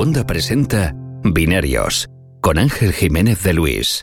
Wanda 0.00 0.24
presenta 0.26 0.94
Binarios 1.22 2.08
con 2.40 2.56
Ángel 2.56 2.94
Jiménez 2.94 3.42
de 3.42 3.52
Luis. 3.52 4.02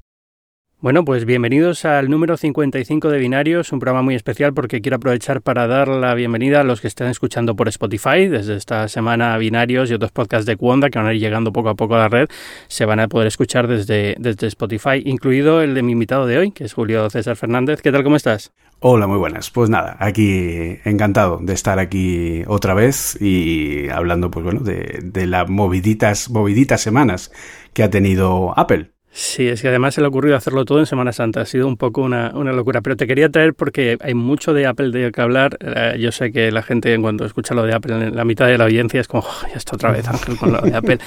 Bueno, 0.88 1.04
pues 1.04 1.26
bienvenidos 1.26 1.84
al 1.84 2.10
número 2.10 2.38
55 2.38 3.10
de 3.10 3.18
Binarios, 3.18 3.74
un 3.74 3.80
programa 3.80 4.04
muy 4.04 4.16
especial 4.16 4.54
porque 4.54 4.80
quiero 4.80 4.96
aprovechar 4.96 5.42
para 5.42 5.68
dar 5.68 5.90
la 5.90 6.14
bienvenida 6.14 6.62
a 6.62 6.64
los 6.64 6.80
que 6.80 6.88
estén 6.88 7.08
escuchando 7.08 7.58
por 7.58 7.68
Spotify. 7.68 8.30
Desde 8.30 8.56
esta 8.56 8.88
semana 8.88 9.38
Binarios 9.38 9.92
y 9.92 9.96
otros 9.96 10.14
podcasts 10.14 10.46
de 10.46 10.56
Wanda 10.58 10.90
que 10.90 10.98
van 10.98 11.10
a 11.10 11.14
ir 11.14 11.20
llegando 11.20 11.52
poco 11.52 11.68
a 11.68 11.76
poco 11.76 11.96
a 11.96 11.98
la 11.98 12.08
red 12.08 12.30
se 12.70 12.86
van 12.86 13.02
a 13.02 13.10
poder 13.10 13.28
escuchar 13.28 13.68
desde, 13.68 14.16
desde 14.18 14.48
Spotify, 14.48 15.02
incluido 15.04 15.62
el 15.62 15.74
de 15.74 15.84
mi 15.84 15.92
invitado 15.92 16.26
de 16.26 16.38
hoy, 16.38 16.52
que 16.52 16.64
es 16.64 16.72
Julio 16.72 17.10
César 17.10 17.36
Fernández. 17.36 17.82
¿Qué 17.82 17.92
tal, 17.92 18.06
cómo 18.06 18.16
estás? 18.16 18.54
Hola, 18.80 19.08
muy 19.08 19.18
buenas. 19.18 19.52
Pues 19.52 19.70
nada, 19.70 19.98
aquí 20.00 20.78
encantado 20.86 21.40
de 21.42 21.52
estar 21.52 21.80
aquí 21.80 22.44
otra 22.48 22.74
vez 22.74 23.22
y 23.22 23.90
hablando, 23.90 24.32
pues 24.32 24.46
bueno, 24.46 24.62
de, 24.62 25.02
de 25.04 25.28
las 25.28 25.50
moviditas, 25.50 26.30
moviditas 26.30 26.80
semanas 26.80 27.30
que 27.74 27.84
ha 27.84 27.90
tenido 27.90 28.58
Apple. 28.58 28.97
Sí, 29.20 29.48
es 29.48 29.64
que 29.64 29.70
además 29.70 29.96
se 29.96 30.02
le 30.02 30.06
ha 30.06 30.10
ocurrido 30.10 30.36
hacerlo 30.36 30.64
todo 30.64 30.78
en 30.78 30.86
Semana 30.86 31.12
Santa. 31.12 31.42
Ha 31.42 31.46
sido 31.48 31.68
un 31.68 31.76
poco 31.76 32.04
una, 32.04 32.34
una 32.36 32.54
locura. 32.54 32.82
Pero 32.82 32.96
te 32.96 33.08
quería 33.08 33.30
traer 33.30 33.56
porque 33.56 33.98
hay 34.00 34.14
mucho 34.14 34.54
de 34.54 34.68
Apple 34.68 34.92
de 34.92 35.12
que 35.12 35.22
hablar. 35.22 35.58
Eh, 35.60 35.98
yo 36.00 36.12
sé 36.12 36.32
que 36.32 36.52
la 36.52 36.62
gente 36.62 36.96
cuando 37.02 37.26
escucha 37.26 37.56
lo 37.56 37.64
de 37.64 37.74
Apple, 37.74 38.12
la 38.12 38.24
mitad 38.26 38.46
de 38.46 38.60
la 38.60 38.66
audiencia 38.66 39.02
es 39.02 39.08
como, 39.08 39.24
oh, 39.24 39.48
ya 39.48 39.56
está 39.56 39.76
otra 39.76 39.90
vez 39.90 40.08
Ángel 40.08 40.38
con 40.38 40.54
lo 40.54 40.62
de 40.62 40.76
Apple. 40.76 41.00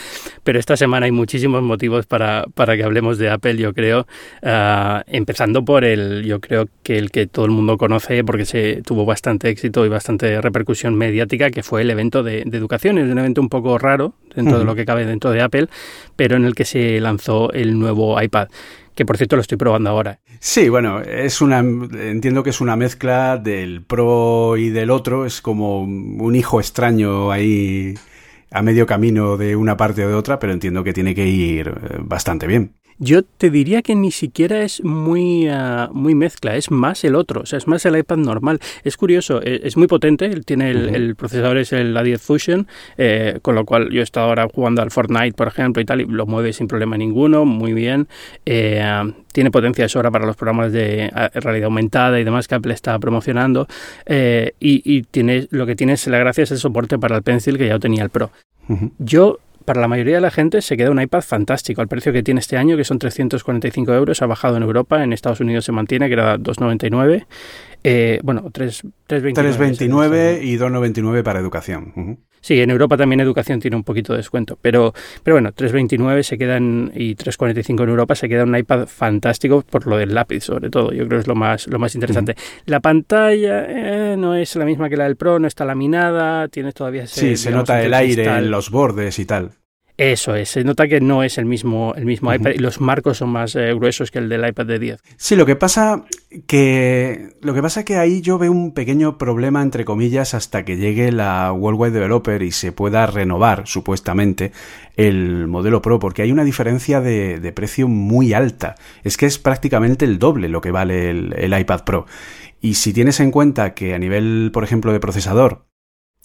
Pero 0.43 0.59
esta 0.59 0.77
semana 0.77 1.07
hay 1.07 1.13
muchísimos 1.13 1.63
motivos 1.63 2.07
para, 2.07 2.47
para 2.53 2.77
que 2.77 2.83
hablemos 2.83 3.17
de 3.17 3.31
Apple, 3.31 3.57
yo 3.59 3.73
creo. 3.75 4.09
Uh, 4.43 5.03
empezando 5.07 5.65
por 5.65 5.85
el, 5.85 6.25
yo 6.25 6.41
creo 6.41 6.69
que 6.83 6.99
el 6.99 7.13
que 7.13 7.29
todo 7.29 7.45
el 7.45 7.53
mundo 7.53 7.79
conoce 7.79 8.25
porque 8.25 8.45
se 8.45 8.83
tuvo 8.85 9.05
bastante 9.05 9.51
éxito 9.51 9.87
y 9.87 9.89
bastante 9.89 10.41
repercusión 10.41 10.97
mediática, 10.97 11.53
que 11.53 11.63
fue 11.63 11.83
el 11.83 11.91
evento 11.91 12.25
de, 12.25 12.43
de 12.45 12.59
educación. 12.59 12.99
Es 12.99 13.09
un 13.09 13.19
evento 13.19 13.41
un 13.41 13.49
poco 13.49 13.79
raro 13.79 14.15
dentro 14.35 14.55
uh 14.55 14.57
-huh. 14.57 14.59
de 14.61 14.65
lo 14.65 14.75
que 14.75 14.85
cabe 14.85 15.05
dentro 15.07 15.31
de 15.31 15.43
Apple, 15.43 15.69
pero 16.17 16.37
en 16.37 16.45
el 16.45 16.55
que 16.55 16.65
se 16.65 17.01
lanzó 17.01 17.53
el 17.53 17.79
nuevo 17.79 18.21
iPad 18.21 18.49
que 18.95 19.07
por 19.07 19.17
cierto 19.17 19.37
lo 19.37 19.41
estoy 19.41 19.57
probando 19.57 19.89
ahora. 19.89 20.21
Sí, 20.41 20.69
bueno, 20.69 21.01
es 21.01 21.41
una 21.41 21.61
entiendo 21.61 22.43
que 22.43 22.51
es 22.51 22.61
una 22.61 22.77
mezcla 22.77 23.39
del 23.39 23.83
Pro 23.83 24.59
y 24.59 24.69
del 24.69 24.91
otro, 24.91 25.25
es 25.25 25.41
como 25.41 25.83
un 25.83 26.37
hijo 26.37 26.61
extraño 26.61 27.31
ahí 27.31 27.95
a 28.51 28.63
medio 28.63 28.87
camino 28.87 29.37
de 29.37 29.57
una 29.57 29.77
parte 29.77 30.05
o 30.05 30.09
de 30.09 30.15
otra, 30.15 30.39
pero 30.39 30.53
entiendo 30.53 30.85
que 30.85 30.93
tiene 30.93 31.15
que 31.15 31.27
ir 31.27 31.73
bastante 32.01 32.47
bien. 32.47 32.75
Yo 33.03 33.23
te 33.23 33.49
diría 33.49 33.81
que 33.81 33.95
ni 33.95 34.11
siquiera 34.11 34.63
es 34.63 34.85
muy, 34.85 35.49
uh, 35.49 35.91
muy 35.93 36.15
mezcla, 36.15 36.55
es 36.55 36.71
más 36.71 37.03
el 37.03 37.15
otro, 37.15 37.41
o 37.41 37.47
sea, 37.47 37.57
es 37.57 37.67
más 37.67 37.87
el 37.87 37.97
iPad 37.97 38.19
normal. 38.19 38.61
Es 38.85 38.99
curioso, 38.99 39.41
es, 39.41 39.63
es 39.65 39.77
muy 39.79 39.87
potente, 39.87 40.29
tiene 40.43 40.71
el, 40.71 40.77
uh 40.77 40.91
-huh. 40.91 40.95
el, 40.95 41.17
procesador 41.17 41.57
es 41.57 41.73
el 41.73 41.97
A10 41.97 42.19
Fusion, 42.19 42.69
eh, 42.99 43.39
con 43.41 43.55
lo 43.55 43.65
cual 43.65 43.89
yo 43.91 44.01
he 44.01 44.05
estado 44.05 44.27
ahora 44.27 44.47
jugando 44.55 44.83
al 44.83 44.91
Fortnite, 44.91 45.33
por 45.33 45.49
ejemplo, 45.49 45.81
y 45.81 45.87
tal, 45.87 46.03
y 46.03 46.05
lo 46.05 46.27
mueve 46.27 46.53
sin 46.53 46.69
problema 46.69 46.99
ninguno, 46.99 47.47
muy 47.47 47.73
bien. 47.73 48.07
Eh, 48.45 48.85
tiene 49.33 49.51
potencia 49.51 49.85
de 49.85 49.89
sobra 49.89 50.11
para 50.11 50.27
los 50.27 50.37
programas 50.37 50.71
de 50.73 51.11
realidad 51.35 51.67
aumentada 51.67 52.21
y 52.21 52.25
demás 52.25 52.49
que 52.49 52.55
Apple 52.57 52.75
está 52.75 52.99
promocionando. 52.99 53.67
Eh, 54.05 54.53
y, 54.61 54.83
y 54.85 55.05
tiene, 55.05 55.47
lo 55.51 55.65
que 55.65 55.75
tiene 55.75 55.95
es 55.95 56.07
la 56.07 56.19
gracia 56.19 56.45
es 56.45 56.51
el 56.51 56.59
soporte 56.59 56.99
para 56.99 57.17
el 57.17 57.23
Pencil 57.23 57.57
que 57.57 57.67
ya 57.67 57.79
tenía 57.79 58.03
el 58.03 58.11
Pro. 58.11 58.31
Uh 58.69 58.75
-huh. 58.75 58.91
Yo 58.99 59.39
para 59.71 59.83
la 59.83 59.87
mayoría 59.87 60.17
de 60.17 60.21
la 60.21 60.33
gente 60.33 60.63
se 60.63 60.77
queda 60.77 60.91
un 60.91 61.01
iPad 61.01 61.21
fantástico 61.21 61.81
al 61.81 61.87
precio 61.87 62.13
que 62.13 62.25
tiene 62.25 62.41
este 62.41 62.57
año, 62.57 62.77
que 62.77 62.83
son 62.83 62.99
345 62.99 63.95
euros. 63.95 64.21
Ha 64.21 64.27
bajado 64.27 64.57
en 64.57 64.65
Europa, 64.65 65.05
en 65.05 65.13
Estados 65.13 65.39
Unidos 65.39 65.65
se 65.65 65.71
mantiene, 65.71 66.09
que 66.09 66.15
era 66.15 66.37
2,99. 66.39 67.27
Eh, 67.85 68.19
bueno, 68.25 68.51
3,29. 68.51 68.93
3,29 69.33 70.43
y 70.43 70.59
2,99 70.59 71.23
para 71.23 71.39
educación. 71.39 71.93
Uh 71.95 72.01
-huh. 72.01 72.19
Sí, 72.41 72.61
en 72.61 72.71
Europa 72.71 72.97
también 72.97 73.21
educación 73.21 73.61
tiene 73.61 73.77
un 73.77 73.85
poquito 73.85 74.13
de 74.13 74.17
descuento, 74.17 74.59
pero, 74.61 74.93
pero 75.23 75.37
bueno, 75.37 75.53
3,29 75.53 76.23
se 76.25 76.37
quedan 76.37 76.91
y 76.93 77.15
3,45 77.15 77.85
en 77.85 77.89
Europa 77.91 78.17
se 78.17 78.29
queda 78.29 78.43
un 78.43 78.57
iPad 78.57 78.87
fantástico 78.87 79.63
por 79.63 79.87
lo 79.87 79.99
del 79.99 80.15
lápiz, 80.15 80.41
sobre 80.41 80.69
todo. 80.69 80.91
Yo 80.91 81.07
creo 81.07 81.19
que 81.19 81.23
es 81.23 81.27
lo 81.29 81.37
más, 81.37 81.69
lo 81.69 81.79
más 81.79 81.95
interesante. 81.95 82.33
Uh 82.33 82.41
-huh. 82.41 82.63
La 82.67 82.81
pantalla 82.81 83.67
eh, 83.69 84.17
no 84.19 84.35
es 84.35 84.57
la 84.57 84.65
misma 84.65 84.89
que 84.89 84.97
la 84.97 85.05
del 85.05 85.15
Pro, 85.15 85.39
no 85.39 85.47
está 85.47 85.65
laminada, 85.65 86.49
tiene 86.49 86.73
todavía 86.73 87.05
ese, 87.05 87.21
Sí, 87.21 87.37
se 87.37 87.53
nota 87.53 87.81
el 87.83 87.95
aire 87.95 88.25
en 88.25 88.51
los 88.51 88.71
bordes 88.73 89.21
y 89.21 89.27
tal. 89.27 89.60
Eso 90.01 90.35
es, 90.35 90.49
se 90.49 90.65
nota 90.65 90.89
que 90.89 90.99
no 90.99 91.23
es 91.23 91.37
el 91.37 91.45
mismo, 91.45 91.93
el 91.95 92.07
mismo 92.07 92.31
uh 92.31 92.33
-huh. 92.33 92.37
iPad 92.41 92.51
y 92.55 92.59
los 92.59 92.81
marcos 92.81 93.19
son 93.19 93.29
más 93.29 93.55
eh, 93.55 93.75
gruesos 93.75 94.11
que 94.11 94.19
el 94.19 94.31
del 94.31 94.49
iPad 94.49 94.65
de 94.65 94.79
10. 94.79 95.03
Sí, 95.19 95.37
lo 95.37 95.45
que 95.45 95.57
pasa 95.57 96.05
que 96.47 97.35
lo 97.43 97.53
que 97.53 97.61
pasa 97.61 97.85
que 97.85 97.97
ahí 97.97 98.23
yo 98.23 98.39
veo 98.39 98.51
un 98.51 98.73
pequeño 98.73 99.19
problema 99.19 99.61
entre 99.61 99.85
comillas 99.85 100.33
hasta 100.33 100.65
que 100.65 100.79
llegue 100.79 101.13
la 101.13 101.53
Worldwide 101.53 101.91
Developer 101.91 102.41
y 102.41 102.51
se 102.51 102.73
pueda 102.73 103.05
renovar 103.05 103.67
supuestamente 103.67 104.53
el 104.97 105.47
modelo 105.49 105.83
Pro 105.83 105.99
porque 105.99 106.23
hay 106.23 106.33
una 106.33 106.45
diferencia 106.45 107.03
de, 107.03 107.39
de 107.39 107.53
precio 107.53 107.87
muy 107.87 108.33
alta. 108.33 108.77
Es 109.05 109.19
que 109.19 109.27
es 109.27 109.39
prácticamente 109.39 110.07
el 110.07 110.19
doble 110.19 110.49
lo 110.49 110.63
que 110.63 110.71
vale 110.71 111.11
el, 111.11 111.35
el 111.37 111.59
iPad 111.61 111.85
Pro. 111.85 112.07
Y 112.63 112.75
si 112.75 112.95
tienes 112.95 113.21
en 113.21 113.31
cuenta 113.31 113.75
que 113.75 113.93
a 113.93 113.99
nivel, 113.99 114.51
por 114.51 114.65
ejemplo, 114.65 114.95
de 114.95 115.01
procesador 115.01 115.70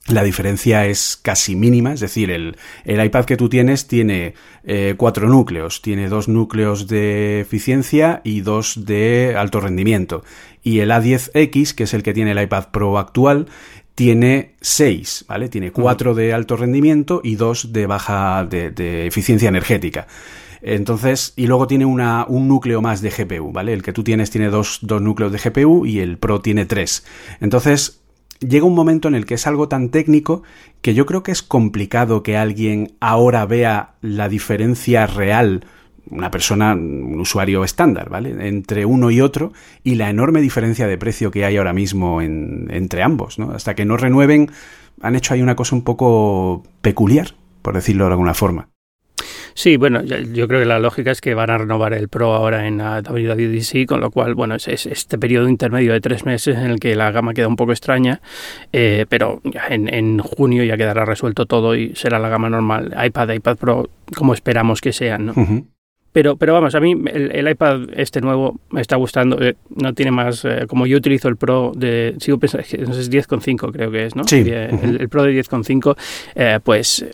la 0.08 0.24
diferencia 0.24 0.86
es 0.86 1.18
casi 1.20 1.56
mínima, 1.56 1.94
es 1.94 2.00
decir, 2.00 2.30
el, 2.30 2.58
el 2.84 3.04
iPad 3.04 3.26
que 3.26 3.38
tú 3.38 3.50
tienes 3.50 3.88
tiene 3.88 4.36
eh, 4.64 4.94
cuatro 4.98 5.28
núcleos, 5.28 5.82
tiene 5.82 6.10
dos 6.10 6.28
núcleos 6.28 6.88
de 6.88 7.40
eficiencia 7.40 8.22
y 8.24 8.42
dos 8.42 8.86
de 8.86 9.36
alto 9.36 9.60
rendimiento. 9.60 10.24
Y 10.62 10.80
el 10.80 10.92
A10X, 10.92 11.74
que 11.74 11.84
es 11.84 11.94
el 11.96 12.04
que 12.04 12.14
tiene 12.14 12.32
el 12.32 12.42
iPad 12.42 12.70
Pro 12.72 13.00
actual, 13.00 13.48
tiene 13.96 14.56
seis, 14.62 15.26
¿vale? 15.28 15.50
Tiene 15.50 15.72
cuatro 15.72 16.14
de 16.14 16.34
alto 16.34 16.56
rendimiento 16.56 17.22
y 17.24 17.36
dos 17.36 17.74
de 17.74 17.88
baja 17.88 18.46
de, 18.46 18.70
de 18.70 19.08
eficiencia 19.08 19.50
energética. 19.50 20.06
Entonces, 20.62 21.34
y 21.36 21.48
luego 21.48 21.68
tiene 21.68 21.86
una, 21.86 22.26
un 22.28 22.48
núcleo 22.48 22.82
más 22.82 23.02
de 23.02 23.10
GPU, 23.10 23.52
¿vale? 23.52 23.74
El 23.74 23.84
que 23.84 23.94
tú 23.94 24.04
tienes 24.04 24.30
tiene 24.32 24.50
dos, 24.50 24.80
dos 24.82 25.02
núcleos 25.02 25.32
de 25.32 25.38
GPU 25.38 25.86
y 25.86 26.00
el 26.00 26.18
Pro 26.18 26.42
tiene 26.42 26.66
tres. 26.66 27.06
Entonces, 27.40 28.02
llega 28.40 28.66
un 28.66 28.76
momento 28.76 29.08
en 29.08 29.16
el 29.16 29.26
que 29.26 29.36
es 29.36 29.48
algo 29.48 29.68
tan 29.68 29.90
técnico 29.90 30.44
que 30.82 30.94
yo 30.94 31.06
creo 31.06 31.24
que 31.24 31.32
es 31.32 31.42
complicado 31.42 32.24
que 32.24 32.38
alguien 32.38 32.94
ahora 33.00 33.46
vea 33.46 33.96
la 34.02 34.30
diferencia 34.30 35.08
real 35.08 35.66
una 36.10 36.32
persona, 36.32 36.74
un 36.74 37.20
usuario 37.20 37.64
estándar, 37.64 38.10
¿vale? 38.10 38.48
Entre 38.48 38.86
uno 38.86 39.12
y 39.12 39.22
otro 39.22 39.54
y 39.84 39.96
la 39.96 40.10
enorme 40.10 40.42
diferencia 40.42 40.88
de 40.88 40.98
precio 40.98 41.32
que 41.32 41.46
hay 41.46 41.58
ahora 41.58 41.74
mismo 41.74 42.22
en, 42.22 42.68
entre 42.70 43.04
ambos, 43.04 43.40
¿no? 43.40 43.52
Hasta 43.52 43.76
que 43.76 43.86
no 43.86 43.98
renueven, 43.98 44.52
han 45.02 45.16
hecho 45.16 45.34
ahí 45.34 45.42
una 45.42 45.56
cosa 45.56 45.76
un 45.76 45.84
poco 45.84 46.64
peculiar, 46.82 47.36
por 47.62 47.74
decirlo 47.74 48.06
de 48.06 48.12
alguna 48.12 48.34
forma. 48.34 48.70
Sí, 49.58 49.78
bueno, 49.78 50.04
yo 50.04 50.50
creo 50.50 50.60
que 50.60 50.66
la 50.66 50.80
lógica 50.80 51.12
es 51.12 51.22
que 51.22 51.34
van 51.34 51.50
a 51.50 51.58
renovar 51.58 51.94
el 51.94 52.10
Pro 52.10 52.34
ahora 52.34 52.68
en 52.68 52.78
la 52.80 53.02
WWDC, 53.02 53.88
con 53.88 54.02
lo 54.02 54.12
cual, 54.12 54.36
bueno, 54.36 54.56
es, 54.56 54.68
es 54.68 54.86
este 54.86 55.18
periodo 55.18 55.48
intermedio 55.48 55.94
de 55.94 56.02
tres 56.02 56.26
meses 56.26 56.58
en 56.58 56.72
el 56.72 56.78
que 56.78 56.94
la 56.94 57.10
gama 57.12 57.34
queda 57.34 57.48
un 57.48 57.56
poco 57.56 57.72
extraña, 57.72 58.20
eh, 58.74 59.06
pero 59.08 59.42
en, 59.70 59.92
en, 59.94 60.20
junio 60.20 60.66
ya 60.66 60.76
quedará 60.76 61.06
resuelto 61.06 61.46
todo 61.46 61.74
y 61.74 61.96
será 61.96 62.20
la 62.20 62.28
gama 62.28 62.50
normal, 62.50 62.94
iPad, 63.02 63.30
iPad 63.32 63.56
Pro, 63.56 63.90
como 64.14 64.34
esperamos 64.34 64.82
que 64.82 64.92
sean, 64.92 65.28
¿no? 65.28 65.32
Uh 65.32 65.46
-huh. 65.46 65.66
Pero, 66.16 66.38
pero 66.38 66.54
vamos, 66.54 66.74
a 66.76 66.80
mí 66.80 66.94
el, 67.14 67.32
el, 67.34 67.50
iPad 67.50 67.90
este 67.94 68.22
nuevo 68.22 68.58
me 68.70 68.80
está 68.80 68.96
gustando. 68.96 69.38
Eh, 69.42 69.56
no 69.76 69.94
tiene 69.94 70.12
más. 70.12 70.46
Eh, 70.46 70.66
como 70.66 70.88
yo 70.88 70.96
utilizo 70.96 71.28
el 71.28 71.36
Pro 71.36 71.74
de. 71.76 72.16
Sigo 72.20 72.38
pensando, 72.38 72.66
no 72.88 72.94
sé, 72.94 73.02
es 73.02 73.12
10,5 73.12 73.74
creo 73.74 73.92
que 73.92 74.06
es, 74.06 74.16
¿no? 74.16 74.24
Sí. 74.24 74.50
El 74.50 75.10
Pro 75.10 75.24
de 75.24 75.38
10,5, 75.38 75.98
eh, 76.36 76.60
pues 76.64 77.06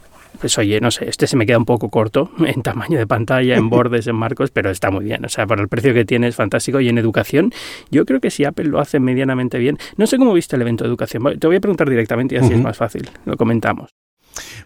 pues 0.41 0.57
oye, 0.57 0.81
no 0.81 0.90
sé, 0.90 1.07
este 1.07 1.28
se 1.28 1.38
me 1.38 1.46
queda 1.46 1.59
un 1.59 1.66
poco 1.66 1.90
corto 1.90 2.31
en 2.46 2.63
tamaño 2.63 2.97
de 2.97 3.06
pantalla, 3.06 3.56
en 3.56 3.69
bordes, 3.69 4.07
en 4.07 4.16
marcos, 4.16 4.50
pero 4.50 4.72
está 4.72 4.90
muy 4.90 5.06
bien. 5.06 5.24
O 5.24 5.29
sea, 5.29 5.46
por 5.46 5.59
el 5.59 5.69
precio 5.69 5.94
que 5.94 6.03
tiene 6.03 6.28
es 6.28 6.35
fantástico. 6.35 6.81
Y 6.81 6.90
en 6.90 6.97
educación, 6.97 7.53
yo 7.91 8.06
creo 8.06 8.19
que 8.19 8.31
si 8.31 8.44
Apple 8.44 8.66
lo 8.66 8.80
hace 8.80 9.00
medianamente 9.00 9.59
bien, 9.59 9.78
no 9.97 10.07
sé 10.07 10.18
cómo 10.18 10.34
viste 10.34 10.56
el 10.56 10.63
evento 10.63 10.84
de 10.84 10.90
educación. 10.90 11.40
Te 11.40 11.47
voy 11.47 11.57
a 11.57 11.62
preguntar 11.62 11.90
directamente 11.90 12.36
y 12.36 12.38
así 12.39 12.48
uh 12.48 12.51
-huh. 12.51 12.56
es 12.56 12.63
más 12.63 12.77
fácil. 12.77 13.10
Lo 13.25 13.38
comentamos. 13.38 13.92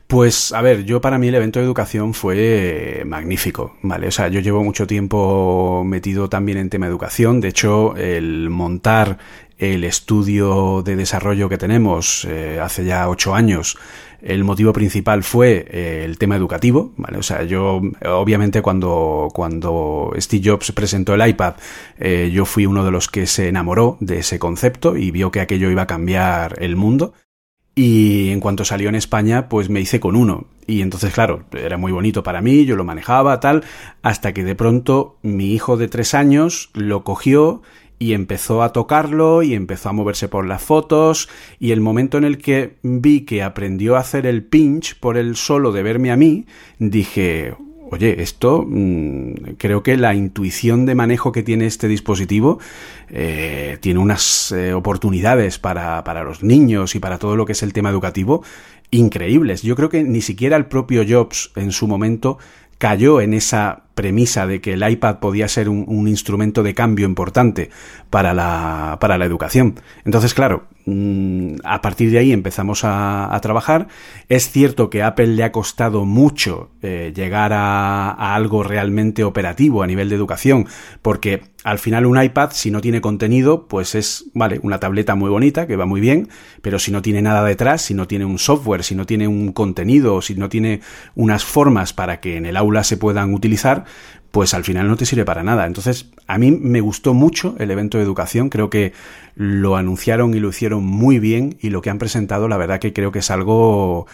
Pues 0.08 0.54
a 0.54 0.62
ver, 0.62 0.86
yo 0.86 1.02
para 1.02 1.18
mí 1.18 1.28
el 1.28 1.36
evento 1.36 1.60
de 1.60 1.66
educación 1.66 2.14
fue 2.14 3.02
magnífico, 3.06 3.76
¿vale? 3.82 4.08
O 4.08 4.12
sea, 4.12 4.28
yo 4.28 4.40
llevo 4.40 4.64
mucho 4.64 4.86
tiempo 4.86 5.84
metido 5.84 6.30
también 6.30 6.60
en 6.60 6.70
tema 6.70 6.86
de 6.86 6.92
educación, 6.92 7.42
de 7.42 7.48
hecho, 7.48 7.96
el 7.96 8.52
montar 8.52 9.18
el 9.58 9.84
estudio 9.84 10.84
de 10.84 10.96
desarrollo 10.96 11.50
que 11.50 11.58
tenemos 11.58 12.26
eh, 12.26 12.60
hace 12.62 12.86
ya 12.86 13.08
ocho 13.10 13.34
años, 13.34 13.78
el 14.22 14.44
motivo 14.44 14.74
principal 14.74 15.24
fue 15.24 15.66
eh, 15.70 16.04
el 16.06 16.18
tema 16.18 16.36
educativo, 16.36 16.94
¿vale? 16.98 17.18
O 17.18 17.24
sea, 17.24 17.44
yo 17.44 17.82
obviamente 18.06 18.62
cuando, 18.62 19.30
cuando 19.34 20.12
Steve 20.18 20.50
Jobs 20.50 20.72
presentó 20.72 21.14
el 21.14 21.28
iPad, 21.28 21.56
eh, 21.98 22.32
yo 22.34 22.46
fui 22.46 22.66
uno 22.66 22.84
de 22.84 22.92
los 22.92 23.08
que 23.08 23.28
se 23.28 23.48
enamoró 23.48 23.98
de 24.00 24.20
ese 24.20 24.40
concepto 24.40 24.98
y 24.98 25.12
vio 25.12 25.32
que 25.32 25.42
aquello 25.42 25.70
iba 25.70 25.84
a 25.84 25.88
cambiar 25.88 26.62
el 26.62 26.76
mundo. 26.76 27.14
Y 27.78 28.30
en 28.30 28.40
cuanto 28.40 28.64
salió 28.64 28.88
en 28.88 28.96
España, 28.96 29.50
pues 29.50 29.70
me 29.70 29.82
hice 29.82 30.00
con 30.00 30.16
uno. 30.16 30.46
Y 30.66 30.82
entonces, 30.82 31.14
claro, 31.14 31.44
era 31.52 31.78
muy 31.78 31.92
bonito 31.92 32.24
para 32.24 32.42
mí, 32.42 32.66
yo 32.66 32.78
lo 32.78 32.86
manejaba, 32.86 33.40
tal, 33.42 33.66
hasta 34.02 34.34
que 34.34 34.46
de 34.46 34.56
pronto 34.56 35.18
mi 35.22 35.52
hijo 35.54 35.76
de 35.76 35.90
tres 35.90 36.14
años 36.14 36.70
lo 36.74 37.04
cogió 37.04 37.62
y 38.00 38.14
empezó 38.14 38.64
a 38.64 38.74
tocarlo 38.74 39.44
y 39.44 39.54
empezó 39.54 39.90
a 39.90 39.94
moverse 39.94 40.28
por 40.28 40.46
las 40.46 40.62
fotos 40.62 41.30
y 41.60 41.72
el 41.72 41.82
momento 41.82 42.18
en 42.18 42.24
el 42.24 42.38
que 42.38 42.76
vi 42.84 43.22
que 43.22 43.44
aprendió 43.44 43.96
a 43.96 44.00
hacer 44.00 44.26
el 44.26 44.44
pinch 44.44 45.00
por 45.00 45.18
el 45.18 45.36
solo 45.36 45.72
de 45.72 45.84
verme 45.84 46.12
a 46.12 46.18
mí, 46.18 46.46
dije, 46.80 47.56
oye, 47.92 48.22
esto 48.22 48.66
mm, 48.68 49.56
creo 49.58 49.84
que 49.84 49.98
la 49.98 50.14
intuición 50.14 50.86
de 50.86 50.96
manejo 50.96 51.32
que 51.32 51.44
tiene 51.44 51.66
este 51.66 51.88
dispositivo 51.88 52.60
eh, 53.10 53.78
tiene 53.82 54.00
unas 54.00 54.52
eh, 54.52 54.74
oportunidades 54.74 55.60
para, 55.60 56.04
para 56.04 56.24
los 56.24 56.44
niños 56.44 56.96
y 56.96 57.00
para 57.00 57.18
todo 57.18 57.36
lo 57.36 57.46
que 57.46 57.54
es 57.54 57.64
el 57.64 57.74
tema 57.74 57.90
educativo 57.90 58.44
increíbles. 58.92 59.62
Yo 59.62 59.76
creo 59.76 59.90
que 59.90 60.04
ni 60.04 60.22
siquiera 60.22 60.58
el 60.58 60.66
propio 60.68 61.04
Jobs 61.08 61.52
en 61.56 61.72
su 61.72 61.88
momento 61.88 62.38
cayó 62.78 63.22
en 63.22 63.34
esa 63.34 63.85
premisa 63.96 64.46
de 64.46 64.62
que 64.62 64.74
el 64.74 64.88
iPad 64.88 65.20
podía 65.20 65.48
ser 65.48 65.70
un, 65.70 66.08
instrumento 66.08 66.62
de 66.62 66.76
cambio 66.76 67.08
importante 67.08 67.72
para 68.10 68.34
la, 68.34 68.98
para 69.00 69.18
la 69.18 69.26
educación. 69.26 69.76
Entonces, 70.04 70.34
claro, 70.34 70.68
mm, 70.86 71.56
a 71.64 71.82
partir 71.82 72.12
de 72.12 72.20
ahí 72.20 72.32
empezamos 72.32 72.82
a, 72.84 73.40
trabajar. 73.42 73.88
Es 74.28 74.50
cierto 74.50 74.90
que 74.90 75.04
Apple 75.04 75.28
le 75.28 75.44
ha 75.44 75.52
costado 75.52 76.06
mucho 76.06 76.72
eh, 76.82 77.14
llegar 77.16 77.54
a, 77.54 78.12
a, 78.12 78.36
algo 78.36 78.64
realmente 78.64 79.24
operativo 79.24 79.84
a 79.84 79.88
nivel 79.88 80.10
de 80.10 80.16
educación, 80.16 80.68
porque 81.02 81.56
al 81.66 81.80
final 81.80 82.06
un 82.06 82.22
iPad, 82.22 82.52
si 82.54 82.70
no 82.70 82.80
tiene 82.80 83.02
contenido, 83.02 83.68
pues 83.68 83.96
es, 83.96 84.26
vale, 84.36 84.60
una 84.62 84.80
tableta 84.80 85.16
muy 85.16 85.32
bonita, 85.32 85.66
que 85.66 85.76
va 85.76 85.88
muy 85.88 86.00
bien, 86.00 86.30
pero 86.62 86.78
si 86.78 86.92
no 86.92 87.02
tiene 87.02 87.24
nada 87.24 87.44
detrás, 87.44 87.82
si 87.82 87.96
no 87.96 88.08
tiene 88.08 88.24
un 88.24 88.38
software, 88.38 88.84
si 88.84 88.94
no 88.94 89.08
tiene 89.08 89.28
un 89.28 89.52
contenido, 89.52 90.22
si 90.22 90.36
no 90.36 90.48
tiene 90.48 90.82
unas 91.16 91.44
formas 91.44 91.92
para 91.92 92.20
que 92.20 92.38
en 92.38 92.46
el 92.46 92.56
aula 92.56 92.84
se 92.84 92.98
puedan 92.98 93.34
utilizar, 93.34 93.85
pues 94.32 94.54
al 94.54 94.64
final 94.64 94.88
no 94.88 94.98
te 94.98 95.06
sirve 95.06 95.24
para 95.24 95.44
nada. 95.44 95.66
Entonces, 95.66 96.12
a 96.28 96.38
mí 96.38 96.52
me 96.52 96.82
gustó 96.82 97.14
mucho 97.14 97.56
el 97.58 97.72
evento 97.72 97.98
de 97.98 98.04
educación, 98.04 98.50
creo 98.50 98.70
que 98.70 98.92
lo 99.36 99.78
anunciaron 99.78 100.34
y 100.34 100.40
lo 100.40 100.50
hicieron 100.50 100.84
muy 100.84 101.20
bien 101.20 101.58
y 101.62 101.70
lo 101.70 101.82
que 101.82 101.90
han 101.90 102.00
presentado, 102.00 102.48
la 102.48 102.58
verdad 102.58 102.80
que 102.80 102.92
creo 102.94 103.12
que 103.12 103.20
es 103.20 103.32
algo 103.32 104.08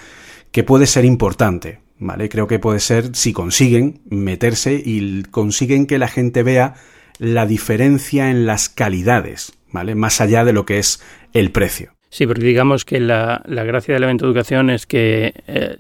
que 0.51 0.63
puede 0.63 0.85
ser 0.85 1.06
importante, 1.06 1.79
¿vale? 1.97 2.29
Creo 2.29 2.47
que 2.47 2.59
puede 2.59 2.79
ser 2.79 3.15
si 3.15 3.33
consiguen 3.33 4.01
meterse 4.09 4.81
y 4.83 5.23
consiguen 5.23 5.88
que 5.88 5.97
la 5.97 6.07
gente 6.07 6.44
vea 6.44 6.75
la 7.17 7.45
diferencia 7.45 8.29
en 8.29 8.45
las 8.45 8.69
calidades, 8.69 9.53
¿vale? 9.71 9.95
Más 9.95 10.21
allá 10.21 10.44
de 10.44 10.53
lo 10.53 10.65
que 10.65 10.79
es 10.79 11.01
el 11.33 11.51
precio. 11.51 11.94
Sí, 12.09 12.27
porque 12.27 12.44
digamos 12.45 12.83
que 12.83 13.00
la, 13.00 13.41
gracia 13.47 13.94
del 13.94 14.03
evento 14.03 14.25
de 14.25 14.31
educación 14.31 14.69
es 14.69 14.85
que 14.85 15.33
eh, 15.47 15.77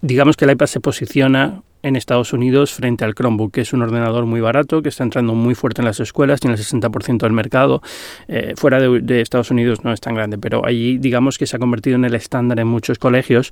digamos 0.00 0.36
que 0.36 0.44
el 0.44 0.50
iPad 0.50 0.66
se 0.66 0.80
posiciona 0.80 1.62
en 1.82 1.96
Estados 1.96 2.32
Unidos 2.32 2.72
frente 2.72 3.04
al 3.04 3.14
Chromebook, 3.14 3.52
que 3.52 3.60
es 3.62 3.72
un 3.72 3.82
ordenador 3.82 4.26
muy 4.26 4.40
barato, 4.40 4.82
que 4.82 4.88
está 4.88 5.04
entrando 5.04 5.34
muy 5.34 5.54
fuerte 5.54 5.80
en 5.80 5.86
las 5.86 6.00
escuelas, 6.00 6.40
tiene 6.40 6.56
el 6.56 6.62
60% 6.62 7.18
del 7.18 7.32
mercado. 7.32 7.82
Eh, 8.28 8.54
fuera 8.56 8.80
de, 8.80 9.20
Estados 9.20 9.50
Unidos 9.50 9.84
no 9.84 9.92
es 9.92 10.00
tan 10.00 10.14
grande, 10.14 10.38
pero 10.38 10.64
allí 10.66 10.98
digamos 10.98 11.38
que 11.38 11.46
se 11.46 11.56
ha 11.56 11.58
convertido 11.58 11.96
en 11.96 12.04
el 12.04 12.14
estándar 12.14 12.60
en 12.60 12.66
muchos 12.66 12.98
colegios. 12.98 13.50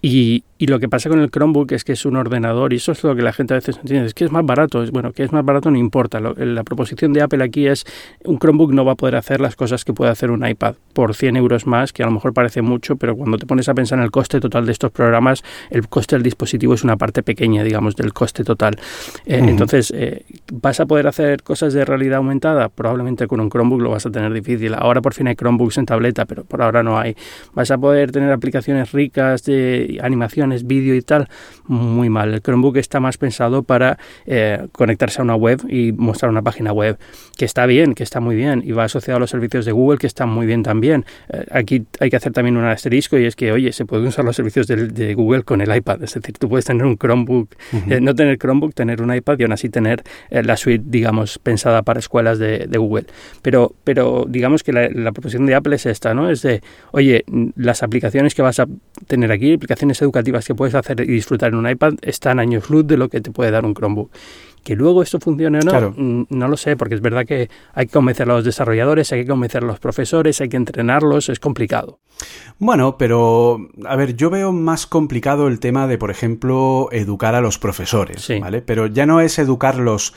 Y, 0.00 0.44
y, 0.58 0.68
lo 0.68 0.78
que 0.78 0.88
pasa 0.88 1.08
con 1.08 1.18
el 1.20 1.28
Chromebook 1.28 1.72
es 1.72 1.82
que 1.82 1.92
es 1.92 2.06
un 2.06 2.14
ordenador, 2.14 2.72
y 2.72 2.76
eso 2.76 2.92
es 2.92 3.02
lo 3.02 3.16
que 3.16 3.22
la 3.22 3.32
gente 3.32 3.54
a 3.54 3.56
veces 3.56 3.78
entiende, 3.78 4.06
es 4.06 4.14
que 4.14 4.24
es 4.24 4.30
más 4.30 4.46
barato. 4.46 4.84
Bueno, 4.92 5.12
que 5.12 5.24
es 5.24 5.32
más 5.32 5.44
barato 5.44 5.72
no 5.72 5.76
importa. 5.76 6.20
la 6.20 6.62
proposición 6.62 7.12
de 7.12 7.22
Apple 7.22 7.42
aquí 7.42 7.66
es 7.66 7.84
un 8.24 8.38
Chromebook 8.38 8.72
no 8.72 8.84
va 8.84 8.92
a 8.92 8.94
poder 8.94 9.16
hacer 9.16 9.40
las 9.40 9.56
cosas 9.56 9.84
que 9.84 9.92
puede 9.92 10.12
hacer 10.12 10.30
un 10.30 10.46
iPad 10.46 10.74
por 10.92 11.16
100 11.16 11.36
euros 11.36 11.66
más, 11.66 11.92
que 11.92 12.04
a 12.04 12.06
lo 12.06 12.12
mejor 12.12 12.32
parece 12.32 12.62
mucho, 12.62 12.94
pero 12.94 13.16
cuando 13.16 13.38
te 13.38 13.46
pones 13.46 13.68
a 13.68 13.74
pensar 13.74 13.98
en 13.98 14.04
el 14.04 14.12
coste 14.12 14.38
total 14.38 14.66
de 14.66 14.72
estos 14.72 14.92
programas, 14.92 15.42
el 15.70 15.88
coste 15.88 16.14
del 16.14 16.22
dispositivo 16.22 16.74
es 16.74 16.84
una 16.84 16.96
parte 16.96 17.24
pequeña 17.24 17.64
digamos, 17.64 17.96
del 17.96 18.12
coste 18.12 18.44
total. 18.44 18.78
Eh, 19.26 19.40
entonces, 19.42 19.92
eh, 19.94 20.24
¿vas 20.52 20.78
a 20.78 20.86
poder 20.86 21.08
hacer 21.08 21.42
cosas 21.42 21.72
de 21.72 21.84
realidad 21.84 22.18
aumentada? 22.18 22.68
Probablemente 22.68 23.26
con 23.26 23.40
un 23.40 23.50
Chromebook 23.50 23.80
lo 23.80 23.90
vas 23.90 24.06
a 24.06 24.10
tener 24.10 24.32
difícil. 24.32 24.74
Ahora 24.74 25.00
por 25.00 25.14
fin 25.14 25.26
hay 25.28 25.34
Chromebooks 25.34 25.78
en 25.78 25.86
tableta, 25.86 26.24
pero 26.24 26.44
por 26.44 26.62
ahora 26.62 26.82
no 26.82 26.98
hay. 26.98 27.16
¿Vas 27.54 27.70
a 27.70 27.78
poder 27.78 28.12
tener 28.12 28.30
aplicaciones 28.30 28.92
ricas 28.92 29.44
de 29.44 29.87
animaciones, 30.02 30.66
vídeo 30.66 30.94
y 30.94 31.02
tal? 31.02 31.28
Muy 31.66 32.10
mal. 32.10 32.34
El 32.34 32.42
Chromebook 32.42 32.76
está 32.76 33.00
más 33.00 33.16
pensado 33.16 33.62
para 33.62 33.98
eh, 34.26 34.66
conectarse 34.72 35.20
a 35.20 35.24
una 35.24 35.34
web 35.34 35.60
y 35.68 35.92
mostrar 35.92 36.30
una 36.30 36.42
página 36.42 36.72
web, 36.72 36.98
que 37.36 37.44
está 37.44 37.66
bien, 37.66 37.94
que 37.94 38.02
está 38.02 38.20
muy 38.20 38.36
bien, 38.36 38.62
y 38.64 38.72
va 38.72 38.84
asociado 38.84 39.16
a 39.16 39.20
los 39.20 39.30
servicios 39.30 39.64
de 39.64 39.72
Google, 39.72 39.98
que 39.98 40.06
están 40.06 40.28
muy 40.28 40.46
bien 40.46 40.62
también. 40.62 41.04
aquí 41.50 41.86
hay 42.00 42.10
que 42.10 42.16
hacer 42.16 42.32
también 42.32 42.56
un 42.56 42.64
asterisco 42.64 43.18
y 43.18 43.24
es 43.24 43.36
que, 43.36 43.52
oye, 43.52 43.72
se 43.72 43.84
pueden 43.84 44.06
usar 44.06 44.24
los 44.24 44.36
servicios 44.36 44.66
de, 44.66 44.88
de 44.88 45.14
Google 45.14 45.42
con 45.42 45.60
el 45.60 45.74
iPad. 45.74 46.02
Es 46.02 46.14
decir, 46.14 46.36
tú 46.38 46.48
puedes 46.48 46.64
tener 46.64 46.84
un 46.84 46.96
Chromebook 46.96 47.48
eh, 47.88 48.00
no 48.00 48.14
tener 48.14 48.38
Chromebook, 48.38 48.74
tener 48.74 49.02
un 49.02 49.14
iPad 49.14 49.38
y 49.38 49.42
aún 49.42 49.52
así 49.52 49.68
tener 49.68 50.02
eh, 50.30 50.42
la 50.42 50.56
suite, 50.56 50.84
digamos, 50.86 51.38
pensada 51.38 51.82
para 51.82 52.00
escuelas 52.00 52.38
de, 52.38 52.66
Google. 52.78 53.06
Pero, 53.42 53.74
pero 53.84 54.24
digamos 54.28 54.62
que 54.62 54.72
la, 54.72 54.88
la, 54.88 55.12
proposición 55.12 55.46
de 55.46 55.54
Apple 55.54 55.74
es 55.74 55.86
esta, 55.86 56.14
¿no? 56.14 56.30
Es 56.30 56.42
de, 56.42 56.62
oye, 56.92 57.24
las 57.56 57.82
aplicaciones 57.82 58.34
que 58.34 58.42
vas 58.42 58.60
a 58.60 58.66
tener 59.06 59.32
aquí, 59.32 59.56
aplicaciones 59.78 60.02
educativas 60.02 60.46
que 60.46 60.54
puedes 60.54 60.74
hacer 60.74 61.00
y 61.00 61.06
disfrutar 61.06 61.50
en 61.50 61.56
un 61.56 61.68
iPad, 61.68 61.94
están 62.02 62.40
años 62.40 62.68
luz 62.68 62.86
de 62.86 62.96
lo 62.96 63.08
que 63.08 63.20
te 63.20 63.30
puede 63.30 63.50
dar 63.50 63.64
un 63.64 63.74
Chromebook. 63.74 64.10
Que 64.64 64.74
luego 64.74 65.02
esto 65.02 65.20
funcione 65.20 65.60
o 65.60 65.62
no, 65.62 66.26
no 66.28 66.48
lo 66.48 66.56
sé, 66.56 66.76
porque 66.76 66.96
es 66.96 67.00
verdad 67.00 67.24
que 67.24 67.48
hay 67.72 67.86
que 67.86 67.92
convencer 67.92 68.28
a 68.28 68.34
los 68.34 68.44
desarrolladores, 68.44 69.12
hay 69.12 69.22
que 69.22 69.28
convencer 69.28 69.62
a 69.62 69.66
los 69.66 69.78
profesores, 69.78 70.40
hay 70.40 70.48
que 70.48 70.56
entrenarlos, 70.56 71.28
es 71.28 71.38
complicado. 71.38 72.00
Bueno, 72.58 72.98
pero 72.98 73.68
a 73.86 73.96
ver, 73.96 74.16
yo 74.16 74.30
veo 74.30 74.52
más 74.52 74.86
complicado 74.86 75.46
el 75.46 75.60
tema 75.60 75.86
de, 75.86 75.96
por 75.96 76.10
ejemplo, 76.10 76.88
educar 76.90 77.34
a 77.36 77.40
los 77.40 77.58
profesores, 77.58 78.28
¿vale? 78.40 78.60
Pero 78.60 78.88
ya 78.88 79.06
no 79.06 79.20
es 79.20 79.38
educarlos 79.38 80.12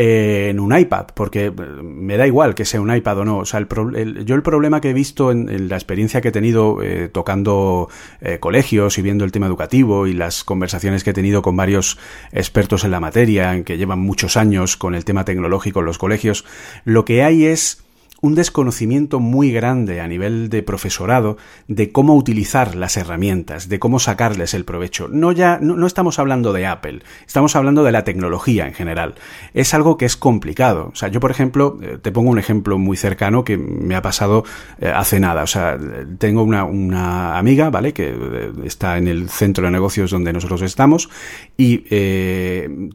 en 0.00 0.60
un 0.60 0.78
iPad, 0.78 1.06
porque 1.12 1.46
eh, 1.46 1.52
me 1.82 2.16
da 2.16 2.24
igual 2.24 2.54
que 2.54 2.64
sea 2.64 2.80
un 2.80 2.94
iPad 2.94 3.18
o 3.18 3.24
no. 3.24 3.38
O 3.38 3.44
sea, 3.44 3.58
el, 3.58 4.24
yo 4.24 4.36
el 4.36 4.42
problema 4.44 4.80
que 4.80 4.90
he 4.90 4.92
visto 4.92 5.32
en, 5.32 5.68
la 5.68 5.74
experiencia 5.74 6.20
que 6.20 6.28
he 6.28 6.32
tenido 6.32 6.80
eh, 6.84 7.08
tocando 7.08 7.88
eh, 8.20 8.38
colegios 8.38 8.96
y 8.98 9.02
viendo 9.02 9.24
el 9.24 9.32
tema 9.32 9.46
educativo 9.46 10.06
y 10.06 10.12
las 10.12 10.44
conversaciones 10.44 11.02
que 11.02 11.10
he 11.10 11.14
tenido 11.14 11.42
con 11.42 11.56
varios 11.56 11.98
expertos 12.30 12.84
en 12.84 12.92
la 12.92 13.00
materia, 13.00 13.56
en 13.56 13.64
que 13.64 13.76
llevan 13.76 13.98
muchos 13.98 14.36
años 14.36 14.76
con 14.76 14.94
el 14.94 15.04
tema 15.04 15.24
tecnológico 15.24 15.80
en 15.80 15.86
los 15.86 15.98
colegios, 15.98 16.44
lo 16.84 17.04
que 17.04 17.24
hay 17.24 17.46
es 17.46 17.82
un 18.20 18.34
desconocimiento 18.34 19.20
muy 19.20 19.52
grande 19.52 20.00
a 20.00 20.08
nivel 20.08 20.48
de 20.48 20.62
profesorado 20.62 21.36
de 21.68 21.92
cómo 21.92 22.16
utilizar 22.16 22.74
las 22.74 22.96
herramientas, 22.96 23.68
de 23.68 23.78
cómo 23.78 24.00
sacarles 24.00 24.54
el 24.54 24.64
provecho. 24.64 25.08
No 25.08 25.30
ya 25.32 25.58
no, 25.60 25.86
estamos 25.86 26.18
hablando 26.18 26.52
de 26.52 26.66
Apple, 26.66 27.02
estamos 27.26 27.54
hablando 27.54 27.84
de 27.84 27.92
la 27.92 28.04
tecnología 28.04 28.66
en 28.66 28.74
general. 28.74 29.14
Es 29.54 29.72
algo 29.72 29.96
que 29.96 30.06
es 30.06 30.16
complicado. 30.16 30.90
O 30.92 30.96
sea, 30.96 31.08
yo 31.08 31.20
por 31.20 31.30
ejemplo, 31.30 31.78
eh, 31.80 31.98
te 32.00 32.10
pongo 32.10 32.30
un 32.30 32.38
ejemplo 32.38 32.78
muy 32.78 32.96
cercano 32.96 33.44
que 33.44 33.56
me 33.56 33.94
ha 33.94 34.02
pasado 34.02 34.44
eh, 34.80 34.92
hace 34.94 35.20
nada. 35.20 35.44
O 35.44 35.46
sea, 35.46 35.78
tengo 36.18 36.42
una, 36.42 36.64
una 36.64 37.38
amiga, 37.38 37.70
¿vale? 37.70 37.92
Que 37.92 38.08
eh, 38.08 38.52
está 38.64 38.98
en 38.98 39.06
el 39.06 39.28
centro 39.28 39.64
de 39.64 39.70
negocios 39.70 40.10
donde 40.10 40.32
nosotros 40.32 40.62
estamos 40.62 41.08
y 41.56 41.78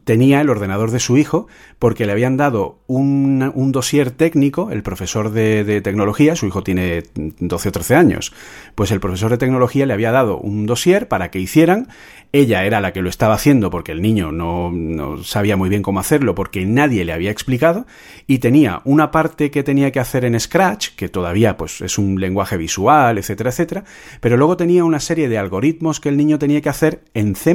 tenía 0.04 0.40
el 0.40 0.50
ordenador 0.50 0.90
de 0.90 1.00
su 1.00 1.16
hijo 1.16 1.46
porque 1.78 2.06
le 2.06 2.12
habían 2.12 2.36
dado 2.36 2.78
un, 2.86 3.50
un 3.54 3.72
dossier 3.72 4.10
técnico, 4.10 4.70
el 4.70 4.82
profesor 4.82 5.13
de, 5.22 5.80
tecnología, 5.82 6.36
su 6.36 6.46
hijo 6.46 6.62
tiene 6.62 7.04
12 7.14 7.68
o 7.68 7.72
13 7.72 7.94
años, 7.94 8.32
pues 8.74 8.90
el 8.90 9.00
profesor 9.00 9.30
de 9.30 9.38
tecnología 9.38 9.86
le 9.86 9.92
había 9.92 10.10
dado 10.10 10.38
un 10.38 10.66
dossier 10.66 11.08
para 11.08 11.30
que 11.30 11.38
hicieran, 11.38 11.88
ella 12.32 12.64
era 12.64 12.80
la 12.80 12.92
que 12.92 13.02
lo 13.02 13.08
estaba 13.08 13.34
haciendo 13.34 13.70
porque 13.70 13.92
el 13.92 14.02
niño 14.02 14.32
no, 14.32 14.72
no 14.72 15.22
sabía 15.22 15.56
muy 15.56 15.68
bien 15.68 15.82
cómo 15.82 16.00
hacerlo 16.00 16.34
porque 16.34 16.66
nadie 16.66 17.04
le 17.04 17.12
había 17.12 17.30
explicado, 17.30 17.86
y 18.26 18.38
tenía 18.38 18.82
una 18.84 19.10
parte 19.10 19.50
que 19.50 19.62
tenía 19.62 19.92
que 19.92 20.00
hacer 20.00 20.24
en 20.24 20.38
Scratch, 20.38 20.90
que 20.96 21.08
todavía 21.08 21.56
pues 21.56 21.80
es 21.80 21.96
un 21.98 22.20
lenguaje 22.20 22.56
visual, 22.56 23.18
etcétera, 23.18 23.50
etcétera, 23.50 23.84
pero 24.20 24.36
luego 24.36 24.56
tenía 24.56 24.84
una 24.84 25.00
serie 25.00 25.28
de 25.28 25.38
algoritmos 25.38 26.00
que 26.00 26.08
el 26.08 26.16
niño 26.16 26.38
tenía 26.38 26.60
que 26.60 26.68
hacer 26.68 27.04
en 27.14 27.36
C++. 27.36 27.54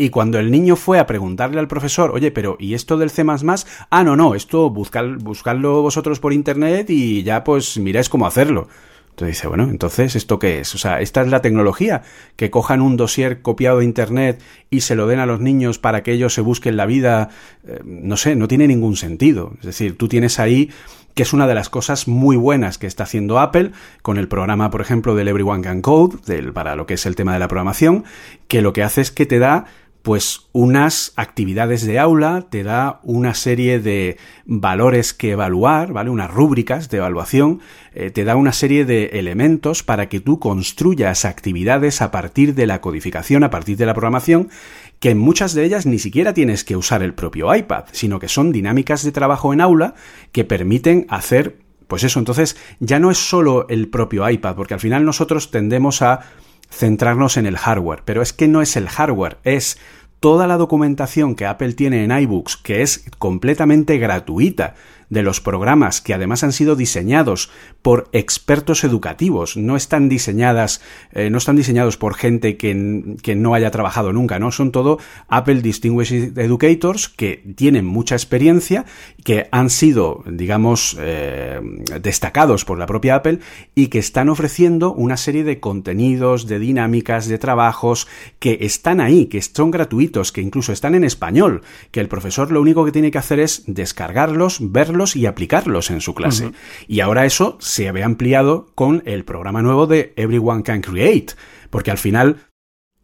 Y 0.00 0.08
cuando 0.08 0.38
el 0.38 0.50
niño 0.50 0.76
fue 0.76 0.98
a 0.98 1.06
preguntarle 1.06 1.60
al 1.60 1.68
profesor, 1.68 2.10
oye, 2.12 2.30
pero 2.30 2.56
¿y 2.58 2.72
esto 2.72 2.96
del 2.96 3.10
C? 3.10 3.22
Ah, 3.90 4.02
no, 4.02 4.16
no, 4.16 4.34
esto 4.34 4.70
buscadlo 4.70 5.82
vosotros 5.82 6.20
por 6.20 6.32
internet 6.32 6.88
y 6.88 7.22
ya 7.22 7.44
pues 7.44 7.76
miráis 7.76 8.08
cómo 8.08 8.26
hacerlo. 8.26 8.66
Entonces 9.10 9.36
dice, 9.36 9.48
bueno, 9.48 9.64
entonces, 9.64 10.16
¿esto 10.16 10.38
qué 10.38 10.60
es? 10.60 10.74
O 10.74 10.78
sea, 10.78 11.02
esta 11.02 11.20
es 11.20 11.28
la 11.28 11.42
tecnología, 11.42 12.00
que 12.36 12.50
cojan 12.50 12.80
un 12.80 12.96
dossier 12.96 13.42
copiado 13.42 13.80
de 13.80 13.84
Internet 13.84 14.40
y 14.70 14.80
se 14.80 14.94
lo 14.94 15.06
den 15.06 15.18
a 15.18 15.26
los 15.26 15.40
niños 15.40 15.78
para 15.78 16.02
que 16.02 16.12
ellos 16.12 16.32
se 16.32 16.40
busquen 16.40 16.78
la 16.78 16.86
vida, 16.86 17.28
eh, 17.66 17.80
no 17.84 18.16
sé, 18.16 18.36
no 18.36 18.48
tiene 18.48 18.66
ningún 18.66 18.96
sentido. 18.96 19.52
Es 19.58 19.66
decir, 19.66 19.98
tú 19.98 20.08
tienes 20.08 20.38
ahí 20.38 20.70
que 21.14 21.24
es 21.24 21.34
una 21.34 21.46
de 21.46 21.54
las 21.54 21.68
cosas 21.68 22.08
muy 22.08 22.36
buenas 22.36 22.78
que 22.78 22.86
está 22.86 23.02
haciendo 23.02 23.38
Apple 23.38 23.72
con 24.00 24.16
el 24.16 24.28
programa, 24.28 24.70
por 24.70 24.80
ejemplo, 24.80 25.14
del 25.14 25.28
Everyone 25.28 25.62
Can 25.62 25.82
Code, 25.82 26.18
del, 26.24 26.54
para 26.54 26.74
lo 26.74 26.86
que 26.86 26.94
es 26.94 27.04
el 27.04 27.16
tema 27.16 27.34
de 27.34 27.40
la 27.40 27.48
programación, 27.48 28.04
que 28.48 28.62
lo 28.62 28.72
que 28.72 28.82
hace 28.82 29.02
es 29.02 29.10
que 29.10 29.26
te 29.26 29.38
da 29.38 29.66
pues 30.02 30.48
unas 30.52 31.12
actividades 31.16 31.84
de 31.84 31.98
aula, 31.98 32.46
te 32.50 32.62
da 32.62 33.00
una 33.02 33.34
serie 33.34 33.80
de 33.80 34.16
valores 34.46 35.12
que 35.12 35.32
evaluar, 35.32 35.92
¿vale? 35.92 36.10
Unas 36.10 36.30
rúbricas 36.30 36.88
de 36.88 36.98
evaluación, 36.98 37.60
eh, 37.92 38.10
te 38.10 38.24
da 38.24 38.36
una 38.36 38.52
serie 38.52 38.84
de 38.84 39.06
elementos 39.14 39.82
para 39.82 40.08
que 40.08 40.20
tú 40.20 40.38
construyas 40.38 41.24
actividades 41.24 42.00
a 42.00 42.10
partir 42.10 42.54
de 42.54 42.66
la 42.66 42.80
codificación, 42.80 43.44
a 43.44 43.50
partir 43.50 43.76
de 43.76 43.86
la 43.86 43.94
programación, 43.94 44.48
que 45.00 45.10
en 45.10 45.18
muchas 45.18 45.54
de 45.54 45.64
ellas 45.64 45.84
ni 45.84 45.98
siquiera 45.98 46.32
tienes 46.32 46.64
que 46.64 46.76
usar 46.76 47.02
el 47.02 47.14
propio 47.14 47.54
iPad, 47.54 47.84
sino 47.92 48.18
que 48.18 48.28
son 48.28 48.52
dinámicas 48.52 49.04
de 49.04 49.12
trabajo 49.12 49.52
en 49.52 49.60
aula 49.60 49.94
que 50.32 50.44
permiten 50.44 51.06
hacer, 51.10 51.58
pues 51.88 52.04
eso, 52.04 52.18
entonces 52.18 52.56
ya 52.78 52.98
no 52.98 53.10
es 53.10 53.18
solo 53.18 53.66
el 53.68 53.88
propio 53.88 54.28
iPad, 54.28 54.54
porque 54.54 54.74
al 54.74 54.80
final 54.80 55.04
nosotros 55.04 55.50
tendemos 55.50 56.00
a 56.02 56.20
centrarnos 56.70 57.36
en 57.36 57.46
el 57.46 57.56
hardware, 57.56 58.02
pero 58.04 58.22
es 58.22 58.32
que 58.32 58.48
no 58.48 58.62
es 58.62 58.76
el 58.76 58.88
hardware, 58.88 59.38
es 59.44 59.78
toda 60.20 60.46
la 60.46 60.56
documentación 60.56 61.34
que 61.34 61.46
Apple 61.46 61.72
tiene 61.72 62.04
en 62.04 62.10
iBooks, 62.10 62.56
que 62.56 62.82
es 62.82 63.04
completamente 63.18 63.98
gratuita, 63.98 64.74
de 65.10 65.22
los 65.22 65.40
programas 65.40 66.00
que 66.00 66.14
además 66.14 66.42
han 66.44 66.52
sido 66.52 66.76
diseñados 66.76 67.50
por 67.82 68.08
expertos 68.12 68.84
educativos, 68.84 69.56
no 69.56 69.76
están 69.76 70.08
diseñadas, 70.08 70.80
eh, 71.12 71.28
no 71.30 71.38
están 71.38 71.56
diseñados 71.56 71.96
por 71.96 72.14
gente 72.14 72.56
que, 72.56 73.16
que, 73.22 73.34
no 73.34 73.54
haya 73.54 73.70
trabajado 73.70 74.12
nunca, 74.12 74.38
¿no? 74.38 74.52
Son 74.52 74.70
todo 74.70 74.98
Apple 75.28 75.62
Distinguished 75.62 76.38
Educators 76.38 77.08
que 77.08 77.42
tienen 77.56 77.84
mucha 77.84 78.14
experiencia, 78.14 78.84
que 79.24 79.48
han 79.50 79.68
sido, 79.68 80.22
digamos, 80.26 80.96
eh, 81.00 81.60
destacados 82.00 82.64
por 82.64 82.78
la 82.78 82.86
propia 82.86 83.16
Apple 83.16 83.40
y 83.74 83.88
que 83.88 83.98
están 83.98 84.28
ofreciendo 84.28 84.92
una 84.92 85.16
serie 85.16 85.42
de 85.42 85.58
contenidos, 85.58 86.46
de 86.46 86.58
dinámicas, 86.58 87.26
de 87.26 87.38
trabajos 87.38 88.06
que 88.38 88.58
están 88.60 89.00
ahí, 89.00 89.26
que 89.26 89.42
son 89.42 89.70
gratuitos, 89.72 90.30
que 90.30 90.40
incluso 90.40 90.72
están 90.72 90.94
en 90.94 91.04
español, 91.04 91.62
que 91.90 92.00
el 92.00 92.08
profesor 92.08 92.52
lo 92.52 92.60
único 92.60 92.84
que 92.84 92.92
tiene 92.92 93.10
que 93.10 93.18
hacer 93.18 93.40
es 93.40 93.64
descargarlos, 93.66 94.58
verlos, 94.60 94.99
y 95.16 95.26
aplicarlos 95.26 95.90
en 95.90 96.00
su 96.00 96.14
clase. 96.14 96.52
Y 96.86 97.00
ahora 97.00 97.26
eso 97.26 97.56
se 97.60 97.90
ve 97.92 98.02
ampliado 98.02 98.66
con 98.74 99.02
el 99.06 99.24
programa 99.24 99.62
nuevo 99.62 99.86
de 99.86 100.12
Everyone 100.16 100.62
Can 100.62 100.80
Create, 100.80 101.34
porque 101.70 101.90
al 101.90 101.98
final 101.98 102.36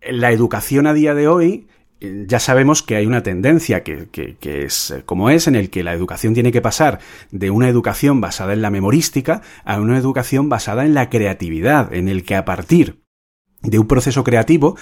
la 0.01 0.33
educación 0.33 0.87
a 0.87 0.95
día 0.95 1.15
de 1.15 1.29
hoy 1.29 1.67
eh, 2.01 2.25
ya 2.29 2.39
sabemos 2.39 2.83
que 2.83 2.97
hay 2.97 3.07
una 3.07 3.23
tendencia 3.23 3.83
que, 3.83 4.09
que, 4.11 4.65
es 4.65 4.91
eh, 4.91 5.03
como 5.05 5.31
es, 5.31 5.47
en 5.47 5.55
el 5.55 5.71
que 5.71 5.83
la 5.83 5.95
educación 5.95 6.35
tiene 6.35 6.53
que 6.53 6.61
pasar 6.61 7.01
de 7.31 7.51
una 7.51 7.69
educación 7.69 8.21
basada 8.21 8.53
en 8.53 8.63
la 8.63 8.71
memorística 8.71 9.43
a 9.65 9.81
una 9.81 9.97
educación 9.97 10.49
basada 10.49 10.85
en 10.85 10.95
la 10.95 11.09
creatividad, 11.09 11.93
en 11.95 12.09
el 12.09 12.25
que 12.25 12.37
a 12.37 12.45
partir 12.45 13.01
de 13.63 13.79
un 13.79 13.87
proceso 13.87 14.25
creativo 14.25 14.77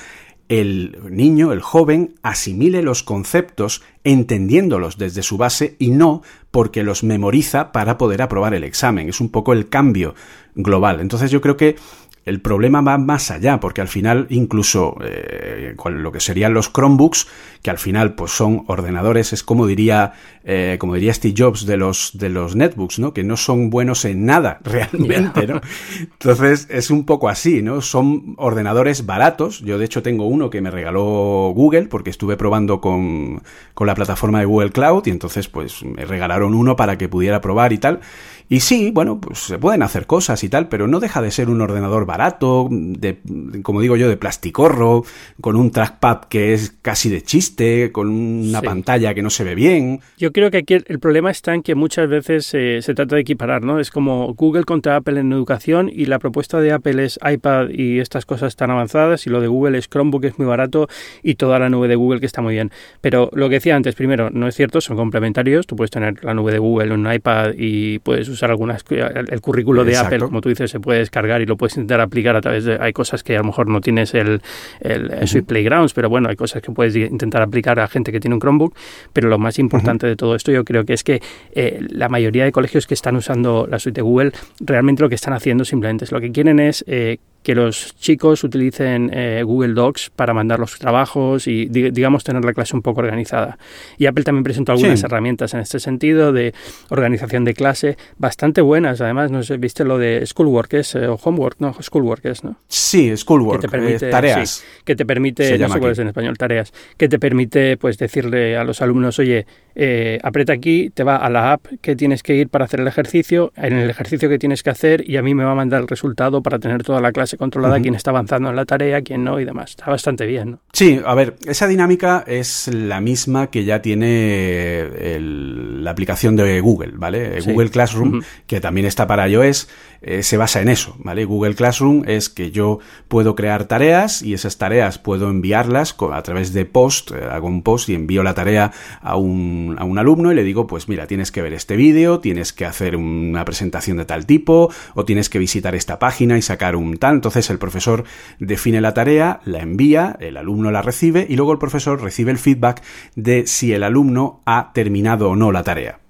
el 0.49 0.99
niño, 1.11 1.53
el 1.53 1.61
joven, 1.61 2.15
asimile 2.23 2.83
los 2.83 3.03
conceptos 3.03 3.83
entendiéndolos 4.05 4.99
desde 4.99 5.23
su 5.23 5.37
base 5.37 5.77
y 5.79 5.91
no 5.91 6.23
porque 6.51 6.83
los 6.83 7.03
memoriza 7.03 7.73
para 7.73 7.99
poder 7.99 8.23
aprobar 8.23 8.55
el 8.55 8.65
examen. 8.65 9.09
Es 9.09 9.21
un 9.21 9.31
poco 9.31 9.53
el 9.53 9.69
cambio 9.69 10.15
global. 10.55 11.01
Entonces 11.01 11.31
yo 11.31 11.41
creo 11.41 11.57
que 11.57 11.77
el 12.25 12.40
problema 12.40 12.81
va 12.81 12.97
más 12.99 13.31
allá, 13.31 13.61
porque 13.61 13.81
al 13.81 13.88
final 13.88 14.26
incluso 14.31 14.97
eh, 15.04 15.75
lo 15.90 16.12
que 16.12 16.21
serían 16.21 16.54
los 16.54 16.73
Chromebooks, 16.73 17.26
que 17.62 17.71
al 17.71 17.78
final 17.78 18.14
pues 18.14 18.33
son 18.33 18.64
ordenadores, 18.66 19.33
es 19.33 19.43
como 19.43 19.66
diría, 19.66 20.12
eh, 20.45 20.76
como 20.78 20.95
diría 20.95 21.12
Steve 21.12 21.35
Jobs 21.37 21.66
de 21.66 21.76
los, 21.76 22.12
de 22.14 22.31
los 22.31 22.57
netbooks, 22.57 22.99
¿no? 22.99 23.12
Que 23.12 23.25
no 23.25 23.37
son 23.37 23.71
buenos 23.71 24.04
en 24.04 24.25
nada 24.25 24.61
realmente, 24.64 25.47
¿no? 25.47 25.61
Entonces 26.00 26.66
es 26.71 26.90
un 26.90 27.04
poco 27.04 27.28
así, 27.28 27.62
¿no? 27.62 27.81
Son 27.81 28.35
ordenadores 28.38 29.04
baratos. 29.04 29.61
Yo 29.61 29.78
de 29.78 29.85
hecho 29.85 30.02
tengo 30.02 30.26
uno 30.26 30.50
que 30.50 30.61
me 30.61 30.71
regaló 30.71 31.52
Google 31.54 31.85
porque 31.85 32.11
estuve 32.11 32.37
probando 32.37 32.81
con, 32.81 33.43
con 33.75 33.87
la 33.87 33.95
plataforma 33.95 34.40
de 34.40 34.47
Google 34.47 34.71
Cloud 34.71 35.07
y 35.07 35.11
entonces 35.11 35.49
pues 35.49 35.83
me 35.85 36.04
regalaron 36.04 36.54
uno 36.54 36.76
para 36.76 36.97
que 36.97 37.09
pudiera 37.09 37.40
probar 37.40 37.73
y 37.73 37.78
tal. 37.78 38.00
Y 38.49 38.61
sí, 38.61 38.91
bueno, 38.93 39.21
pues 39.21 39.39
se 39.39 39.59
pueden 39.59 39.83
hacer 39.83 40.07
cosas 40.07 40.45
y 40.45 40.49
tal, 40.49 40.69
pero 40.69 40.87
no 40.87 41.01
deja 41.01 41.23
de 41.23 41.31
ser 41.31 41.49
un 41.49 41.61
ordenador 41.61 42.07
barato, 42.07 42.69
de, 42.71 43.19
como 43.63 43.81
digo 43.81 43.97
yo, 43.97 44.09
de 44.09 44.17
plasticorro, 44.17 45.05
con 45.41 45.57
un 45.57 45.71
trackpad 45.71 46.25
que 46.25 46.53
es 46.53 46.75
casi 46.83 47.09
de 47.09 47.23
chiste, 47.23 47.91
con 47.91 48.09
una 48.09 48.61
pantalla 48.61 49.15
que 49.15 49.23
no 49.23 49.31
se 49.31 49.45
ve 49.45 49.55
bien. 49.55 50.01
Yo 50.19 50.33
creo 50.33 50.51
que 50.51 50.59
aquí 50.59 50.75
el 50.75 50.99
problema 50.99 51.31
está 51.31 51.55
en 51.55 51.63
que 51.63 51.75
muchas 51.75 52.09
veces 52.09 52.51
eh, 52.55 52.81
se 52.83 52.95
trata 52.95 53.17
de 53.17 53.23
equiparar, 53.23 53.63
¿no? 53.63 53.81
Es 53.81 53.91
como 53.91 54.35
Google 54.35 54.65
contra 54.65 54.97
Apple 54.97 55.21
en 55.21 55.33
educación 55.33 55.91
y 55.93 56.07
la 56.07 56.19
propuesta 56.19 56.61
de 56.61 56.73
Apple 56.73 57.05
es 57.05 57.19
iPad 57.25 57.69
y 57.71 58.01
estas 58.01 58.27
cosas 58.27 58.57
tan 58.57 58.71
avanzadas 58.71 59.27
y 59.27 59.31
lo 59.31 59.41
de 59.41 59.49
Google 59.49 59.79
es 59.79 59.89
Chromebook 59.89 60.25
es 60.25 60.39
muy 60.39 60.47
barato 60.47 60.89
y 61.23 61.37
toda 61.37 61.59
la 61.59 61.71
nube 61.71 61.89
de 61.89 61.95
Google 61.95 62.21
que 62.21 62.27
está 62.27 62.43
muy 62.43 62.55
bien. 62.55 62.71
Pero 63.01 63.31
lo 63.33 63.49
que 63.49 63.57
decía 63.57 63.77
antes, 63.77 63.95
primero, 63.95 64.31
no 64.31 64.49
es 64.49 64.55
cierto, 64.55 64.81
son 64.81 64.97
complementarios. 64.97 65.67
Tú 65.67 65.77
puedes 65.77 65.91
tener 65.91 66.23
la 66.23 66.35
nube 66.35 66.53
de 66.53 66.59
Google 66.59 66.93
en 66.93 67.07
un 67.07 67.13
iPad 67.13 67.53
y 67.57 67.99
puedes 68.01 68.29
usar 68.35 68.50
algunas 68.50 68.85
el, 68.91 69.41
currículo 69.41 69.85
de 69.85 69.97
Apple, 69.97 70.19
como 70.21 70.41
tú 70.41 70.49
dices, 70.49 70.71
se 70.71 70.81
puede 70.81 71.00
descargar 71.00 71.41
y 71.43 71.47
lo 71.47 71.57
puedes 71.57 71.76
intentar 71.76 72.00
aplicar 72.00 72.37
a 72.37 72.41
través 72.41 72.64
de 72.64 72.79
hay 72.81 72.93
cosas 72.93 73.23
que 73.23 73.35
a 73.37 73.38
lo 73.38 73.45
mejor 73.45 73.69
no 73.69 73.81
tienes 73.81 74.14
el, 74.14 74.43
el, 74.81 75.26
Sweet 75.26 75.47
Playgrounds, 75.47 75.93
pero 75.95 76.09
bueno, 76.09 76.29
hay 76.29 76.37
cosas 76.37 76.62
que 76.62 76.73
puedes 76.73 76.95
intentar 76.97 77.43
aplicar 77.43 77.81
a 77.81 77.88
gente 77.88 78.12
que 78.12 78.21
tiene 78.21 78.35
un 78.35 78.41
Chromebook, 78.41 78.75
pero 79.12 79.29
lo 79.29 79.38
más 79.38 79.59
importante 79.59 80.07
de 80.07 80.17
todo 80.17 80.35
esto 80.35 80.53
yo 80.53 80.64
creo 80.64 80.85
que 80.85 80.93
es 80.93 81.05
que 81.05 81.23
eh, 81.53 81.81
la 81.91 82.09
mayoría 82.09 82.45
de 82.45 82.53
colegios 82.53 82.87
que 82.87 82.95
están 82.95 83.17
usando 83.17 83.67
la 83.69 83.79
suite 83.79 84.00
de 84.00 84.03
Google 84.03 84.33
realmente 84.61 85.03
lo 85.03 85.09
que 85.09 85.14
están 85.14 85.35
haciendo 85.35 85.64
simplemente 85.64 86.05
es 86.05 86.12
lo 86.12 86.21
que 86.21 86.33
quieren 86.33 86.61
es 86.61 86.85
eh, 86.87 87.19
que 87.45 87.55
los 87.55 87.95
chicos 87.97 88.43
utilicen 88.43 89.11
eh, 89.13 89.43
Google 89.45 89.75
Docs 89.75 90.11
para 90.17 90.33
mandar 90.33 90.59
los 90.59 90.79
trabajos 90.79 91.47
y, 91.47 91.67
digamos, 91.67 92.25
tener 92.25 92.43
la 92.43 92.55
clase 92.55 92.75
un 92.75 92.81
poco 92.81 93.01
organizada. 93.01 93.59
Y 93.99 94.07
Apple 94.07 94.25
también 94.25 94.45
presentó 94.45 94.73
algunas 94.73 95.05
herramientas 95.05 95.53
en 95.53 95.61
este 95.61 95.79
sentido 95.79 96.33
de 96.33 96.55
organización 96.89 97.45
de 97.45 97.53
clase 97.53 97.99
bastante 98.17 98.63
buenas. 98.63 99.03
Además, 99.03 99.31
no 99.31 99.43
sé, 99.43 99.59
viste 99.59 99.85
lo 99.85 99.99
de 99.99 100.25
Schoolwork 100.25 100.73
es, 100.73 100.95
eh, 100.95 101.07
o 101.07 101.21
Homework, 101.23 101.57
no, 101.61 101.75
Schoolwork 101.75 102.25
es, 102.25 102.45
¿no? 102.45 102.57
Sí, 102.67 103.15
Schoolwork, 103.15 103.61
que 103.61 103.69
te 103.69 103.71
permite, 103.71 104.11
tareas. 104.11 104.65
que 104.83 104.97
te 104.97 105.05
permite, 105.05 105.59
no 105.59 105.69
sé 105.69 105.79
cuál 105.79 105.93
es 105.93 105.99
en 105.99 106.09
español, 106.09 106.39
tareas, 106.39 106.73
que 106.97 107.11
te 107.11 107.19
permite, 107.19 107.77
pues, 107.77 107.99
decirle 107.99 108.57
a 108.57 108.65
los 108.65 108.81
alumnos, 108.81 109.19
oye, 109.19 109.45
eh, 109.75 110.19
aprieta 110.23 110.55
aquí, 110.55 110.91
te 110.95 111.05
va 111.05 111.17
a 111.17 111.29
la 111.29 111.53
app 111.53 111.67
que 111.83 111.95
tienes 111.95 112.23
que 112.23 112.37
ir 112.37 112.49
para 112.49 112.65
hacer 112.65 112.81
el 112.81 112.87
ejercicio, 112.87 113.53
en 113.57 113.75
el 113.75 113.91
ejercicio 113.91 114.31
que 114.31 114.39
tienes 114.39 114.63
que 114.63 114.71
hacer 114.71 115.09
y 115.09 115.19
a 115.19 115.23
mí 115.23 115.35
me 115.35 115.45
va 115.45 115.53
a 115.53 115.57
mandar 115.57 115.83
el 115.83 115.89
resultado 115.89 116.43
para 116.43 116.59
tener 116.59 116.85
toda 116.85 117.01
la 117.01 117.13
clase 117.13 117.34
controlada, 117.37 117.81
quién 117.81 117.95
está 117.95 118.11
avanzando 118.11 118.50
en 118.50 118.57
la 118.57 118.64
tarea, 118.64 119.03
quién 119.03 119.25
no 119.25 119.41
y 119.41 119.45
demás. 119.45 119.71
Está 119.71 119.91
bastante 119.91 120.26
bien. 120.26 120.53
¿no? 120.53 120.61
Sí, 120.73 121.00
a 121.05 121.14
ver, 121.14 121.37
esa 121.47 121.67
dinámica 121.67 122.25
es 122.26 122.69
la 122.69 123.00
misma 123.00 123.49
que 123.49 123.64
ya 123.64 123.81
tiene 123.83 125.19
la 125.19 125.91
aplicación 125.91 126.37
de 126.37 126.61
Google, 126.61 126.93
¿vale? 126.97 127.41
Google 127.41 127.71
Classroom, 127.71 128.23
que 128.47 128.61
también 128.61 128.87
está 128.87 129.07
para 129.07 129.29
iOS, 129.29 129.69
eh, 130.03 130.23
se 130.23 130.37
basa 130.37 130.61
en 130.61 130.69
eso, 130.69 130.97
¿vale? 130.99 131.25
Google 131.25 131.55
Classroom 131.55 132.03
es 132.07 132.29
que 132.29 132.50
yo 132.50 132.79
puedo 133.09 133.35
crear 133.35 133.64
tareas 133.64 134.21
y 134.21 134.35
esas 134.35 134.59
tareas 134.59 134.99
puedo 134.99 135.31
enviarlas 135.31 135.97
a 136.12 136.23
través 136.23 136.53
de 136.53 136.67
post, 136.67 137.12
eh, 137.12 137.25
hago 137.31 137.49
un 137.49 137.62
post 137.62 137.88
y 137.88 137.95
envío 137.95 138.23
la 138.23 138.35
tarea 138.35 138.71
a 139.00 139.17
un, 139.17 139.76
a 139.79 139.85
un 139.85 139.99
alumno 139.99 140.31
y 140.31 140.35
le 140.35 140.45
digo, 140.45 140.67
pues 140.67 140.88
mira, 140.88 141.07
tienes 141.07 141.33
que 141.33 141.41
ver 141.41 141.55
este 141.55 141.76
vídeo, 141.76 142.21
tienes 142.21 142.53
que 142.53 142.67
hacer 142.67 142.97
una 142.97 143.45
presentación 143.45 143.97
de 143.97 144.05
tal 144.05 144.26
tipo 144.26 144.71
o 144.95 145.05
tienes 145.05 145.31
que 145.31 145.38
visitar 145.38 145.75
esta 145.75 145.99
página 145.99 146.37
y 146.37 146.43
sacar 146.43 146.76
un 146.76 146.99
tal. 146.99 147.14
Entonces 147.25 147.49
el 147.49 147.59
profesor 147.59 148.04
define 148.38 148.83
la 148.83 148.93
tarea, 148.93 149.40
la 149.47 149.61
envía, 149.61 150.14
el 150.21 150.37
alumno 150.37 150.71
la 150.71 150.83
recibe 150.83 151.26
y 151.26 151.37
luego 151.37 151.52
el 151.52 151.59
profesor 151.59 152.02
recibe 152.02 152.31
el 152.31 152.37
feedback 152.37 152.83
de 153.16 153.47
si 153.47 153.73
el 153.73 153.83
alumno 153.83 154.43
ha 154.45 154.73
terminado 154.75 155.31
o 155.31 155.37
no 155.37 155.50
la 155.50 155.62
tarea. 155.62 156.00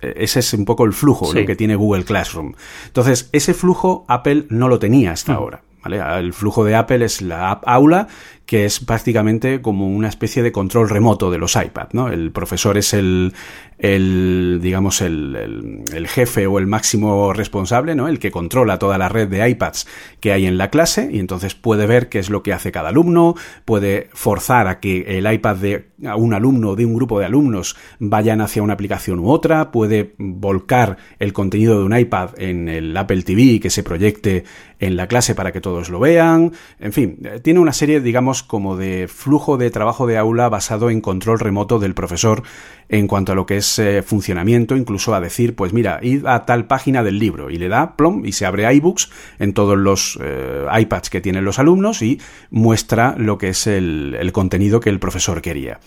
E, 0.00 0.14
ese 0.18 0.38
es 0.38 0.54
un 0.54 0.64
poco 0.64 0.84
el 0.84 0.92
flujo, 0.92 1.34
lo 1.34 1.44
que 1.44 1.56
tiene 1.56 1.74
Google 1.74 2.04
Classroom. 2.04 2.54
Entonces, 2.86 3.30
ese 3.32 3.52
flujo 3.52 4.04
Apple 4.06 4.46
no 4.48 4.68
lo 4.68 4.78
tenía 4.78 5.10
hasta 5.10 5.32
mm. 5.32 5.36
ahora. 5.36 5.62
¿Vale? 5.82 5.98
El 6.20 6.32
flujo 6.34 6.64
de 6.64 6.76
Apple 6.76 7.04
es 7.04 7.20
la 7.20 7.50
app 7.50 7.64
aula 7.66 8.06
que 8.50 8.64
es 8.64 8.80
prácticamente 8.80 9.62
como 9.62 9.86
una 9.86 10.08
especie 10.08 10.42
de 10.42 10.50
control 10.50 10.88
remoto 10.88 11.30
de 11.30 11.38
los 11.38 11.54
iPad, 11.54 11.90
¿no? 11.92 12.08
El 12.08 12.32
profesor 12.32 12.76
es 12.78 12.94
el, 12.94 13.32
el 13.78 14.58
digamos, 14.60 15.02
el, 15.02 15.84
el, 15.94 16.08
jefe 16.08 16.48
o 16.48 16.58
el 16.58 16.66
máximo 16.66 17.32
responsable, 17.32 17.94
¿no? 17.94 18.08
El 18.08 18.18
que 18.18 18.32
controla 18.32 18.80
toda 18.80 18.98
la 18.98 19.08
red 19.08 19.28
de 19.28 19.48
iPads 19.48 19.86
que 20.18 20.32
hay 20.32 20.46
en 20.46 20.58
la 20.58 20.68
clase 20.68 21.08
y 21.12 21.20
entonces 21.20 21.54
puede 21.54 21.86
ver 21.86 22.08
qué 22.08 22.18
es 22.18 22.28
lo 22.28 22.42
que 22.42 22.52
hace 22.52 22.72
cada 22.72 22.88
alumno, 22.88 23.36
puede 23.64 24.10
forzar 24.14 24.66
a 24.66 24.80
que 24.80 25.16
el 25.16 25.32
iPad 25.32 25.56
de 25.56 25.90
un 26.16 26.34
alumno 26.34 26.70
o 26.70 26.76
de 26.76 26.86
un 26.86 26.94
grupo 26.94 27.20
de 27.20 27.26
alumnos 27.26 27.76
vayan 28.00 28.40
hacia 28.40 28.64
una 28.64 28.72
aplicación 28.72 29.20
u 29.20 29.30
otra, 29.30 29.70
puede 29.70 30.14
volcar 30.18 30.96
el 31.20 31.32
contenido 31.32 31.78
de 31.78 31.84
un 31.84 31.96
iPad 31.96 32.30
en 32.38 32.68
el 32.68 32.96
Apple 32.96 33.22
TV 33.22 33.60
que 33.60 33.70
se 33.70 33.84
proyecte 33.84 34.42
en 34.80 34.96
la 34.96 35.06
clase 35.06 35.34
para 35.34 35.52
que 35.52 35.60
todos 35.60 35.88
lo 35.88 36.00
vean, 36.00 36.52
en 36.80 36.92
fin, 36.92 37.20
tiene 37.42 37.60
una 37.60 37.72
serie, 37.72 38.00
digamos, 38.00 38.39
como 38.42 38.76
de 38.76 39.08
flujo 39.08 39.56
de 39.56 39.70
trabajo 39.70 40.06
de 40.06 40.18
aula 40.18 40.48
basado 40.48 40.90
en 40.90 41.00
control 41.00 41.38
remoto 41.38 41.78
del 41.78 41.94
profesor 41.94 42.42
en 42.88 43.06
cuanto 43.06 43.32
a 43.32 43.34
lo 43.34 43.46
que 43.46 43.56
es 43.56 43.78
eh, 43.78 44.02
funcionamiento, 44.02 44.76
incluso 44.76 45.14
a 45.14 45.20
decir, 45.20 45.54
pues 45.54 45.72
mira, 45.72 46.00
id 46.02 46.26
a 46.26 46.44
tal 46.44 46.66
página 46.66 47.02
del 47.02 47.18
libro 47.18 47.50
y 47.50 47.58
le 47.58 47.68
da 47.68 47.96
plom 47.96 48.26
y 48.26 48.32
se 48.32 48.46
abre 48.46 48.72
iBooks 48.74 49.10
en 49.38 49.54
todos 49.54 49.78
los 49.78 50.18
eh, 50.22 50.66
iPads 50.72 51.10
que 51.10 51.20
tienen 51.20 51.44
los 51.44 51.58
alumnos 51.58 52.02
y 52.02 52.20
muestra 52.50 53.14
lo 53.16 53.38
que 53.38 53.50
es 53.50 53.66
el, 53.66 54.16
el 54.18 54.32
contenido 54.32 54.80
que 54.80 54.90
el 54.90 54.98
profesor 54.98 55.40
quería. 55.40 55.80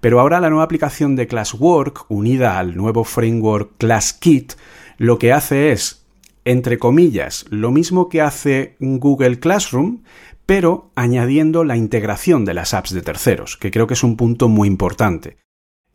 Pero 0.00 0.20
ahora 0.20 0.40
la 0.40 0.50
nueva 0.50 0.64
aplicación 0.64 1.16
de 1.16 1.26
Classwork, 1.26 2.06
unida 2.08 2.58
al 2.58 2.76
nuevo 2.76 3.04
framework 3.04 3.72
ClassKit, 3.78 4.52
lo 4.98 5.18
que 5.18 5.32
hace 5.32 5.72
es, 5.72 6.04
entre 6.44 6.78
comillas, 6.78 7.46
lo 7.50 7.70
mismo 7.70 8.08
que 8.08 8.20
hace 8.20 8.76
Google 8.80 9.40
Classroom, 9.40 10.02
pero 10.50 10.90
añadiendo 10.96 11.62
la 11.62 11.76
integración 11.76 12.44
de 12.44 12.54
las 12.54 12.74
apps 12.74 12.92
de 12.92 13.02
terceros, 13.02 13.56
que 13.56 13.70
creo 13.70 13.86
que 13.86 13.94
es 13.94 14.02
un 14.02 14.16
punto 14.16 14.48
muy 14.48 14.66
importante. 14.66 15.36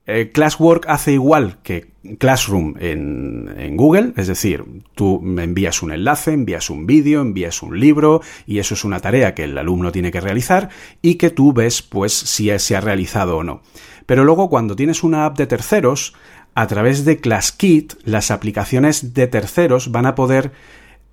Eh, 0.06 0.32
Classwork 0.34 0.86
hace 0.88 1.12
igual 1.12 1.58
que 1.62 1.92
Classroom 2.20 2.76
en, 2.80 3.76
Google, 3.76 4.14
es 4.16 4.28
decir, 4.28 4.64
tú 4.96 5.22
envías 5.38 5.84
un 5.84 5.92
enlace, 5.92 6.32
envías 6.32 6.70
un 6.70 6.86
vídeo, 6.86 7.20
envías 7.20 7.62
un 7.64 7.78
libro 7.78 8.22
y 8.48 8.60
eso 8.60 8.76
es 8.76 8.86
una 8.86 9.02
tarea 9.02 9.36
que 9.36 9.44
el 9.44 9.58
alumno 9.58 9.92
tiene 9.92 10.10
que 10.10 10.22
realizar 10.22 10.70
y 11.02 11.16
que 11.16 11.32
tú 11.32 11.52
ves 11.52 11.82
pues 11.82 12.14
si 12.14 12.58
se 12.58 12.78
ha 12.78 12.80
realizado 12.80 13.36
o 13.36 13.44
no. 13.44 13.62
Pero 14.06 14.24
luego 14.24 14.50
cuando 14.50 14.78
tienes 14.78 15.04
una 15.04 15.26
app 15.26 15.38
de 15.38 15.48
terceros, 15.48 16.16
a 16.54 16.66
través 16.68 17.04
de 17.04 17.18
ClassKit, 17.18 17.96
las 18.06 18.32
aplicaciones 18.32 19.14
de 19.14 19.28
terceros 19.28 19.92
van 19.92 20.06
a 20.06 20.16
poder, 20.16 20.54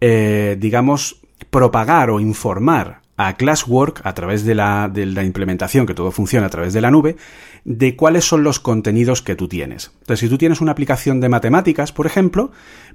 eh, 0.01 0.57
digamos, 0.61 1.23
propagar 1.51 2.09
o 2.11 2.21
informar 2.21 3.02
a 3.17 3.37
Classwork 3.37 4.01
a 4.05 4.15
través 4.15 4.45
de 4.45 4.55
la, 4.55 4.91
de 4.93 5.07
la, 5.07 5.25
implementación, 5.25 5.87
que 5.87 5.95
todo 5.95 6.11
funciona 6.11 6.47
a 6.47 6.51
través 6.51 6.73
de 6.73 6.81
la 6.81 6.91
nube, 6.91 7.17
de 7.65 7.95
cuáles 7.95 8.25
son 8.25 8.43
los 8.43 8.59
contenidos 8.59 9.23
que 9.23 9.37
tú 9.37 9.49
tienes. 9.49 9.93
Entonces, 10.01 10.21
si 10.21 10.29
tú 10.29 10.39
tienes 10.39 10.61
una 10.61 10.73
aplicación 10.73 11.21
de 11.21 11.29
matemáticas, 11.29 11.93
por 11.93 12.07
ejemplo, 12.07 12.51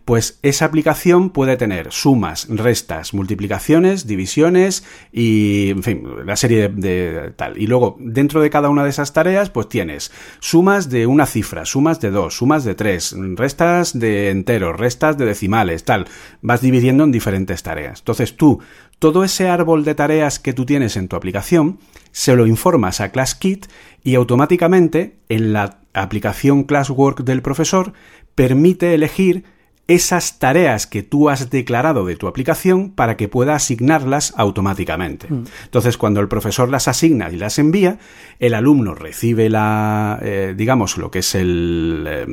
pues 0.07 0.39
esa 0.41 0.65
aplicación 0.65 1.29
puede 1.29 1.57
tener 1.57 1.91
sumas, 1.91 2.47
restas, 2.50 3.13
multiplicaciones, 3.13 4.07
divisiones 4.07 4.86
y, 5.12 5.69
en 5.71 5.83
fin, 5.83 6.03
la 6.25 6.36
serie 6.36 6.69
de, 6.69 7.33
tal. 7.36 7.57
Y 7.57 7.67
luego, 7.67 7.97
dentro 8.00 8.41
de 8.41 8.50
cada 8.50 8.69
una 8.69 8.83
de 8.83 8.89
esas 8.89 9.13
tareas, 9.13 9.50
pues 9.50 9.69
tienes 9.69 10.12
sumas 10.39 10.89
de 10.89 11.07
una 11.07 11.25
cifra, 11.25 11.65
sumas 11.65 12.00
de 12.01 12.12
dos, 12.12 12.38
sumas 12.38 12.63
de 12.63 12.75
tres, 12.75 13.15
restas 13.36 13.97
de 13.97 14.29
enteros, 14.29 14.77
restas 14.77 15.17
de 15.17 15.25
decimales, 15.25 15.83
tal. 15.83 16.07
Vas 16.41 16.62
dividiendo 16.62 17.03
en 17.03 17.12
diferentes 17.12 17.62
tareas. 17.62 18.00
Entonces 18.00 18.36
tú 18.36 18.62
todo 19.00 19.24
ese 19.24 19.48
árbol 19.48 19.84
de 19.84 19.96
tareas 19.96 20.39
que 20.39 20.54
tú 20.54 20.66
tienes 20.66 20.98
en 20.98 21.08
tu 21.08 21.16
aplicación, 21.16 21.80
se 22.12 22.36
lo 22.36 22.48
informas 22.48 23.00
a 23.00 23.12
ClassKit 23.12 23.68
y 24.04 24.16
automáticamente 24.16 25.18
en 25.30 25.54
la 25.54 25.80
aplicación 25.94 26.63
Classwork 26.63 27.24
del 27.24 27.42
profesor 27.42 27.94
permite 28.36 28.94
elegir 28.94 29.44
esas 29.88 30.38
tareas 30.38 30.86
que 30.86 31.01
tú 31.01 31.30
has 31.30 31.50
declarado 31.50 32.06
de 32.06 32.18
tu 32.18 32.27
aplicación 32.27 32.92
para 32.92 33.16
que 33.16 33.30
pueda 33.30 33.56
asignarlas 33.56 34.34
automáticamente. 34.36 35.27
Mm. 35.30 35.46
Entonces, 35.63 35.98
cuando 35.98 36.20
el 36.20 36.27
profesor 36.27 36.70
las 36.70 36.89
asigna 36.89 37.30
y 37.32 37.38
las 37.38 37.58
envía, 37.58 37.98
el 38.39 38.54
alumno 38.54 38.96
recibe 38.96 39.50
la, 39.50 40.20
eh, 40.22 40.54
digamos, 40.58 40.98
lo 40.98 41.10
que 41.10 41.20
es 41.20 41.36
el, 41.36 42.06
eh, 42.06 42.25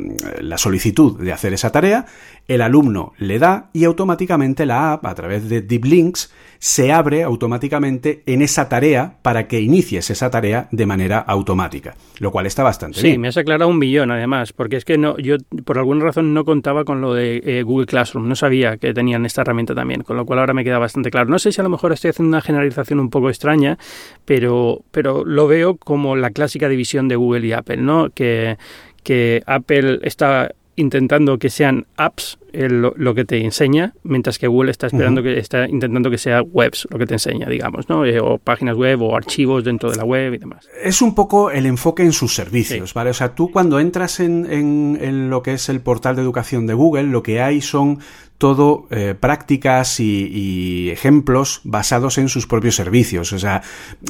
la 0.42 0.58
solicitud 0.58 1.20
de 1.20 1.32
hacer 1.32 1.52
esa 1.52 1.70
tarea, 1.70 2.06
el 2.48 2.60
alumno 2.60 3.12
le 3.18 3.38
da 3.38 3.70
y 3.72 3.84
automáticamente 3.84 4.66
la 4.66 4.92
app, 4.92 5.06
a 5.06 5.14
través 5.14 5.48
de 5.48 5.62
Deep 5.62 5.84
Links, 5.84 6.32
se 6.64 6.92
abre 6.92 7.24
automáticamente 7.24 8.22
en 8.24 8.40
esa 8.40 8.70
tarea 8.70 9.18
para 9.20 9.46
que 9.48 9.60
inicies 9.60 10.08
esa 10.08 10.30
tarea 10.30 10.66
de 10.72 10.86
manera 10.86 11.18
automática, 11.18 11.94
lo 12.20 12.30
cual 12.30 12.46
está 12.46 12.62
bastante 12.62 13.02
bien. 13.02 13.16
Sí, 13.16 13.18
me 13.18 13.28
has 13.28 13.36
aclarado 13.36 13.68
un 13.68 13.78
millón 13.78 14.10
además, 14.10 14.54
porque 14.54 14.76
es 14.76 14.86
que 14.86 14.96
no, 14.96 15.18
yo 15.18 15.36
por 15.66 15.76
alguna 15.76 16.06
razón 16.06 16.32
no 16.32 16.46
contaba 16.46 16.86
con 16.86 17.02
lo 17.02 17.12
de 17.12 17.42
eh, 17.44 17.62
Google 17.64 17.84
Classroom, 17.84 18.26
no 18.26 18.34
sabía 18.34 18.78
que 18.78 18.94
tenían 18.94 19.26
esta 19.26 19.42
herramienta 19.42 19.74
también, 19.74 20.04
con 20.04 20.16
lo 20.16 20.24
cual 20.24 20.38
ahora 20.38 20.54
me 20.54 20.64
queda 20.64 20.78
bastante 20.78 21.10
claro. 21.10 21.28
No 21.28 21.38
sé 21.38 21.52
si 21.52 21.60
a 21.60 21.64
lo 21.64 21.68
mejor 21.68 21.92
estoy 21.92 22.08
haciendo 22.08 22.30
una 22.30 22.40
generalización 22.40 22.98
un 22.98 23.10
poco 23.10 23.28
extraña, 23.28 23.76
pero, 24.24 24.84
pero 24.90 25.22
lo 25.22 25.46
veo 25.46 25.76
como 25.76 26.16
la 26.16 26.30
clásica 26.30 26.70
división 26.70 27.08
de 27.08 27.16
Google 27.16 27.46
y 27.46 27.52
Apple, 27.52 27.76
¿no? 27.76 28.08
Que, 28.08 28.56
que 29.02 29.42
Apple 29.44 29.98
está 30.00 30.54
intentando 30.76 31.38
que 31.38 31.50
sean 31.50 31.86
apps 31.96 32.38
lo, 32.52 33.14
que 33.14 33.24
te 33.24 33.44
enseña, 33.44 33.94
mientras 34.04 34.38
que 34.38 34.46
Google 34.46 34.70
está 34.70 34.86
esperando 34.86 35.22
que 35.22 35.38
está 35.38 35.68
intentando 35.68 36.10
que 36.10 36.18
sea 36.18 36.42
webs 36.42 36.86
lo 36.90 36.98
que 36.98 37.06
te 37.06 37.14
enseña, 37.14 37.48
digamos, 37.48 37.88
¿no? 37.88 38.04
Eh, 38.04 38.20
o 38.20 38.38
páginas 38.38 38.76
web 38.76 39.02
o 39.02 39.16
archivos 39.16 39.64
dentro 39.64 39.90
de 39.90 39.96
la 39.96 40.04
web 40.04 40.34
y 40.34 40.38
demás. 40.38 40.68
Es 40.82 41.02
un 41.02 41.14
poco 41.14 41.50
el 41.50 41.66
enfoque 41.66 42.04
en 42.04 42.12
sus 42.12 42.34
servicios, 42.34 42.94
¿vale? 42.94 43.10
O 43.10 43.14
sea, 43.14 43.34
tú 43.34 43.50
cuando 43.50 43.80
entras 43.80 44.20
en, 44.20 44.46
en, 44.50 45.30
lo 45.30 45.42
que 45.42 45.54
es 45.54 45.68
el 45.68 45.80
portal 45.80 46.16
de 46.16 46.22
educación 46.22 46.66
de 46.66 46.74
Google, 46.74 47.04
lo 47.04 47.22
que 47.22 47.40
hay 47.40 47.60
son 47.60 47.98
todo 48.44 48.86
eh, 48.90 49.14
prácticas 49.18 50.00
y, 50.00 50.90
ejemplos 50.90 51.62
basados 51.64 52.18
en 52.18 52.28
sus 52.28 52.46
propios 52.46 52.74
servicios. 52.74 53.32
O 53.32 53.38
sea, 53.38 53.62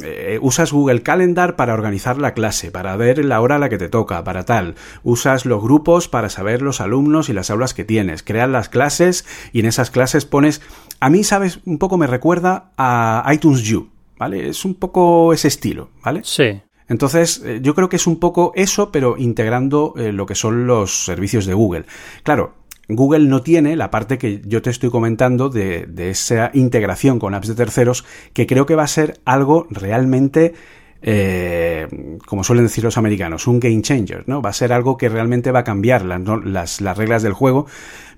eh, 0.03 0.39
usas 0.41 0.73
Google 0.73 1.03
Calendar 1.03 1.55
para 1.55 1.73
organizar 1.73 2.17
la 2.17 2.33
clase, 2.33 2.69
para 2.69 2.97
ver 2.97 3.23
la 3.23 3.39
hora 3.39 3.55
a 3.55 3.59
la 3.59 3.69
que 3.69 3.77
te 3.77 3.87
toca, 3.87 4.25
para 4.25 4.43
tal. 4.43 4.75
Usas 5.03 5.45
los 5.45 5.63
grupos 5.63 6.09
para 6.09 6.27
saber 6.27 6.61
los 6.61 6.81
alumnos 6.81 7.29
y 7.29 7.33
las 7.33 7.49
aulas 7.49 7.73
que 7.73 7.85
tienes 7.85 8.23
creas 8.23 8.49
las 8.49 8.67
clases 8.67 9.25
y 9.53 9.61
en 9.61 9.67
esas 9.67 9.89
clases 9.89 10.25
pones... 10.25 10.61
A 10.99 11.09
mí, 11.09 11.23
¿sabes? 11.23 11.61
Un 11.63 11.77
poco 11.77 11.97
me 11.97 12.05
recuerda 12.05 12.71
a 12.77 13.25
iTunes 13.33 13.71
U, 13.71 13.87
¿vale? 14.17 14.49
Es 14.49 14.65
un 14.65 14.75
poco 14.75 15.31
ese 15.31 15.47
estilo, 15.47 15.91
¿vale? 16.03 16.19
Sí. 16.25 16.61
Entonces, 16.89 17.41
eh, 17.45 17.59
yo 17.61 17.73
creo 17.73 17.87
que 17.87 17.95
es 17.95 18.05
un 18.05 18.19
poco 18.19 18.51
eso, 18.55 18.91
pero 18.91 19.15
integrando 19.17 19.93
eh, 19.95 20.11
lo 20.11 20.25
que 20.25 20.35
son 20.35 20.67
los 20.67 21.05
servicios 21.05 21.45
de 21.45 21.53
Google. 21.53 21.85
Claro, 22.23 22.64
Google 22.87 23.27
no 23.27 23.41
tiene 23.41 23.75
la 23.75 23.91
parte 23.91 24.17
que 24.17 24.41
yo 24.45 24.61
te 24.61 24.69
estoy 24.69 24.89
comentando 24.89 25.49
de, 25.49 25.87
esa 26.09 26.51
integración 26.53 27.19
con 27.19 27.33
apps 27.33 27.47
de 27.47 27.55
terceros, 27.55 28.05
que 28.33 28.47
creo 28.47 28.65
que 28.65 28.75
va 28.75 28.83
a 28.83 28.87
ser 28.87 29.19
algo 29.25 29.67
realmente 29.69 30.53
eh, 31.01 31.87
como 32.25 32.43
suelen 32.43 32.65
decir 32.65 32.83
los 32.83 32.97
americanos, 32.97 33.47
un 33.47 33.59
game 33.59 33.81
changer, 33.81 34.23
¿no? 34.27 34.41
Va 34.41 34.49
a 34.49 34.53
ser 34.53 34.73
algo 34.73 34.97
que 34.97 35.09
realmente 35.09 35.51
va 35.51 35.59
a 35.59 35.63
cambiar 35.63 36.03
las, 36.03 36.81
las, 36.81 36.97
reglas 36.97 37.21
del 37.21 37.33
juego, 37.33 37.67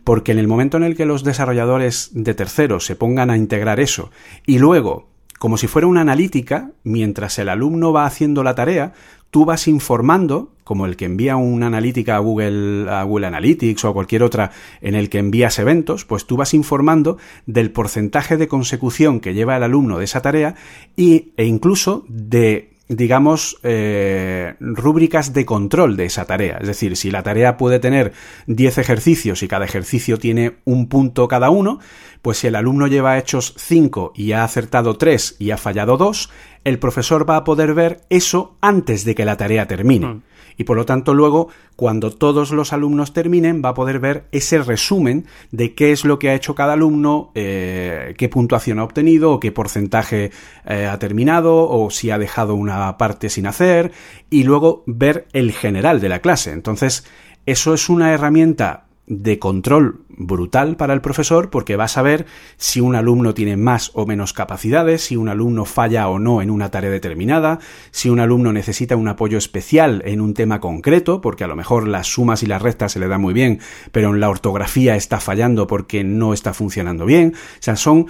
porque 0.05 0.31
en 0.31 0.39
el 0.39 0.47
momento 0.47 0.77
en 0.77 0.83
el 0.83 0.95
que 0.95 1.05
los 1.05 1.25
desarrolladores 1.25 2.11
de 2.13 2.33
terceros 2.33 2.85
se 2.85 2.95
pongan 2.95 3.29
a 3.29 3.35
integrar 3.35 3.81
eso 3.81 4.09
y 4.45 4.59
luego, 4.59 5.09
como 5.37 5.57
si 5.57 5.67
fuera 5.67 5.87
una 5.87 6.01
analítica, 6.01 6.71
mientras 6.83 7.37
el 7.39 7.49
alumno 7.49 7.91
va 7.91 8.05
haciendo 8.05 8.41
la 8.41 8.55
tarea, 8.55 8.93
tú 9.29 9.45
vas 9.45 9.67
informando, 9.67 10.51
como 10.63 10.85
el 10.85 10.95
que 10.95 11.05
envía 11.05 11.35
una 11.35 11.67
analítica 11.67 12.15
a 12.15 12.19
Google, 12.19 12.89
a 12.89 13.03
Google 13.03 13.27
Analytics 13.27 13.85
o 13.85 13.89
a 13.89 13.93
cualquier 13.93 14.23
otra 14.23 14.51
en 14.81 14.95
el 14.95 15.09
que 15.09 15.19
envías 15.19 15.59
eventos, 15.59 16.05
pues 16.05 16.25
tú 16.25 16.37
vas 16.37 16.53
informando 16.53 17.17
del 17.45 17.71
porcentaje 17.71 18.37
de 18.37 18.47
consecución 18.47 19.19
que 19.19 19.33
lleva 19.33 19.57
el 19.57 19.63
alumno 19.63 19.97
de 19.97 20.05
esa 20.05 20.21
tarea 20.21 20.55
y, 20.95 21.33
e 21.37 21.45
incluso 21.45 22.05
de 22.07 22.76
digamos, 22.89 23.57
eh, 23.63 24.55
rúbricas 24.59 25.33
de 25.33 25.45
control 25.45 25.97
de 25.97 26.05
esa 26.05 26.25
tarea. 26.25 26.57
Es 26.61 26.67
decir, 26.67 26.95
si 26.95 27.11
la 27.11 27.23
tarea 27.23 27.57
puede 27.57 27.79
tener 27.79 28.13
10 28.47 28.77
ejercicios 28.77 29.43
y 29.43 29.47
cada 29.47 29.65
ejercicio 29.65 30.17
tiene 30.17 30.57
un 30.65 30.87
punto 30.87 31.27
cada 31.27 31.49
uno, 31.49 31.79
pues 32.21 32.39
si 32.39 32.47
el 32.47 32.55
alumno 32.55 32.87
lleva 32.87 33.17
hechos 33.17 33.53
5 33.57 34.13
y 34.15 34.31
ha 34.31 34.43
acertado 34.43 34.97
3 34.97 35.35
y 35.39 35.51
ha 35.51 35.57
fallado 35.57 35.97
2, 35.97 36.29
el 36.63 36.79
profesor 36.79 37.29
va 37.29 37.37
a 37.37 37.43
poder 37.43 37.73
ver 37.73 38.01
eso 38.09 38.57
antes 38.61 39.05
de 39.05 39.15
que 39.15 39.25
la 39.25 39.37
tarea 39.37 39.67
termine. 39.67 40.07
Mm 40.07 40.21
y 40.55 40.63
por 40.63 40.77
lo 40.77 40.85
tanto 40.85 41.13
luego 41.13 41.49
cuando 41.75 42.11
todos 42.11 42.51
los 42.51 42.73
alumnos 42.73 43.13
terminen 43.13 43.61
va 43.63 43.69
a 43.69 43.73
poder 43.73 43.99
ver 43.99 44.25
ese 44.31 44.61
resumen 44.63 45.25
de 45.51 45.75
qué 45.75 45.91
es 45.91 46.05
lo 46.05 46.17
que 46.19 46.29
ha 46.29 46.35
hecho 46.35 46.55
cada 46.55 46.73
alumno, 46.73 47.31
eh, 47.35 48.15
qué 48.17 48.29
puntuación 48.29 48.79
ha 48.79 48.83
obtenido 48.83 49.33
o 49.33 49.39
qué 49.39 49.51
porcentaje 49.51 50.31
eh, 50.65 50.85
ha 50.85 50.97
terminado 50.99 51.69
o 51.69 51.89
si 51.91 52.09
ha 52.09 52.17
dejado 52.17 52.55
una 52.55 52.97
parte 52.97 53.29
sin 53.29 53.47
hacer 53.47 53.91
y 54.29 54.43
luego 54.43 54.83
ver 54.87 55.27
el 55.33 55.51
general 55.51 56.01
de 56.01 56.09
la 56.09 56.19
clase. 56.19 56.51
Entonces 56.51 57.05
eso 57.45 57.73
es 57.73 57.89
una 57.89 58.13
herramienta 58.13 58.86
de 59.07 59.39
control 59.39 60.01
brutal 60.09 60.75
para 60.75 60.93
el 60.93 60.99
profesor 60.99 61.49
porque 61.49 61.77
va 61.77 61.85
a 61.85 61.89
saber 61.89 62.25
si 62.57 62.81
un 62.81 62.93
alumno 62.93 63.33
tiene 63.33 63.55
más 63.55 63.91
o 63.93 64.05
menos 64.05 64.33
capacidades, 64.33 65.01
si 65.01 65.15
un 65.15 65.29
alumno 65.29 65.63
falla 65.63 66.09
o 66.09 66.19
no 66.19 66.41
en 66.41 66.49
una 66.49 66.69
tarea 66.69 66.89
determinada, 66.89 67.59
si 67.91 68.09
un 68.09 68.19
alumno 68.19 68.51
necesita 68.51 68.97
un 68.97 69.07
apoyo 69.07 69.37
especial 69.37 70.01
en 70.05 70.19
un 70.19 70.33
tema 70.33 70.59
concreto, 70.59 71.21
porque 71.21 71.45
a 71.45 71.47
lo 71.47 71.55
mejor 71.55 71.87
las 71.87 72.07
sumas 72.07 72.43
y 72.43 72.47
las 72.47 72.61
rectas 72.61 72.91
se 72.91 72.99
le 72.99 73.07
dan 73.07 73.21
muy 73.21 73.33
bien, 73.33 73.59
pero 73.93 74.13
en 74.13 74.19
la 74.19 74.29
ortografía 74.29 74.97
está 74.97 75.21
fallando 75.21 75.67
porque 75.67 76.03
no 76.03 76.33
está 76.33 76.53
funcionando 76.53 77.05
bien. 77.05 77.33
O 77.33 77.61
sea, 77.61 77.77
son 77.77 78.07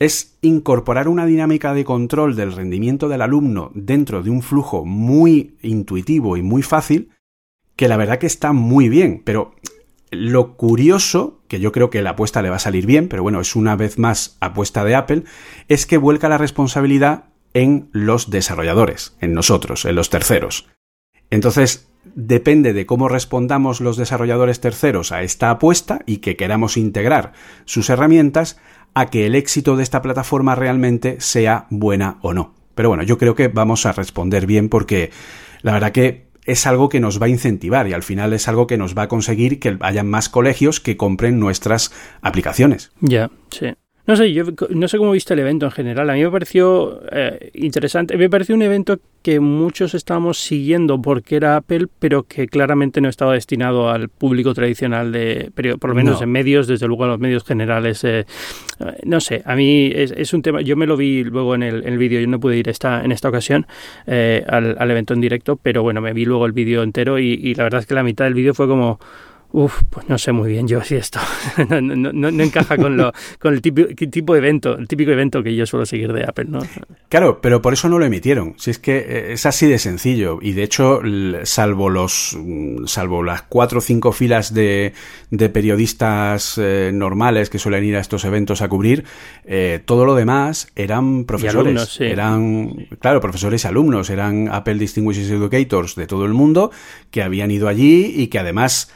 es 0.00 0.38
incorporar 0.40 1.08
una 1.08 1.26
dinámica 1.26 1.74
de 1.74 1.84
control 1.84 2.34
del 2.34 2.52
rendimiento 2.52 3.08
del 3.08 3.20
alumno 3.20 3.70
dentro 3.74 4.22
de 4.22 4.30
un 4.30 4.42
flujo 4.42 4.84
muy 4.84 5.58
intuitivo 5.60 6.38
y 6.38 6.42
muy 6.42 6.62
fácil, 6.62 7.10
que 7.76 7.86
la 7.86 7.98
verdad 7.98 8.18
que 8.18 8.26
está 8.26 8.52
muy 8.54 8.88
bien, 8.88 9.20
pero 9.24 9.54
lo 10.10 10.56
curioso, 10.56 11.40
que 11.48 11.60
yo 11.60 11.72
creo 11.72 11.90
que 11.90 12.02
la 12.02 12.10
apuesta 12.10 12.42
le 12.42 12.50
va 12.50 12.56
a 12.56 12.60
salir 12.60 12.86
bien, 12.86 13.08
pero 13.08 13.22
bueno, 13.22 13.40
es 13.40 13.54
una 13.56 13.76
vez 13.76 13.98
más 13.98 14.36
apuesta 14.40 14.84
de 14.84 14.94
Apple, 14.94 15.24
es 15.68 15.86
que 15.86 15.98
vuelca 15.98 16.28
la 16.28 16.38
responsabilidad 16.38 17.24
en 17.54 17.88
los 17.92 18.30
desarrolladores, 18.30 19.16
en 19.20 19.34
nosotros, 19.34 19.84
en 19.84 19.94
los 19.94 20.10
terceros. 20.10 20.68
Entonces, 21.30 21.88
depende 22.14 22.72
de 22.72 22.86
cómo 22.86 23.08
respondamos 23.08 23.80
los 23.80 23.96
desarrolladores 23.96 24.60
terceros 24.60 25.12
a 25.12 25.22
esta 25.22 25.50
apuesta 25.50 26.00
y 26.06 26.18
que 26.18 26.36
queramos 26.36 26.76
integrar 26.76 27.32
sus 27.64 27.90
herramientas 27.90 28.58
a 28.94 29.06
que 29.06 29.26
el 29.26 29.34
éxito 29.34 29.76
de 29.76 29.82
esta 29.82 30.02
plataforma 30.02 30.54
realmente 30.54 31.20
sea 31.20 31.66
buena 31.70 32.18
o 32.22 32.32
no. 32.32 32.54
Pero 32.74 32.88
bueno, 32.88 33.04
yo 33.04 33.18
creo 33.18 33.34
que 33.34 33.48
vamos 33.48 33.86
a 33.86 33.92
responder 33.92 34.46
bien 34.46 34.68
porque 34.68 35.10
la 35.62 35.72
verdad 35.72 35.92
que 35.92 36.29
es 36.44 36.66
algo 36.66 36.88
que 36.88 37.00
nos 37.00 37.20
va 37.20 37.26
a 37.26 37.30
incentivar 37.30 37.86
y 37.88 37.92
al 37.92 38.02
final 38.02 38.32
es 38.32 38.48
algo 38.48 38.66
que 38.66 38.78
nos 38.78 38.96
va 38.96 39.02
a 39.02 39.08
conseguir 39.08 39.60
que 39.60 39.76
haya 39.80 40.02
más 40.02 40.28
colegios 40.28 40.80
que 40.80 40.96
compren 40.96 41.38
nuestras 41.38 41.92
aplicaciones. 42.22 42.92
Ya, 43.00 43.30
sí. 43.50 43.74
No 44.10 44.16
sé, 44.16 44.32
yo 44.32 44.42
no 44.70 44.88
sé 44.88 44.98
cómo 44.98 45.12
viste 45.12 45.34
el 45.34 45.38
evento 45.38 45.66
en 45.66 45.70
general. 45.70 46.10
A 46.10 46.14
mí 46.14 46.24
me 46.24 46.30
pareció 46.32 47.00
eh, 47.12 47.52
interesante. 47.54 48.16
Me 48.16 48.28
pareció 48.28 48.56
un 48.56 48.62
evento 48.62 48.98
que 49.22 49.38
muchos 49.38 49.94
estábamos 49.94 50.40
siguiendo 50.40 51.00
porque 51.00 51.36
era 51.36 51.54
Apple, 51.54 51.86
pero 52.00 52.24
que 52.24 52.48
claramente 52.48 53.00
no 53.00 53.08
estaba 53.08 53.34
destinado 53.34 53.88
al 53.88 54.08
público 54.08 54.52
tradicional 54.52 55.12
de, 55.12 55.52
por 55.78 55.90
lo 55.90 55.94
menos 55.94 56.20
en 56.22 56.28
medios, 56.28 56.66
desde 56.66 56.88
luego 56.88 57.04
a 57.04 57.06
los 57.06 57.20
medios 57.20 57.44
generales. 57.44 58.02
Eh, 58.02 58.26
no 59.04 59.20
sé, 59.20 59.42
a 59.46 59.54
mí 59.54 59.92
es, 59.94 60.34
un 60.34 60.42
tema. 60.42 60.60
Yo 60.60 60.76
me 60.76 60.88
lo 60.88 60.96
vi 60.96 61.22
luego 61.22 61.54
en 61.54 61.62
el, 61.62 61.96
vídeo. 61.96 62.20
Yo 62.20 62.26
no 62.26 62.40
pude 62.40 62.56
ir 62.56 62.68
esta, 62.68 63.04
en 63.04 63.12
esta 63.12 63.28
ocasión 63.28 63.68
eh, 64.08 64.44
al, 64.48 64.90
evento 64.90 65.14
en 65.14 65.20
directo, 65.20 65.54
pero 65.54 65.84
bueno, 65.84 66.00
me 66.00 66.12
vi 66.12 66.24
luego 66.24 66.46
el 66.46 66.52
vídeo 66.52 66.82
entero 66.82 67.20
y 67.20 67.54
la 67.54 67.62
verdad 67.62 67.78
es 67.78 67.86
que 67.86 67.94
la 67.94 68.02
mitad 68.02 68.24
del 68.24 68.34
vídeo 68.34 68.54
fue 68.54 68.66
como 68.66 68.98
Uf, 69.52 69.82
pues 69.90 70.08
no 70.08 70.16
sé 70.16 70.30
muy 70.30 70.48
bien 70.50 70.68
yo 70.68 70.80
si 70.82 70.94
esto 70.94 71.18
no, 71.68 71.80
no, 71.80 72.12
no, 72.12 72.42
encaja 72.42 72.76
con, 72.76 72.96
lo, 72.96 73.12
con 73.40 73.52
el 73.52 73.60
tipo, 73.60 73.82
tipo 73.94 74.32
de 74.34 74.38
evento, 74.38 74.78
el 74.78 74.86
típico 74.86 75.10
evento 75.10 75.42
que 75.42 75.56
yo 75.56 75.66
suelo 75.66 75.84
seguir 75.86 76.12
de 76.12 76.24
Apple, 76.24 76.46
¿no? 76.48 76.60
Claro, 77.08 77.40
pero 77.40 77.60
por 77.60 77.72
eso 77.72 77.88
no 77.88 77.98
lo 77.98 78.04
emitieron. 78.04 78.54
Si 78.58 78.70
es 78.70 78.78
que 78.78 78.98
eh, 78.98 79.32
es 79.32 79.46
así 79.46 79.66
de 79.66 79.80
sencillo. 79.80 80.38
Y 80.40 80.52
de 80.52 80.62
hecho, 80.62 81.00
salvo 81.42 81.90
los, 81.90 82.36
mm, 82.38 82.86
salvo 82.86 83.24
las 83.24 83.42
cuatro 83.42 83.78
o 83.78 83.82
cinco 83.82 84.12
filas 84.12 84.54
de, 84.54 84.92
de 85.30 85.48
periodistas 85.48 86.56
eh, 86.58 86.90
normales 86.94 87.50
que 87.50 87.58
suelen 87.58 87.84
ir 87.84 87.96
a 87.96 88.00
estos 88.00 88.24
eventos 88.24 88.62
a 88.62 88.68
cubrir, 88.68 89.04
eh, 89.44 89.80
todo 89.84 90.04
lo 90.04 90.14
demás 90.14 90.68
eran 90.76 91.24
profesores. 91.24 92.00
Eran, 92.00 92.86
claro, 93.00 93.20
profesores 93.20 93.64
y 93.64 93.66
alumnos. 93.66 94.10
Eran 94.10 94.48
Apple 94.48 94.74
Distinguished 94.74 95.30
Educators 95.30 95.96
de 95.96 96.06
todo 96.06 96.24
el 96.24 96.34
mundo 96.34 96.70
que 97.10 97.22
habían 97.22 97.50
ido 97.50 97.66
allí 97.66 98.12
y 98.16 98.28
que 98.28 98.38
además 98.38 98.92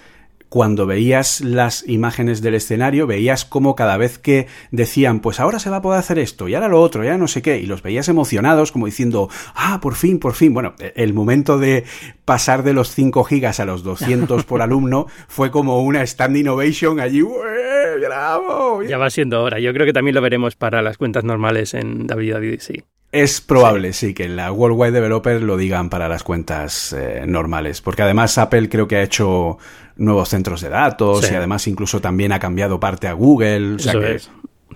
cuando 0.49 0.87
veías 0.87 1.41
las 1.41 1.87
imágenes 1.89 2.43
del 2.43 2.55
escenario, 2.55 3.07
veías 3.07 3.45
como 3.45 3.75
cada 3.75 3.97
vez 3.97 4.19
que 4.19 4.47
decían, 4.71 5.21
pues 5.21 5.41
ahora 5.41 5.59
se 5.59 5.71
va 5.71 5.77
a 5.77 5.83
poder 5.83 5.99
hacer 5.99 6.19
esto, 6.19 6.49
y 6.49 6.55
ahora 6.55 6.69
lo 6.69 6.81
otro, 6.81 7.05
ya 7.05 7.19
no 7.19 7.29
sé 7.29 7.43
qué, 7.43 7.59
y 7.59 7.67
los 7.67 7.83
veías 7.83 8.09
emocionados, 8.09 8.71
como 8.71 8.87
diciendo, 8.87 9.29
ah, 9.55 9.81
por 9.83 9.95
fin, 9.95 10.19
por 10.19 10.35
fin. 10.35 10.55
Bueno, 10.55 10.75
e-, 10.79 10.93
el 10.97 11.13
momento 11.13 11.59
de 11.59 11.85
pasar 12.25 12.63
de 12.63 12.73
los 12.73 12.95
5 12.95 13.25
gigas 13.25 13.61
a 13.61 13.65
los 13.65 13.83
200 13.83 14.45
por 14.45 14.63
alumno 14.63 15.07
fue 15.29 15.51
como 15.51 15.83
una 15.83 16.03
stand 16.03 16.37
innovation 16.37 17.01
allí, 17.01 17.23
¡Bravo! 18.01 18.83
Ya 18.83 18.99
va 18.99 19.11
siendo 19.11 19.43
hora. 19.43 19.59
Yo 19.61 19.73
creo 19.73 19.87
que 19.87 19.93
también 19.93 20.15
lo 20.15 20.21
veremos 20.21 20.57
para 20.57 20.83
las 20.83 20.99
cuentas 20.99 21.25
normales 21.25 21.75
en 21.75 22.07
WWDC. 22.07 22.85
Es 23.15 23.41
probable, 23.41 23.93
sí. 23.93 24.13
que 24.13 24.25
en 24.25 24.35
la 24.35 24.51
Worldwide 24.51 24.91
Developer 24.91 25.41
lo 25.41 25.57
digan 25.57 25.89
para 25.89 26.09
las 26.09 26.25
cuentas 26.25 26.93
eh, 26.93 27.23
normales, 27.29 27.81
porque 27.81 28.03
además 28.03 28.37
Apple 28.39 28.69
creo 28.69 28.89
que 28.89 28.97
ha 28.97 29.03
hecho 29.05 29.57
nuevos 29.95 30.31
centros 30.31 30.61
de 30.63 30.69
datos 30.69 31.31
y 31.31 31.33
además 31.37 31.69
incluso 31.69 32.01
también 32.01 32.33
ha 32.33 32.41
cambiado 32.41 32.81
parte 32.81 33.07
a 33.07 33.13
Google. 33.13 33.77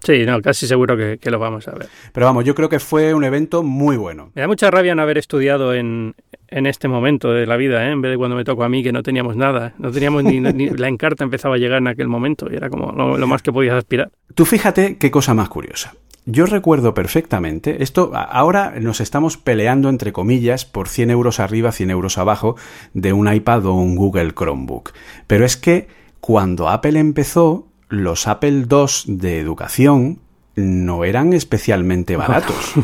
Sí, 0.05 0.25
no, 0.25 0.41
casi 0.41 0.69
seguro 0.69 0.97
que, 0.97 1.19
lo 1.29 1.41
vamos 1.41 1.67
a 1.67 1.73
ver. 1.73 1.89
Pero 2.13 2.27
vamos, 2.27 2.45
yo 2.45 2.55
creo 2.55 2.69
que 2.69 2.79
fue 2.79 3.13
un 3.13 3.25
evento 3.25 3.65
muy 3.65 3.97
bueno. 3.97 4.31
Me 4.37 4.43
da 4.43 4.47
mucha 4.47 4.71
rabia 4.71 4.95
no 4.95 5.03
haber 5.03 5.19
estudiado 5.19 5.75
en, 5.75 6.15
este 6.47 6.87
momento 6.87 7.33
de 7.33 7.45
la 7.45 7.57
vida, 7.57 7.89
¿eh? 7.89 7.91
en 7.91 8.03
vez 8.03 8.13
de 8.13 8.19
cuando 8.19 8.37
me 8.37 8.45
tocó 8.45 8.63
a 8.63 8.69
mí, 8.69 8.85
que 8.85 8.93
no 8.93 9.03
teníamos 9.03 9.35
nada. 9.35 9.75
No 9.79 9.91
teníamos 9.91 10.23
ni, 10.23 10.39
la 10.71 10.87
encarta 10.87 11.25
empezaba 11.25 11.57
a 11.57 11.59
llegar 11.59 11.79
en 11.79 11.89
aquel 11.89 12.07
momento 12.07 12.47
y 12.49 12.55
era 12.55 12.71
como 12.71 12.93
lo 12.93 13.27
más 13.27 13.43
que 13.43 13.51
podías 13.51 13.75
aspirar. 13.75 14.13
Tú 14.37 14.45
fíjate 14.45 14.97
qué 14.97 15.11
cosa 15.11 15.35
más 15.35 15.49
curiosa. 15.49 15.93
Yo 16.31 16.45
recuerdo 16.45 16.93
perfectamente, 16.93 17.83
esto 17.83 18.13
ahora 18.15 18.75
nos 18.79 19.01
estamos 19.01 19.39
peleando 19.39 19.89
entre 19.89 20.13
comillas 20.13 20.67
por 20.67 20.87
100 20.87 21.09
euros 21.09 21.41
arriba, 21.41 21.73
100 21.73 21.91
euros 21.91 22.19
abajo 22.19 22.55
de 22.93 23.15
un 23.15 23.33
iPad 23.33 23.65
o 23.65 23.73
un 23.73 23.97
Google 23.97 24.35
Chromebook. 24.35 24.93
Pero 25.27 25.47
es 25.47 25.57
que 25.57 25.89
cuando 26.21 26.69
Apple 26.69 26.99
empezó, 26.99 27.69
los 27.89 28.29
Apple 28.29 28.67
II 28.71 29.17
de 29.17 29.41
educación 29.41 30.19
no 30.55 31.05
eran 31.05 31.33
especialmente 31.33 32.17
baratos. 32.17 32.75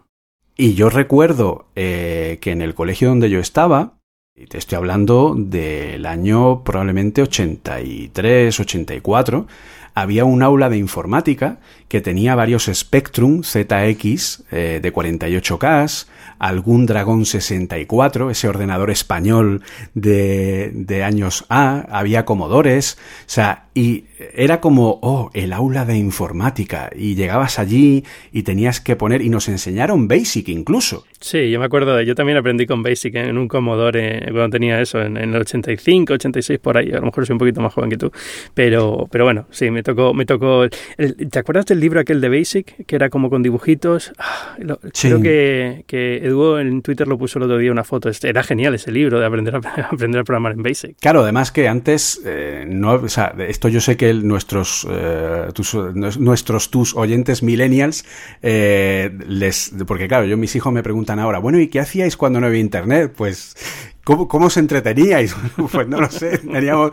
y 0.56 0.72
yo 0.72 0.88
recuerdo 0.88 1.66
eh, 1.76 2.38
que 2.40 2.52
en 2.52 2.62
el 2.62 2.74
colegio 2.74 3.10
donde 3.10 3.28
yo 3.28 3.38
estaba, 3.38 3.98
y 4.34 4.46
te 4.46 4.56
estoy 4.56 4.76
hablando 4.76 5.34
del 5.36 6.06
año 6.06 6.64
probablemente 6.64 7.20
83, 7.20 8.58
84, 8.58 9.46
había 9.94 10.24
un 10.24 10.42
aula 10.42 10.68
de 10.68 10.76
informática 10.76 11.58
que 11.88 12.00
tenía 12.00 12.34
varios 12.34 12.64
Spectrum 12.72 13.42
ZX 13.42 14.42
eh, 14.50 14.80
de 14.82 14.92
48K, 14.92 16.06
algún 16.38 16.86
Dragón 16.86 17.24
64, 17.24 18.30
ese 18.30 18.48
ordenador 18.48 18.90
español 18.90 19.62
de, 19.94 20.72
de 20.74 21.04
años 21.04 21.46
A, 21.48 21.86
había 21.90 22.24
Comodores, 22.24 22.98
o 23.20 23.24
sea, 23.26 23.63
y 23.74 24.04
era 24.34 24.60
como, 24.60 25.00
oh, 25.02 25.30
el 25.34 25.52
aula 25.52 25.84
de 25.84 25.96
informática. 25.96 26.90
Y 26.94 27.16
llegabas 27.16 27.58
allí 27.58 28.04
y 28.32 28.44
tenías 28.44 28.80
que 28.80 28.94
poner, 28.94 29.20
y 29.20 29.28
nos 29.28 29.48
enseñaron 29.48 30.06
Basic 30.06 30.48
incluso. 30.48 31.04
Sí, 31.20 31.50
yo 31.50 31.58
me 31.58 31.66
acuerdo, 31.66 31.96
de, 31.96 32.06
yo 32.06 32.14
también 32.14 32.38
aprendí 32.38 32.66
con 32.66 32.84
Basic 32.84 33.16
en 33.16 33.36
un 33.36 33.48
Commodore 33.48 34.20
cuando 34.30 34.50
tenía 34.50 34.80
eso, 34.80 35.02
en, 35.02 35.16
el 35.16 35.34
85, 35.34 36.12
86 36.14 36.60
por 36.60 36.76
ahí. 36.76 36.92
A 36.92 37.00
lo 37.00 37.06
mejor 37.06 37.26
soy 37.26 37.34
un 37.34 37.38
poquito 37.38 37.60
más 37.60 37.74
joven 37.74 37.90
que 37.90 37.96
tú. 37.96 38.12
Pero, 38.54 39.08
pero 39.10 39.24
bueno, 39.24 39.46
sí, 39.50 39.70
me 39.72 39.82
tocó, 39.82 40.14
me 40.14 40.24
tocó. 40.24 40.68
¿Te 40.68 41.38
acuerdas 41.38 41.66
del 41.66 41.80
libro 41.80 41.98
aquel 41.98 42.20
de 42.20 42.28
Basic? 42.28 42.86
Que 42.86 42.94
era 42.94 43.10
como 43.10 43.28
con 43.28 43.42
dibujitos. 43.42 44.12
Ah, 44.18 44.56
creo 45.00 45.20
que, 45.20 45.84
que 45.88 46.18
Edu 46.18 46.58
en 46.58 46.82
Twitter 46.82 47.08
lo 47.08 47.18
puso 47.18 47.40
el 47.40 47.44
otro 47.44 47.58
día 47.58 47.72
una 47.72 47.84
foto. 47.84 48.08
Este, 48.08 48.28
era 48.28 48.44
genial 48.44 48.74
ese 48.74 48.92
libro 48.92 49.18
de 49.18 49.26
aprender 49.26 49.56
a, 49.56 49.58
aprender 49.90 50.20
a 50.20 50.24
programar 50.24 50.52
en 50.52 50.62
Basic. 50.62 50.96
Claro, 51.00 51.22
además 51.22 51.50
que 51.50 51.66
antes, 51.66 52.22
eh, 52.24 52.64
no, 52.68 52.92
o 52.92 53.08
sea, 53.08 53.34
esto 53.48 53.63
yo 53.68 53.80
sé 53.80 53.96
que 53.96 54.12
nuestros, 54.14 54.86
eh, 54.90 55.48
tus, 55.54 55.74
nuestros, 55.74 56.70
tus 56.70 56.94
oyentes 56.94 57.42
millennials, 57.42 58.04
eh, 58.42 59.16
les, 59.26 59.74
porque 59.86 60.08
claro, 60.08 60.26
yo 60.26 60.36
mis 60.36 60.54
hijos 60.56 60.72
me 60.72 60.82
preguntan 60.82 61.18
ahora, 61.18 61.38
bueno, 61.38 61.58
¿y 61.58 61.68
qué 61.68 61.80
hacíais 61.80 62.16
cuando 62.16 62.40
no 62.40 62.46
había 62.46 62.60
internet? 62.60 63.12
Pues, 63.16 63.56
¿cómo, 64.04 64.28
cómo 64.28 64.46
os 64.46 64.56
entreteníais? 64.56 65.34
pues 65.72 65.88
no 65.88 66.00
lo 66.00 66.10
sé, 66.10 66.38
teníamos, 66.38 66.92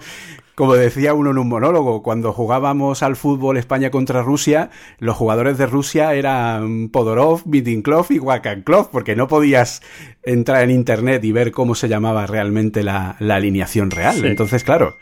como 0.56 0.76
decía 0.76 1.14
uno 1.14 1.32
en 1.32 1.38
un 1.38 1.50
monólogo, 1.50 2.04
cuando 2.04 2.34
jugábamos 2.34 3.04
al 3.04 3.16
fútbol 3.16 3.58
España 3.58 3.90
contra 3.90 4.22
Rusia, 4.22 4.70
los 5.00 5.16
jugadores 5.16 5.58
de 5.58 5.66
Rusia 5.66 6.14
eran 6.14 6.90
Podorov, 6.90 7.48
Mitinklov 7.48 8.08
y 8.12 8.20
Wakanklov, 8.20 8.92
porque 8.92 9.16
no 9.16 9.28
podías 9.28 9.82
entrar 10.24 10.64
en 10.64 10.72
internet 10.72 11.24
y 11.24 11.32
ver 11.32 11.52
cómo 11.52 11.74
se 11.74 11.88
llamaba 11.88 12.28
realmente 12.28 12.84
la, 12.84 13.18
alineación 13.20 13.92
real. 13.92 14.24
Entonces, 14.26 14.64
claro, 14.64 14.98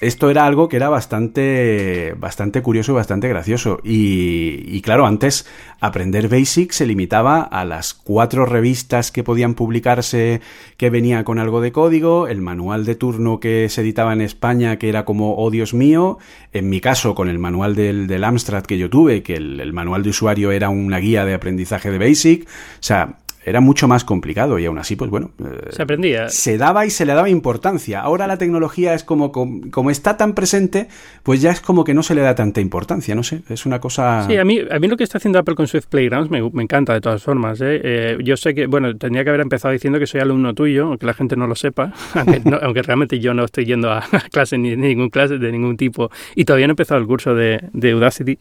esto 0.00 0.30
era 0.30 0.46
algo 0.46 0.68
que 0.68 0.76
era 0.76 0.88
bastante, 0.88 2.14
bastante 2.18 2.62
curioso 2.62 2.92
y 2.92 2.94
bastante 2.94 3.28
gracioso. 3.28 3.80
Y, 3.84 4.80
claro, 4.80 5.06
antes 5.06 5.46
aprender 5.78 6.28
Basic 6.28 6.72
se 6.72 6.86
limitaba 6.86 7.42
a 7.42 7.64
las 7.66 7.92
cuatro 7.92 8.46
revistas 8.46 9.12
que 9.12 9.22
podían 9.22 9.54
publicarse 9.54 10.40
que 10.78 10.88
venía 10.88 11.22
con 11.24 11.38
algo 11.38 11.60
de 11.60 11.72
código, 11.72 12.28
el 12.28 12.40
manual 12.40 12.86
de 12.86 12.94
turno 12.94 13.40
que 13.40 13.68
se 13.68 13.82
editaba 13.82 14.14
en 14.14 14.22
España 14.22 14.78
que 14.78 14.88
era 14.88 15.04
como, 15.04 15.36
oh 15.36 15.50
Dios 15.50 15.74
mío, 15.74 16.18
en 16.52 16.70
mi 16.70 16.80
caso 16.80 17.14
con 17.14 17.28
el 17.28 17.38
manual 17.38 17.74
del, 17.74 18.06
del 18.06 18.24
Amstrad 18.24 18.64
que 18.64 18.78
yo 18.78 18.88
tuve, 18.88 19.22
que 19.22 19.34
el, 19.34 19.60
el 19.60 19.72
manual 19.74 20.02
de 20.02 20.10
usuario 20.10 20.50
era 20.50 20.70
una 20.70 20.98
guía 20.98 21.26
de 21.26 21.34
aprendizaje 21.34 21.90
de 21.90 21.98
Basic. 21.98 22.48
O 22.48 22.82
sea, 22.82 23.18
era 23.44 23.60
mucho 23.60 23.88
más 23.88 24.04
complicado 24.04 24.58
y 24.58 24.66
aún 24.66 24.78
así, 24.78 24.96
pues 24.96 25.10
bueno. 25.10 25.30
Eh, 25.38 25.70
se 25.70 25.82
aprendía. 25.82 26.28
Se 26.28 26.58
daba 26.58 26.84
y 26.84 26.90
se 26.90 27.06
le 27.06 27.14
daba 27.14 27.28
importancia. 27.28 28.00
Ahora 28.00 28.26
la 28.26 28.36
tecnología 28.36 28.94
es 28.94 29.02
como, 29.02 29.32
como, 29.32 29.90
está 29.90 30.16
tan 30.16 30.34
presente, 30.34 30.88
pues 31.22 31.40
ya 31.40 31.50
es 31.50 31.60
como 31.60 31.84
que 31.84 31.94
no 31.94 32.02
se 32.02 32.14
le 32.14 32.20
da 32.20 32.34
tanta 32.34 32.60
importancia, 32.60 33.14
no 33.14 33.22
sé, 33.22 33.42
es 33.48 33.66
una 33.66 33.80
cosa... 33.80 34.26
Sí, 34.28 34.36
a 34.36 34.44
mí, 34.44 34.60
a 34.70 34.78
mí 34.78 34.88
lo 34.88 34.96
que 34.96 35.04
está 35.04 35.18
haciendo 35.18 35.38
Apple 35.38 35.54
con 35.54 35.66
Swift 35.66 35.86
Playgrounds 35.86 36.30
me, 36.30 36.42
me 36.50 36.62
encanta 36.62 36.92
de 36.92 37.00
todas 37.00 37.22
formas. 37.22 37.60
¿eh? 37.60 37.80
Eh, 37.82 38.18
yo 38.22 38.36
sé 38.36 38.54
que, 38.54 38.66
bueno, 38.66 38.96
tendría 38.96 39.24
que 39.24 39.30
haber 39.30 39.40
empezado 39.40 39.72
diciendo 39.72 39.98
que 39.98 40.06
soy 40.06 40.20
alumno 40.20 40.54
tuyo, 40.54 40.86
aunque 40.86 41.06
la 41.06 41.14
gente 41.14 41.36
no 41.36 41.46
lo 41.46 41.54
sepa, 41.54 41.92
aunque, 42.62 42.82
realmente 42.82 43.18
yo 43.18 43.32
no 43.32 43.44
estoy 43.44 43.64
yendo 43.64 43.90
a 43.90 44.04
clase 44.30 44.58
ni, 44.58 44.76
ningún 44.76 45.08
clase 45.08 45.38
de 45.38 45.52
ningún 45.52 45.76
tipo 45.76 46.10
y 46.34 46.44
todavía 46.44 46.66
no 46.66 46.72
he 46.72 46.74
empezado 46.74 47.00
el 47.00 47.06
curso 47.06 47.34
de, 47.34 47.68
de 47.72 47.94
Udacity. 47.94 48.38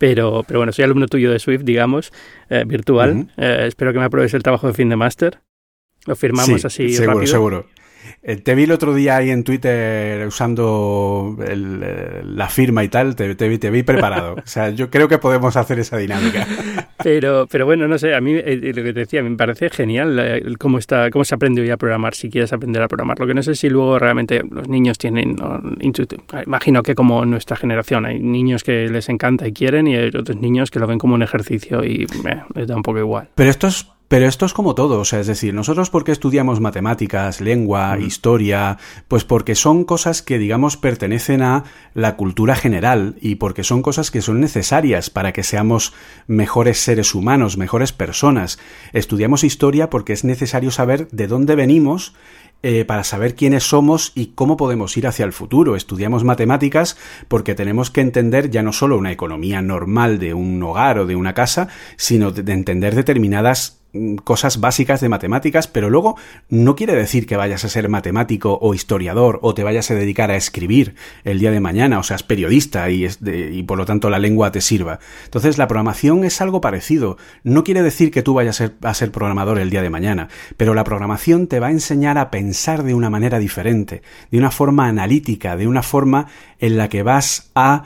Pero, 0.00 0.44
pero 0.48 0.60
bueno, 0.60 0.72
soy 0.72 0.84
alumno 0.86 1.06
tuyo 1.08 1.30
de 1.30 1.38
Swift, 1.38 1.62
digamos, 1.62 2.10
eh, 2.48 2.64
virtual. 2.66 3.28
Eh, 3.36 3.64
espero 3.66 3.92
que 3.92 3.98
me 3.98 4.06
apruebes 4.06 4.32
el 4.32 4.42
trabajo 4.42 4.66
de 4.66 4.72
fin 4.72 4.88
de 4.88 4.96
máster. 4.96 5.40
Lo 6.06 6.16
firmamos 6.16 6.64
así 6.64 6.88
seguro, 6.88 7.12
rápido. 7.12 7.30
Seguro, 7.30 7.66
te 8.22 8.54
vi 8.54 8.64
el 8.64 8.72
otro 8.72 8.94
día 8.94 9.16
ahí 9.16 9.30
en 9.30 9.44
Twitter 9.44 10.26
usando 10.26 11.36
eh, 11.46 12.22
la 12.24 12.48
firma 12.48 12.84
y 12.84 12.88
tal, 12.88 13.16
te, 13.16 13.34
vi, 13.48 13.58
te 13.58 13.70
vi 13.70 13.82
preparado. 13.82 14.34
O 14.34 14.46
sea, 14.46 14.70
yo 14.70 14.90
creo 14.90 15.08
que 15.08 15.18
podemos 15.18 15.56
hacer 15.56 15.78
esa 15.78 15.96
dinámica. 15.96 16.46
Pero, 17.02 17.46
pero 17.50 17.64
bueno, 17.64 17.88
no 17.88 17.96
sé, 17.96 18.14
a 18.14 18.20
mí 18.20 18.34
eh, 18.34 18.72
lo 18.74 18.82
que 18.82 18.92
te 18.92 19.00
decía, 19.00 19.22
me 19.22 19.34
parece 19.34 19.70
genial 19.70 20.42
cómo, 20.58 20.76
está, 20.76 21.10
cómo 21.10 21.24
se 21.24 21.34
aprende 21.34 21.62
hoy 21.62 21.70
a 21.70 21.78
programar, 21.78 22.14
si 22.14 22.28
quieres 22.28 22.52
aprender 22.52 22.82
a 22.82 22.88
programar. 22.88 23.18
Lo 23.18 23.26
que 23.26 23.32
no 23.32 23.42
sé 23.42 23.54
si 23.54 23.70
luego 23.70 23.98
realmente 23.98 24.42
los 24.50 24.68
niños 24.68 24.98
tienen, 24.98 25.34
imagino 26.44 26.82
que 26.82 26.94
como 26.94 27.24
nuestra 27.24 27.56
generación, 27.56 28.04
hay 28.04 28.20
niños 28.20 28.62
que 28.62 28.88
les 28.88 29.08
encanta 29.08 29.48
y 29.48 29.54
quieren 29.54 29.86
y 29.86 29.96
hay 29.96 30.08
otros 30.08 30.36
niños 30.36 30.70
que 30.70 30.78
lo 30.78 30.86
ven 30.86 30.98
como 30.98 31.14
un 31.14 31.22
ejercicio 31.22 31.82
y 31.84 32.06
les 32.54 32.68
da 32.68 32.76
un 32.76 32.82
poco 32.82 32.98
igual. 32.98 33.30
Pero 33.34 33.48
esto 33.48 33.68
es 33.68 33.86
pero 34.10 34.26
esto 34.26 34.44
es 34.44 34.52
como 34.52 34.74
todo, 34.74 34.98
o 34.98 35.04
sea, 35.04 35.20
es 35.20 35.28
decir, 35.28 35.54
nosotros 35.54 35.88
porque 35.88 36.10
estudiamos 36.10 36.58
matemáticas, 36.58 37.40
lengua, 37.40 37.96
historia, 38.00 38.76
pues 39.06 39.22
porque 39.22 39.54
son 39.54 39.84
cosas 39.84 40.20
que, 40.20 40.36
digamos, 40.36 40.76
pertenecen 40.76 41.42
a 41.42 41.62
la 41.94 42.16
cultura 42.16 42.56
general 42.56 43.14
y 43.20 43.36
porque 43.36 43.62
son 43.62 43.82
cosas 43.82 44.10
que 44.10 44.20
son 44.20 44.40
necesarias 44.40 45.10
para 45.10 45.32
que 45.32 45.44
seamos 45.44 45.92
mejores 46.26 46.80
seres 46.80 47.14
humanos, 47.14 47.56
mejores 47.56 47.92
personas. 47.92 48.58
Estudiamos 48.92 49.44
historia 49.44 49.90
porque 49.90 50.12
es 50.12 50.24
necesario 50.24 50.72
saber 50.72 51.06
de 51.12 51.28
dónde 51.28 51.54
venimos 51.54 52.12
eh, 52.64 52.84
para 52.84 53.04
saber 53.04 53.36
quiénes 53.36 53.62
somos 53.62 54.10
y 54.16 54.32
cómo 54.34 54.56
podemos 54.56 54.96
ir 54.96 55.06
hacia 55.06 55.24
el 55.24 55.32
futuro. 55.32 55.76
Estudiamos 55.76 56.24
matemáticas 56.24 56.96
porque 57.28 57.54
tenemos 57.54 57.92
que 57.92 58.00
entender 58.00 58.50
ya 58.50 58.64
no 58.64 58.72
solo 58.72 58.98
una 58.98 59.12
economía 59.12 59.62
normal 59.62 60.18
de 60.18 60.34
un 60.34 60.60
hogar 60.64 60.98
o 60.98 61.06
de 61.06 61.14
una 61.14 61.32
casa, 61.32 61.68
sino 61.96 62.32
de 62.32 62.52
entender 62.52 62.96
determinadas 62.96 63.79
cosas 64.24 64.60
básicas 64.60 65.00
de 65.00 65.08
matemáticas, 65.08 65.66
pero 65.66 65.90
luego 65.90 66.16
no 66.48 66.76
quiere 66.76 66.94
decir 66.94 67.26
que 67.26 67.36
vayas 67.36 67.64
a 67.64 67.68
ser 67.68 67.88
matemático 67.88 68.58
o 68.60 68.74
historiador 68.74 69.38
o 69.42 69.54
te 69.54 69.64
vayas 69.64 69.90
a 69.90 69.94
dedicar 69.94 70.30
a 70.30 70.36
escribir 70.36 70.94
el 71.24 71.38
día 71.38 71.50
de 71.50 71.60
mañana 71.60 71.98
o 71.98 72.02
seas 72.02 72.22
periodista 72.22 72.88
y, 72.90 73.06
y 73.24 73.62
por 73.64 73.78
lo 73.78 73.86
tanto 73.86 74.10
la 74.10 74.18
lengua 74.18 74.52
te 74.52 74.60
sirva. 74.60 75.00
Entonces 75.24 75.58
la 75.58 75.68
programación 75.68 76.24
es 76.24 76.40
algo 76.40 76.60
parecido. 76.60 77.16
No 77.42 77.64
quiere 77.64 77.82
decir 77.82 78.10
que 78.10 78.22
tú 78.22 78.34
vayas 78.34 78.60
a 78.60 78.66
ser, 78.66 78.76
a 78.82 78.94
ser 78.94 79.10
programador 79.10 79.58
el 79.58 79.70
día 79.70 79.82
de 79.82 79.90
mañana, 79.90 80.28
pero 80.56 80.74
la 80.74 80.84
programación 80.84 81.46
te 81.46 81.60
va 81.60 81.68
a 81.68 81.72
enseñar 81.72 82.18
a 82.18 82.30
pensar 82.30 82.82
de 82.82 82.94
una 82.94 83.10
manera 83.10 83.38
diferente, 83.38 84.02
de 84.30 84.38
una 84.38 84.50
forma 84.50 84.86
analítica, 84.86 85.56
de 85.56 85.66
una 85.66 85.82
forma 85.82 86.26
en 86.58 86.76
la 86.76 86.88
que 86.88 87.02
vas 87.02 87.50
a 87.54 87.84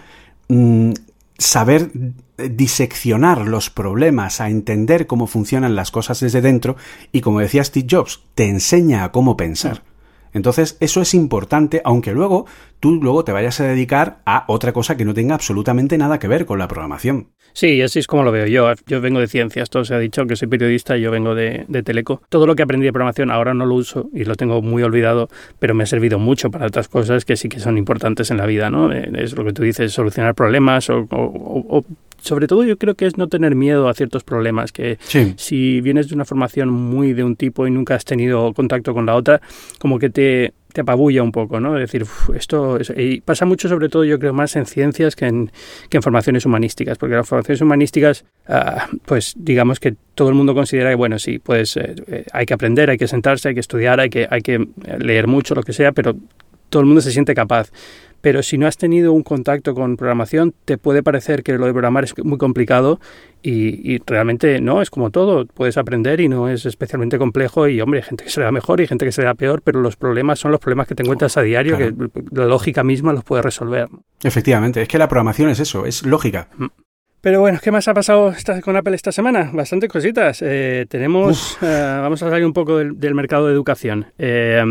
mm, 0.48 0.92
saber 1.38 1.90
diseccionar 2.36 3.46
los 3.46 3.70
problemas, 3.70 4.40
a 4.40 4.48
entender 4.48 5.06
cómo 5.06 5.26
funcionan 5.26 5.76
las 5.76 5.90
cosas 5.90 6.20
desde 6.20 6.40
dentro 6.40 6.76
y 7.12 7.20
como 7.20 7.40
decía 7.40 7.64
Steve 7.64 7.86
Jobs, 7.90 8.22
te 8.34 8.48
enseña 8.48 9.04
a 9.04 9.12
cómo 9.12 9.36
pensar. 9.36 9.82
Entonces, 10.34 10.76
eso 10.80 11.00
es 11.00 11.14
importante, 11.14 11.80
aunque 11.84 12.12
luego 12.12 12.46
tú 12.80 13.00
luego 13.00 13.24
te 13.24 13.32
vayas 13.32 13.60
a 13.60 13.64
dedicar 13.64 14.18
a 14.26 14.44
otra 14.48 14.72
cosa 14.72 14.96
que 14.96 15.06
no 15.06 15.14
tenga 15.14 15.34
absolutamente 15.34 15.96
nada 15.96 16.18
que 16.18 16.28
ver 16.28 16.44
con 16.44 16.58
la 16.58 16.68
programación. 16.68 17.28
Sí, 17.54 17.80
así 17.82 18.00
es 18.00 18.08
como 18.08 18.24
lo 18.24 18.32
veo 18.32 18.46
yo. 18.46 18.70
Yo 18.86 19.00
vengo 19.00 19.20
de 19.20 19.28
ciencias, 19.28 19.70
todo 19.70 19.84
se 19.84 19.94
ha 19.94 19.98
dicho 19.98 20.26
que 20.26 20.34
soy 20.34 20.48
periodista, 20.48 20.96
yo 20.96 21.12
vengo 21.12 21.36
de, 21.36 21.64
de, 21.68 21.82
Teleco. 21.84 22.20
Todo 22.28 22.46
lo 22.46 22.56
que 22.56 22.64
aprendí 22.64 22.84
de 22.84 22.92
programación 22.92 23.30
ahora 23.30 23.54
no 23.54 23.64
lo 23.64 23.76
uso 23.76 24.10
y 24.12 24.24
lo 24.24 24.34
tengo 24.34 24.60
muy 24.60 24.82
olvidado, 24.82 25.28
pero 25.60 25.72
me 25.72 25.84
ha 25.84 25.86
servido 25.86 26.18
mucho 26.18 26.50
para 26.50 26.66
otras 26.66 26.88
cosas 26.88 27.24
que 27.24 27.36
sí 27.36 27.48
que 27.48 27.60
son 27.60 27.78
importantes 27.78 28.32
en 28.32 28.38
la 28.38 28.46
vida, 28.46 28.70
¿no? 28.70 28.92
Eh, 28.92 29.08
es 29.14 29.36
lo 29.36 29.44
que 29.44 29.52
tú 29.52 29.62
dices, 29.62 29.92
solucionar 29.92 30.34
problemas 30.34 30.90
o, 30.90 31.06
o 31.10 31.84
sobre 32.24 32.46
todo 32.46 32.64
yo 32.64 32.78
creo 32.78 32.94
que 32.94 33.06
es 33.06 33.18
no 33.18 33.28
tener 33.28 33.54
miedo 33.54 33.88
a 33.88 33.94
ciertos 33.94 34.24
problemas, 34.24 34.72
que 34.72 34.98
si 35.36 35.80
vienes 35.80 36.08
de 36.08 36.14
una 36.14 36.24
formación 36.24 36.70
muy 36.70 37.12
de 37.12 37.22
un 37.22 37.36
tipo 37.36 37.66
y 37.66 37.70
nunca 37.70 37.94
has 37.94 38.04
tenido 38.04 38.52
contacto 38.54 38.94
con 38.94 39.06
la 39.06 39.14
otra, 39.14 39.42
como 39.78 39.98
que 39.98 40.08
te, 40.08 40.54
te 40.72 40.80
apabulla 40.80 41.22
un 41.22 41.32
poco, 41.32 41.60
¿no? 41.60 41.76
Es 41.78 41.82
decir, 41.82 42.06
esto 42.34 42.78
y 42.96 43.20
pasa 43.20 43.44
mucho 43.44 43.68
sobre 43.68 43.88
todo 43.88 44.04
yo 44.04 44.18
creo 44.18 44.32
más 44.32 44.56
en 44.56 44.64
ciencias 44.64 45.14
que 45.16 45.26
en, 45.26 45.52
que 45.90 45.98
en 45.98 46.02
formaciones 46.02 46.46
humanísticas, 46.46 46.96
porque 46.96 47.14
las 47.14 47.28
formaciones 47.28 47.60
humanísticas, 47.60 48.24
ah, 48.48 48.88
pues 49.04 49.34
digamos 49.36 49.78
que 49.78 49.94
todo 50.14 50.30
el 50.30 50.34
mundo 50.34 50.54
considera 50.54 50.90
que, 50.90 50.96
bueno, 50.96 51.18
sí, 51.18 51.38
pues 51.38 51.76
eh, 51.76 51.94
eh, 52.06 52.24
hay 52.32 52.46
que 52.46 52.54
aprender, 52.54 52.88
hay 52.88 52.98
que 52.98 53.06
sentarse, 53.06 53.48
hay 53.48 53.54
que 53.54 53.60
estudiar, 53.60 54.00
hay 54.00 54.08
que, 54.08 54.26
hay 54.30 54.40
que 54.40 54.66
leer 54.98 55.26
mucho, 55.26 55.54
lo 55.54 55.62
que 55.62 55.74
sea, 55.74 55.92
pero 55.92 56.16
todo 56.70 56.80
el 56.80 56.86
mundo 56.86 57.02
se 57.02 57.12
siente 57.12 57.34
capaz 57.34 57.70
pero 58.24 58.42
si 58.42 58.56
no 58.56 58.66
has 58.66 58.78
tenido 58.78 59.12
un 59.12 59.22
contacto 59.22 59.74
con 59.74 59.98
programación, 59.98 60.54
te 60.64 60.78
puede 60.78 61.02
parecer 61.02 61.42
que 61.42 61.52
lo 61.58 61.66
de 61.66 61.72
programar 61.72 62.04
es 62.04 62.14
muy 62.24 62.38
complicado 62.38 62.98
y, 63.42 63.98
realmente 64.06 64.62
no, 64.62 64.80
es 64.80 64.88
como 64.88 65.10
todo, 65.10 65.44
puedes 65.44 65.76
aprender 65.76 66.22
y 66.22 66.30
no 66.30 66.48
es 66.48 66.64
especialmente 66.64 67.18
complejo 67.18 67.68
y 67.68 67.82
hombre, 67.82 68.00
hay 68.00 68.04
gente 68.04 68.24
que 68.24 68.30
se 68.30 68.40
le 68.40 68.44
da 68.44 68.50
mejor 68.50 68.80
y 68.80 68.86
gente 68.86 69.04
que 69.04 69.12
se 69.12 69.20
le 69.20 69.26
da 69.26 69.34
peor, 69.34 69.60
pero 69.60 69.82
los 69.82 69.96
problemas 69.96 70.38
son 70.38 70.52
los 70.52 70.60
problemas 70.60 70.88
que 70.88 70.94
te 70.94 71.02
encuentras 71.02 71.36
a 71.36 71.42
diario, 71.42 71.76
que 71.76 71.92
la 72.32 72.46
lógica 72.46 72.82
misma 72.82 73.12
los 73.12 73.24
puede 73.24 73.42
resolver. 73.42 73.88
Efectivamente, 74.22 74.80
es 74.80 74.88
que 74.88 74.96
la 74.96 75.06
programación 75.06 75.50
es 75.50 75.60
eso, 75.60 75.84
es 75.84 76.06
lógica. 76.06 76.48
Mm. 76.56 76.68
Pero 77.20 77.40
bueno, 77.40 77.58
¿qué 77.62 77.70
más 77.70 77.86
ha 77.88 77.92
pasado 77.92 78.32
con 78.62 78.76
Apple 78.76 78.94
esta 78.94 79.12
semana? 79.12 79.50
Bastante 79.52 79.86
cositas. 79.86 80.40
Eh, 80.40 80.86
tenemos, 80.88 81.58
eh, 81.60 81.98
vamos 82.00 82.22
a 82.22 82.30
salir 82.30 82.46
un 82.46 82.54
poco 82.54 82.78
del, 82.78 83.14
mercado 83.14 83.48
de 83.48 83.52
educación. 83.52 84.06
Eh, 84.16 84.62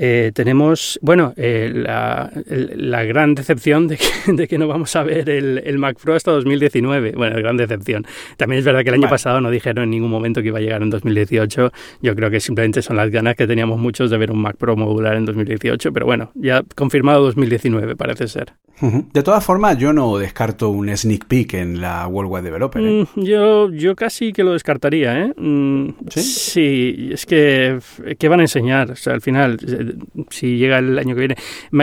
eh, 0.00 0.30
tenemos, 0.32 0.96
bueno, 1.02 1.34
eh, 1.36 1.72
la, 1.74 2.30
la, 2.46 3.02
gran 3.02 3.34
decepción 3.34 3.88
de 3.88 3.96
que, 3.96 4.06
de 4.32 4.46
que, 4.46 4.56
no 4.56 4.68
vamos 4.68 4.94
a 4.94 5.02
ver 5.02 5.28
el, 5.28 5.60
el, 5.64 5.76
Mac 5.78 5.98
Pro 6.00 6.14
hasta 6.14 6.30
2019. 6.30 7.14
Bueno, 7.16 7.36
gran 7.36 7.56
decepción. 7.56 8.06
También 8.36 8.60
es 8.60 8.64
verdad 8.64 8.84
que 8.84 8.90
el 8.90 8.94
año 8.94 9.08
pasado 9.08 9.40
no 9.40 9.50
dijeron 9.50 9.82
en 9.82 9.90
ningún 9.90 10.10
momento 10.10 10.40
que 10.40 10.48
iba 10.48 10.58
a 10.58 10.60
llegar 10.60 10.82
en 10.82 10.90
2018. 10.90 11.72
Yo 12.00 12.14
creo 12.14 12.30
que 12.30 12.38
simplemente 12.38 12.80
son 12.80 12.96
las 12.96 13.10
ganas 13.10 13.34
que 13.34 13.48
teníamos 13.48 13.80
muchos 13.80 14.08
de 14.08 14.18
ver 14.18 14.30
un 14.30 14.40
Mac 14.40 14.56
Pro 14.56 14.76
modular 14.76 15.16
en 15.16 15.24
2018. 15.24 15.92
Pero 15.92 16.06
bueno, 16.06 16.30
ya 16.36 16.62
confirmado 16.76 17.24
2019 17.24 17.96
parece 17.96 18.28
ser. 18.28 18.52
De 18.80 19.22
todas 19.22 19.44
formas, 19.44 19.76
yo 19.78 19.92
no 19.92 20.18
descarto 20.18 20.68
un 20.68 20.94
sneak 20.96 21.26
peek 21.26 21.54
en 21.54 21.80
la 21.80 22.06
World 22.06 22.30
Wide 22.30 22.42
Developer. 22.42 22.82
¿eh? 22.82 23.06
Mm, 23.14 23.22
yo, 23.22 23.70
yo 23.70 23.96
casi 23.96 24.32
que 24.32 24.44
lo 24.44 24.52
descartaría. 24.52 25.18
¿eh? 25.18 25.34
Mm, 25.36 25.88
¿Sí? 26.10 26.22
¿Sí? 26.22 27.10
es 27.12 27.26
que 27.26 27.78
¿qué 28.18 28.28
van 28.28 28.40
a 28.40 28.44
enseñar? 28.44 28.92
O 28.92 28.96
sea, 28.96 29.14
al 29.14 29.20
final 29.20 29.58
si 30.30 30.58
llega 30.58 30.78
el 30.78 30.98
año 30.98 31.14
que 31.14 31.20
viene. 31.20 31.36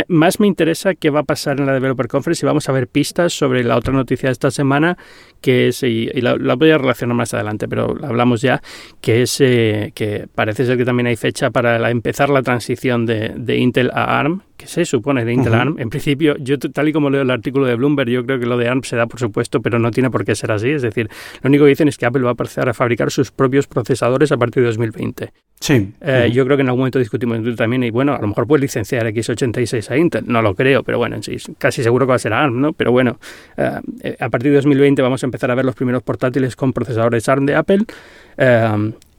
más 0.07 0.39
me 0.39 0.47
interesa 0.47 0.95
qué 0.95 1.09
va 1.09 1.21
a 1.21 1.23
pasar 1.23 1.59
en 1.59 1.65
la 1.65 1.73
Developer 1.73 2.07
Conference 2.07 2.45
y 2.45 2.47
vamos 2.47 2.69
a 2.69 2.71
ver 2.71 2.87
pistas 2.87 3.33
sobre 3.33 3.63
la 3.63 3.75
otra 3.75 3.93
noticia 3.93 4.29
de 4.29 4.33
esta 4.33 4.51
semana, 4.51 4.97
que 5.41 5.67
es, 5.67 5.83
y, 5.83 6.05
la, 6.21 6.35
voy 6.55 6.71
a 6.71 6.77
relacionar 6.77 7.15
más 7.15 7.33
adelante, 7.33 7.67
pero 7.67 7.95
la 7.95 8.07
hablamos 8.07 8.41
ya, 8.41 8.61
que 9.01 9.23
es 9.23 9.41
eh, 9.41 9.91
que 9.93 10.27
parece 10.33 10.65
ser 10.65 10.77
que 10.77 10.85
también 10.85 11.07
hay 11.07 11.15
fecha 11.15 11.51
para 11.51 11.89
empezar 11.89 12.29
la 12.29 12.41
transición 12.41 13.05
de, 13.05 13.33
de 13.35 13.57
Intel 13.57 13.91
a 13.93 14.19
ARM, 14.19 14.41
que 14.65 14.71
se 14.71 14.85
supone 14.85 15.23
de 15.23 15.33
Intel 15.33 15.53
ARM. 15.53 15.79
En 15.79 15.89
principio, 15.89 16.35
yo 16.37 16.57
tal 16.57 16.89
y 16.89 16.93
como 16.93 17.09
leo 17.09 17.21
el 17.21 17.29
artículo 17.29 17.65
de 17.65 17.75
Bloomberg, 17.75 18.09
yo 18.09 18.25
creo 18.25 18.39
que 18.39 18.45
lo 18.45 18.57
de 18.57 18.67
ARM 18.67 18.83
se 18.83 18.95
da 18.95 19.05
por 19.05 19.19
supuesto, 19.19 19.61
pero 19.61 19.79
no 19.79 19.91
tiene 19.91 20.09
por 20.09 20.25
qué 20.25 20.35
ser 20.35 20.51
así. 20.51 20.69
Es 20.69 20.81
decir, 20.81 21.09
lo 21.41 21.49
único 21.49 21.65
que 21.65 21.69
dicen 21.69 21.87
es 21.87 21.97
que 21.97 22.05
Apple 22.05 22.23
va 22.23 22.29
a 22.29 22.31
empezar 22.31 22.67
a 22.67 22.73
fabricar 22.73 23.11
sus 23.11 23.31
propios 23.31 23.67
procesadores 23.67 24.31
a 24.31 24.37
partir 24.37 24.63
de 24.63 24.67
2020. 24.67 25.31
Sí. 25.59 25.93
Eh, 26.01 26.31
yo 26.33 26.45
creo 26.45 26.57
que 26.57 26.61
en 26.61 26.67
algún 26.67 26.79
momento 26.79 26.99
discutimos 26.99 27.39
también, 27.55 27.83
y 27.83 27.91
bueno, 27.91 28.13
a 28.13 28.19
lo 28.19 28.27
mejor 28.27 28.47
puede 28.47 28.61
licenciar 28.61 29.05
x86 29.07 29.89
a 29.91 29.97
Intel, 29.97 30.25
no 30.27 30.41
lo 30.41 30.55
creo, 30.55 30.83
pero 30.83 30.97
bueno, 30.97 31.21
sí, 31.21 31.37
casi 31.57 31.83
seguro 31.83 32.05
que 32.05 32.09
va 32.09 32.15
a 32.15 32.19
ser 32.19 32.33
ARM, 32.33 32.59
¿no? 32.59 32.73
Pero 32.73 32.91
bueno, 32.91 33.19
eh, 33.57 33.79
eh, 34.01 34.17
a 34.19 34.29
partir 34.29 34.51
de 34.51 34.57
2020 34.57 35.01
vamos 35.01 35.23
a 35.23 35.27
empezar 35.27 35.51
a 35.51 35.55
ver 35.55 35.65
los 35.65 35.75
primeros 35.75 36.03
portátiles 36.03 36.55
con 36.55 36.73
procesadores 36.73 37.29
ARM 37.29 37.45
de 37.45 37.55
Apple. 37.55 37.85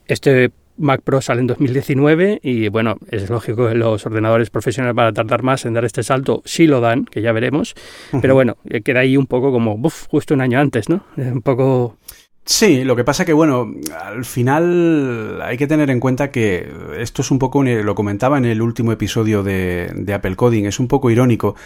este 0.06 0.50
Mac 0.78 1.02
Pro 1.02 1.20
sale 1.20 1.40
en 1.40 1.46
2019 1.46 2.40
y 2.42 2.68
bueno, 2.68 2.96
es 3.10 3.30
lógico 3.30 3.68
que 3.68 3.74
los 3.74 4.04
ordenadores 4.06 4.50
profesionales 4.50 4.94
van 4.94 5.08
a 5.08 5.12
tardar 5.12 5.42
más 5.42 5.64
en 5.64 5.74
dar 5.74 5.84
este 5.84 6.02
salto, 6.02 6.42
si 6.44 6.66
lo 6.66 6.80
dan, 6.80 7.04
que 7.04 7.22
ya 7.22 7.32
veremos, 7.32 7.74
pero 8.20 8.34
bueno, 8.34 8.56
queda 8.84 9.00
ahí 9.00 9.16
un 9.16 9.26
poco 9.26 9.52
como, 9.52 9.78
justo 10.08 10.34
un 10.34 10.40
año 10.40 10.58
antes, 10.58 10.88
¿no? 10.88 11.04
Un 11.16 11.42
poco... 11.42 11.96
Sí, 12.44 12.84
lo 12.84 12.94
que 12.94 13.02
pasa 13.02 13.24
que, 13.24 13.32
bueno, 13.32 13.72
al 14.00 14.24
final 14.24 15.42
hay 15.42 15.56
que 15.56 15.66
tener 15.66 15.90
en 15.90 15.98
cuenta 15.98 16.30
que 16.30 16.70
esto 16.96 17.22
es 17.22 17.32
un 17.32 17.40
poco, 17.40 17.64
lo 17.64 17.94
comentaba 17.96 18.38
en 18.38 18.44
el 18.44 18.62
último 18.62 18.92
episodio 18.92 19.42
de, 19.42 19.90
de 19.92 20.14
Apple 20.14 20.36
Coding, 20.36 20.64
es 20.64 20.78
un 20.78 20.86
poco 20.86 21.10
irónico 21.10 21.56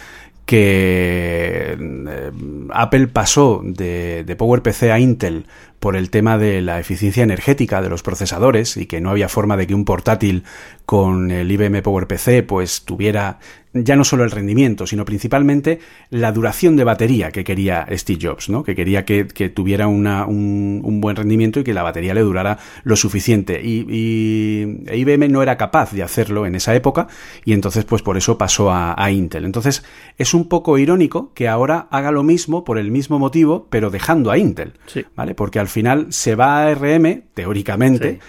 que 0.45 1.77
eh, 1.79 2.31
Apple 2.71 3.07
pasó 3.07 3.61
de, 3.63 4.23
de 4.25 4.35
PowerPC 4.35 4.83
a 4.83 4.99
Intel 4.99 5.45
por 5.81 5.95
el 5.95 6.11
tema 6.11 6.37
de 6.37 6.61
la 6.61 6.79
eficiencia 6.79 7.23
energética 7.23 7.81
de 7.81 7.89
los 7.89 8.03
procesadores 8.03 8.77
y 8.77 8.85
que 8.85 9.01
no 9.01 9.09
había 9.09 9.27
forma 9.27 9.57
de 9.57 9.65
que 9.65 9.73
un 9.73 9.83
portátil 9.83 10.43
con 10.85 11.31
el 11.31 11.51
IBM 11.51 11.81
PowerPC 11.81 12.45
pues 12.45 12.83
tuviera 12.85 13.39
ya 13.73 13.95
no 13.95 14.03
solo 14.03 14.23
el 14.23 14.31
rendimiento, 14.31 14.85
sino 14.85 15.05
principalmente 15.05 15.79
la 16.09 16.31
duración 16.31 16.75
de 16.75 16.83
batería 16.83 17.31
que 17.31 17.43
quería 17.43 17.87
Steve 17.91 18.19
Jobs, 18.21 18.49
¿no? 18.49 18.63
Que 18.63 18.75
quería 18.75 19.05
que, 19.05 19.23
tuviera 19.53 19.87
una, 19.87 20.25
un, 20.25 20.99
buen 21.01 21.15
rendimiento 21.15 21.59
y 21.59 21.63
que 21.63 21.73
la 21.73 21.83
batería 21.83 22.13
le 22.13 22.21
durara 22.21 22.59
lo 22.83 22.95
suficiente. 22.95 23.61
Y, 23.63 23.85
y, 23.89 24.83
IBM 24.93 25.29
no 25.31 25.41
era 25.41 25.57
capaz 25.57 25.93
de 25.93 26.03
hacerlo 26.03 26.45
en 26.45 26.55
esa 26.55 26.75
época 26.75 27.07
y 27.45 27.53
entonces 27.53 27.85
pues 27.85 28.01
por 28.01 28.17
eso 28.17 28.37
pasó 28.37 28.71
a, 28.71 29.11
Intel. 29.11 29.45
Entonces 29.45 29.83
es 30.17 30.33
un 30.33 30.47
poco 30.47 30.77
irónico 30.77 31.31
que 31.33 31.47
ahora 31.47 31.87
haga 31.91 32.11
lo 32.11 32.23
mismo 32.23 32.63
por 32.63 32.77
el 32.77 32.91
mismo 32.91 33.19
motivo, 33.19 33.67
pero 33.69 33.89
dejando 33.89 34.31
a 34.31 34.37
Intel, 34.37 34.73
¿vale? 35.15 35.33
Porque 35.33 35.59
al 35.59 35.67
final 35.71 36.07
se 36.09 36.35
va 36.35 36.67
a 36.67 36.75
RM, 36.75 37.23
teóricamente, 37.33 38.19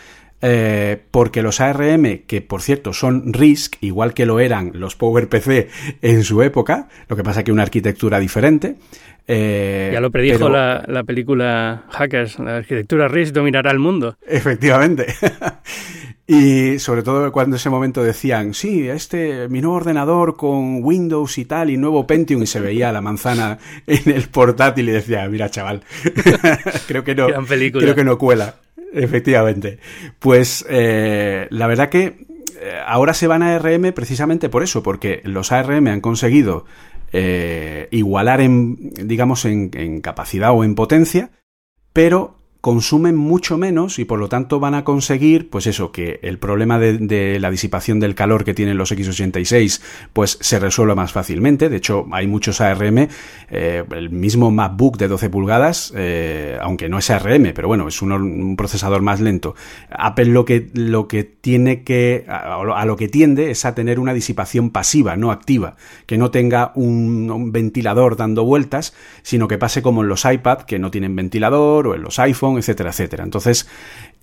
eh, 0.44 1.00
porque 1.12 1.40
los 1.40 1.60
ARM, 1.60 2.22
que 2.26 2.40
por 2.40 2.62
cierto 2.62 2.92
son 2.92 3.32
RISC, 3.32 3.76
igual 3.80 4.12
que 4.12 4.26
lo 4.26 4.40
eran 4.40 4.72
los 4.74 4.96
PowerPC 4.96 5.68
en 6.02 6.24
su 6.24 6.42
época, 6.42 6.88
lo 7.08 7.16
que 7.16 7.22
pasa 7.22 7.44
que 7.44 7.52
una 7.52 7.62
arquitectura 7.62 8.18
diferente. 8.18 8.74
Eh, 9.28 9.90
ya 9.92 10.00
lo 10.00 10.10
predijo 10.10 10.48
la, 10.48 10.84
la, 10.88 11.04
película 11.04 11.84
Hackers, 11.90 12.40
la 12.40 12.56
arquitectura 12.56 13.06
RISC 13.06 13.32
dominará 13.32 13.70
el 13.70 13.78
mundo. 13.78 14.16
Efectivamente. 14.26 15.06
Y 16.26 16.78
sobre 16.78 17.02
todo 17.02 17.32
cuando 17.32 17.56
ese 17.56 17.68
momento 17.68 18.02
decían, 18.02 18.54
sí, 18.54 18.88
este, 18.88 19.48
mi 19.48 19.60
nuevo 19.60 19.76
ordenador 19.76 20.36
con 20.36 20.82
Windows 20.84 21.36
y 21.38 21.44
tal, 21.44 21.70
y 21.70 21.76
nuevo 21.76 22.06
Pentium, 22.06 22.42
y 22.42 22.46
se 22.46 22.60
veía 22.60 22.92
la 22.92 23.00
manzana 23.00 23.58
en 23.86 24.10
el 24.10 24.28
portátil 24.28 24.88
y 24.88 24.92
decía, 24.92 25.28
mira 25.28 25.50
chaval, 25.50 25.82
creo 26.86 27.02
que 27.02 27.14
no, 27.14 27.26
creo 27.26 27.94
que 27.94 28.04
no 28.04 28.18
cuela. 28.18 28.56
Efectivamente. 28.94 29.78
Pues 30.18 30.66
eh, 30.68 31.46
la 31.50 31.66
verdad 31.66 31.88
que 31.88 32.26
eh, 32.60 32.78
ahora 32.86 33.14
se 33.14 33.26
van 33.26 33.42
a 33.42 33.56
ARM 33.56 33.92
precisamente 33.92 34.48
por 34.48 34.62
eso, 34.62 34.82
porque 34.82 35.22
los 35.24 35.50
ARM 35.50 35.88
han 35.88 36.00
conseguido 36.00 36.66
eh, 37.12 37.88
igualar 37.90 38.40
en, 38.40 38.90
digamos, 38.90 39.44
en, 39.44 39.70
en 39.74 40.00
capacidad 40.00 40.52
o 40.52 40.62
en 40.62 40.74
potencia, 40.74 41.30
pero 41.92 42.41
consumen 42.62 43.16
mucho 43.16 43.58
menos 43.58 43.98
y 43.98 44.04
por 44.04 44.20
lo 44.20 44.28
tanto 44.28 44.60
van 44.60 44.74
a 44.74 44.84
conseguir, 44.84 45.50
pues 45.50 45.66
eso, 45.66 45.90
que 45.90 46.20
el 46.22 46.38
problema 46.38 46.78
de, 46.78 47.40
la 47.40 47.50
disipación 47.50 47.98
del 47.98 48.14
calor 48.14 48.44
que 48.44 48.54
tienen 48.54 48.78
los 48.78 48.92
X86, 48.92 49.82
pues 50.12 50.38
se 50.40 50.60
resuelva 50.60 50.94
más 50.94 51.10
fácilmente. 51.10 51.68
De 51.68 51.76
hecho, 51.76 52.06
hay 52.12 52.28
muchos 52.28 52.60
ARM, 52.60 53.08
eh, 53.50 53.84
el 53.90 54.10
mismo 54.10 54.52
MacBook 54.52 54.96
de 54.96 55.08
12 55.08 55.28
pulgadas, 55.28 55.92
eh, 55.96 56.56
aunque 56.62 56.88
no 56.88 56.98
es 56.98 57.10
ARM, 57.10 57.52
pero 57.52 57.66
bueno, 57.66 57.88
es 57.88 58.00
un, 58.00 58.54
procesador 58.56 59.02
más 59.02 59.20
lento. 59.20 59.56
Apple 59.90 60.26
lo 60.26 60.44
que, 60.44 60.70
lo 60.72 61.08
que 61.08 61.24
tiene 61.24 61.82
que, 61.82 62.26
a, 62.28 62.84
lo 62.84 62.96
que 62.96 63.08
tiende 63.08 63.50
es 63.50 63.64
a 63.64 63.74
tener 63.74 63.98
una 63.98 64.14
disipación 64.14 64.70
pasiva, 64.70 65.16
no 65.16 65.32
activa, 65.32 65.74
que 66.06 66.16
no 66.16 66.30
tenga 66.30 66.70
un, 66.76 67.50
ventilador 67.50 68.16
dando 68.16 68.44
vueltas, 68.44 68.94
sino 69.24 69.48
que 69.48 69.58
pase 69.58 69.82
como 69.82 70.02
en 70.02 70.08
los 70.08 70.24
iPad, 70.24 70.58
que 70.58 70.78
no 70.78 70.92
tienen 70.92 71.16
ventilador, 71.16 71.88
o 71.88 71.94
en 71.96 72.02
los 72.02 72.20
iPhone, 72.20 72.51
etcétera, 72.58 72.90
etcétera. 72.90 73.24
Entonces, 73.24 73.68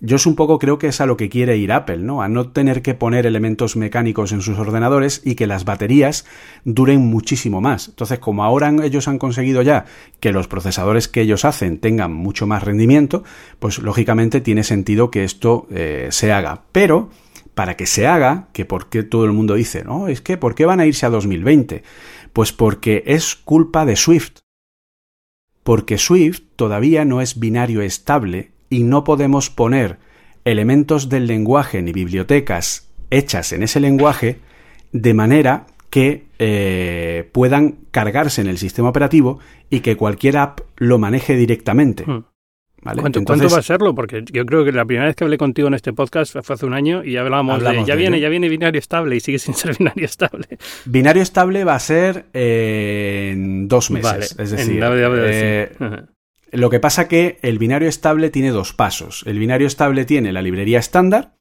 yo 0.00 0.16
es 0.16 0.26
un 0.26 0.34
poco 0.34 0.58
creo 0.58 0.78
que 0.78 0.88
es 0.88 1.00
a 1.00 1.06
lo 1.06 1.16
que 1.16 1.28
quiere 1.28 1.56
ir 1.56 1.72
Apple, 1.72 1.98
¿no? 1.98 2.22
A 2.22 2.28
no 2.28 2.50
tener 2.50 2.82
que 2.82 2.94
poner 2.94 3.26
elementos 3.26 3.76
mecánicos 3.76 4.32
en 4.32 4.42
sus 4.42 4.58
ordenadores 4.58 5.20
y 5.24 5.34
que 5.34 5.46
las 5.46 5.64
baterías 5.64 6.24
duren 6.64 7.00
muchísimo 7.00 7.60
más. 7.60 7.88
Entonces, 7.88 8.18
como 8.18 8.44
ahora 8.44 8.72
ellos 8.82 9.08
han 9.08 9.18
conseguido 9.18 9.62
ya 9.62 9.84
que 10.20 10.32
los 10.32 10.48
procesadores 10.48 11.08
que 11.08 11.22
ellos 11.22 11.44
hacen 11.44 11.78
tengan 11.78 12.12
mucho 12.12 12.46
más 12.46 12.62
rendimiento, 12.62 13.24
pues 13.58 13.78
lógicamente 13.78 14.40
tiene 14.40 14.64
sentido 14.64 15.10
que 15.10 15.24
esto 15.24 15.66
eh, 15.70 16.08
se 16.10 16.32
haga. 16.32 16.62
Pero 16.72 17.10
para 17.54 17.76
que 17.76 17.86
se 17.86 18.06
haga, 18.06 18.48
que 18.52 18.64
porque 18.64 19.02
todo 19.02 19.24
el 19.24 19.32
mundo 19.32 19.54
dice, 19.54 19.84
no, 19.84 20.08
es 20.08 20.20
que 20.20 20.36
¿por 20.36 20.54
qué 20.54 20.64
van 20.64 20.80
a 20.80 20.86
irse 20.86 21.04
a 21.04 21.10
2020? 21.10 21.82
Pues 22.32 22.52
porque 22.52 23.02
es 23.06 23.36
culpa 23.36 23.84
de 23.84 23.96
Swift 23.96 24.38
porque 25.70 25.98
Swift 25.98 26.40
todavía 26.56 27.04
no 27.04 27.20
es 27.20 27.38
binario 27.38 27.80
estable 27.80 28.50
y 28.70 28.82
no 28.82 29.04
podemos 29.04 29.50
poner 29.50 29.98
elementos 30.44 31.08
del 31.08 31.28
lenguaje 31.28 31.80
ni 31.80 31.92
bibliotecas 31.92 32.90
hechas 33.10 33.52
en 33.52 33.62
ese 33.62 33.78
lenguaje 33.78 34.40
de 34.90 35.14
manera 35.14 35.68
que 35.88 36.26
eh, 36.40 37.30
puedan 37.30 37.76
cargarse 37.92 38.40
en 38.40 38.48
el 38.48 38.58
sistema 38.58 38.88
operativo 38.88 39.38
y 39.70 39.78
que 39.78 39.96
cualquier 39.96 40.38
app 40.38 40.58
lo 40.76 40.98
maneje 40.98 41.36
directamente. 41.36 42.04
¿Cuánto, 42.82 43.22
va 43.24 43.58
a 43.58 43.62
serlo? 43.62 43.94
Porque 43.94 44.24
yo 44.32 44.46
creo 44.46 44.64
que 44.64 44.72
la 44.72 44.84
primera 44.84 45.06
vez 45.06 45.16
que 45.16 45.24
hablé 45.24 45.36
contigo 45.36 45.68
en 45.68 45.74
este 45.74 45.92
podcast 45.92 46.36
fue 46.42 46.54
hace 46.54 46.66
un 46.66 46.72
año 46.72 47.04
y 47.04 47.16
hablábamos, 47.16 47.62
de, 47.62 47.84
ya 47.84 47.94
viene, 47.94 48.20
ya 48.20 48.28
viene 48.28 48.48
binario 48.48 48.78
estable 48.78 49.16
y 49.16 49.20
sigue 49.20 49.38
sin 49.38 49.54
ser 49.54 49.76
binario 49.78 50.06
estable. 50.06 50.46
Binario 50.86 51.22
estable 51.22 51.64
va 51.64 51.74
a 51.74 51.80
ser 51.80 52.26
en 52.32 53.68
dos 53.68 53.90
meses. 53.90 54.34
es 54.38 54.50
decir, 54.50 54.82
eh, 54.82 55.72
lo 56.52 56.70
que 56.70 56.80
pasa 56.80 57.06
que 57.06 57.38
el 57.42 57.58
binario 57.58 57.88
estable 57.88 58.30
tiene 58.30 58.50
dos 58.50 58.72
pasos. 58.72 59.24
El 59.26 59.38
binario 59.38 59.66
estable 59.66 60.04
tiene 60.04 60.32
la 60.32 60.42
librería 60.42 60.78
estándar 60.78 61.34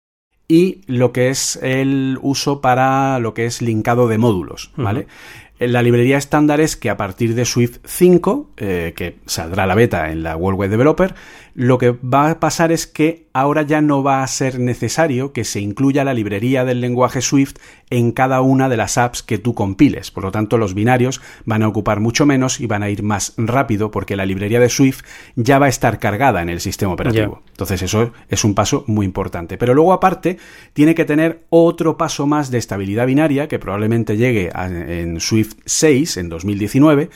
y 0.48 0.82
lo 0.88 1.14
que 1.14 1.30
es 1.30 1.58
el 1.62 2.18
uso 2.22 2.60
para 2.60 3.20
lo 3.20 3.34
que 3.34 3.46
es 3.46 3.62
linkado 3.62 4.08
de 4.08 4.18
módulos, 4.18 4.72
¿vale? 4.76 5.08
La 5.60 5.82
librería 5.82 6.18
estándar 6.18 6.62
es 6.62 6.78
que 6.78 6.90
a 6.90 6.96
partir 6.96 7.36
de 7.36 7.44
Swift 7.44 7.80
5, 7.84 8.52
eh, 8.58 8.94
que 8.96 9.18
saldrá 9.26 9.68
la 9.68 9.76
beta 9.76 10.10
en 10.10 10.24
la 10.24 10.38
World 10.38 10.58
Web 10.58 10.70
Developer, 10.70 11.14
lo 11.54 11.78
que 11.78 11.92
va 11.92 12.30
a 12.30 12.40
pasar 12.40 12.72
es 12.72 12.88
que 12.88 13.28
ahora 13.34 13.62
ya 13.64 13.82
no 13.82 14.04
va 14.04 14.24
a 14.24 14.28
ser 14.28 14.60
necesario 14.60 15.34
que 15.34 15.44
se 15.44 15.60
incluya 15.60 16.04
la 16.04 16.14
librería 16.14 16.66
del 16.66 16.82
lenguaje 16.82 17.22
Swift 17.22 17.56
en 17.90 18.12
cada 18.12 18.42
una 18.42 18.70
de 18.70 18.78
las 18.78 18.98
apps 18.98 19.24
que 19.24 19.38
tú 19.38 19.54
compiles. 19.54 20.12
Por 20.12 20.24
lo 20.24 20.32
tanto, 20.32 20.58
los 20.58 20.74
binarios 20.74 21.22
van 21.46 21.64
a 21.64 21.68
ocupar 21.68 22.00
mucho 22.00 22.26
menos 22.26 22.60
y 22.60 22.68
van 22.68 22.84
a 22.84 22.90
ir 22.90 23.04
más 23.04 23.34
rápido 23.38 23.92
porque 23.92 24.16
la 24.16 24.26
librería 24.26 24.60
de 24.60 24.70
Swift 24.70 25.02
ya 25.36 25.60
va 25.60 25.68
a 25.68 25.70
estar 25.70 26.00
cargada 26.00 26.42
en 26.42 26.50
el 26.50 26.60
sistema 26.60 26.94
operativo. 26.94 27.42
Entonces, 27.50 27.82
eso 27.82 28.12
es 28.30 28.44
un 28.44 28.56
paso 28.56 28.84
muy 28.88 29.06
importante. 29.06 29.58
Pero 29.58 29.74
luego, 29.74 29.94
aparte, 29.94 30.38
tiene 30.74 30.96
que 30.96 31.06
tener 31.06 31.46
otro 31.50 31.98
paso 31.98 32.28
más 32.28 32.52
de 32.52 32.58
estabilidad 32.58 33.08
binaria 33.08 33.48
que 33.48 33.60
probablemente 33.60 34.18
llegue 34.18 34.52
en 34.54 35.20
Swift 35.20 35.56
6 35.66 36.18
en 36.18 36.30
2019 36.30 37.10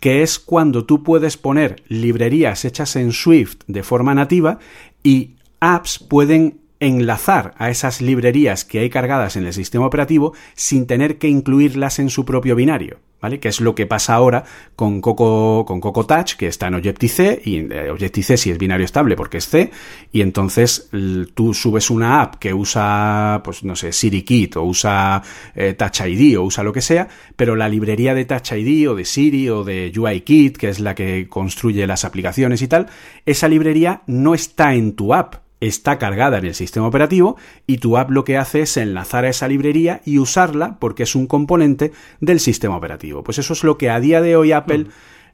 que 0.00 0.22
es 0.22 0.38
cuando 0.38 0.84
tú 0.84 1.02
puedes 1.02 1.36
poner 1.36 1.82
librerías 1.88 2.64
hechas 2.64 2.96
en 2.96 3.12
Swift 3.12 3.58
de 3.66 3.82
forma 3.82 4.14
nativa 4.14 4.58
y 5.02 5.36
apps 5.60 5.98
pueden 5.98 6.60
enlazar 6.80 7.54
a 7.58 7.70
esas 7.70 8.00
librerías 8.00 8.64
que 8.64 8.78
hay 8.78 8.90
cargadas 8.90 9.36
en 9.36 9.44
el 9.46 9.52
sistema 9.52 9.86
operativo 9.86 10.34
sin 10.54 10.86
tener 10.86 11.18
que 11.18 11.28
incluirlas 11.28 11.98
en 11.98 12.10
su 12.10 12.24
propio 12.24 12.54
binario. 12.54 13.00
¿Vale? 13.20 13.40
Que 13.40 13.48
es 13.48 13.60
lo 13.60 13.74
que 13.74 13.86
pasa 13.86 14.14
ahora 14.14 14.44
con 14.76 15.00
Coco, 15.00 15.64
con 15.66 15.80
Coco 15.80 16.06
Touch, 16.06 16.34
que 16.36 16.46
está 16.46 16.68
en 16.68 16.74
Objective-C, 16.74 17.42
y 17.44 17.56
eh, 17.72 17.90
Objective-C 17.90 18.36
sí 18.36 18.50
es 18.50 18.58
binario 18.58 18.84
estable 18.84 19.16
porque 19.16 19.38
es 19.38 19.48
C, 19.48 19.70
y 20.12 20.20
entonces 20.20 20.88
tú 21.34 21.52
subes 21.52 21.90
una 21.90 22.22
app 22.22 22.36
que 22.36 22.54
usa, 22.54 23.40
pues 23.42 23.64
no 23.64 23.74
sé, 23.74 23.92
SiriKit, 23.92 24.56
o 24.56 24.62
usa 24.62 25.20
eh, 25.56 25.74
Touch 25.74 26.02
ID, 26.06 26.38
o 26.38 26.44
usa 26.44 26.62
lo 26.62 26.72
que 26.72 26.80
sea, 26.80 27.08
pero 27.34 27.56
la 27.56 27.68
librería 27.68 28.14
de 28.14 28.24
Touch 28.24 28.52
ID, 28.52 28.88
o 28.88 28.94
de 28.94 29.04
Siri, 29.04 29.48
o 29.48 29.64
de 29.64 29.92
UIKit, 29.96 30.56
que 30.56 30.68
es 30.68 30.78
la 30.78 30.94
que 30.94 31.26
construye 31.28 31.86
las 31.88 32.04
aplicaciones 32.04 32.62
y 32.62 32.68
tal, 32.68 32.86
esa 33.26 33.48
librería 33.48 34.02
no 34.06 34.34
está 34.34 34.74
en 34.74 34.94
tu 34.94 35.12
app, 35.12 35.47
está 35.60 35.98
cargada 35.98 36.38
en 36.38 36.46
el 36.46 36.54
sistema 36.54 36.86
operativo 36.86 37.36
y 37.66 37.78
tu 37.78 37.96
app 37.96 38.10
lo 38.10 38.24
que 38.24 38.36
hace 38.36 38.62
es 38.62 38.76
enlazar 38.76 39.24
a 39.24 39.28
esa 39.28 39.48
librería 39.48 40.00
y 40.04 40.18
usarla 40.18 40.78
porque 40.78 41.02
es 41.02 41.14
un 41.14 41.26
componente 41.26 41.92
del 42.20 42.40
sistema 42.40 42.76
operativo. 42.76 43.22
Pues 43.24 43.38
eso 43.38 43.52
es 43.52 43.64
lo 43.64 43.78
que 43.78 43.90
a 43.90 44.00
día 44.00 44.20
de 44.20 44.36
hoy 44.36 44.52
Apple, 44.52 44.84
mm. 44.84 44.90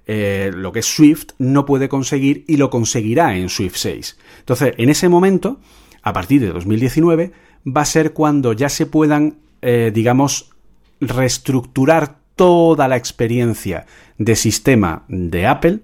eh, 0.06 0.50
lo 0.54 0.72
que 0.72 0.80
es 0.80 0.86
Swift, 0.86 1.28
no 1.38 1.66
puede 1.66 1.88
conseguir 1.88 2.44
y 2.48 2.56
lo 2.56 2.70
conseguirá 2.70 3.36
en 3.36 3.48
Swift 3.48 3.76
6. 3.76 4.18
Entonces, 4.40 4.74
en 4.78 4.88
ese 4.88 5.08
momento, 5.08 5.60
a 6.02 6.12
partir 6.12 6.40
de 6.40 6.48
2019, 6.48 7.32
va 7.66 7.82
a 7.82 7.86
ser 7.86 8.12
cuando 8.12 8.52
ya 8.52 8.68
se 8.68 8.86
puedan, 8.86 9.38
eh, 9.62 9.90
digamos, 9.94 10.50
reestructurar 11.00 12.18
toda 12.36 12.88
la 12.88 12.96
experiencia 12.96 13.86
de 14.18 14.36
sistema 14.36 15.04
de 15.08 15.46
Apple, 15.46 15.80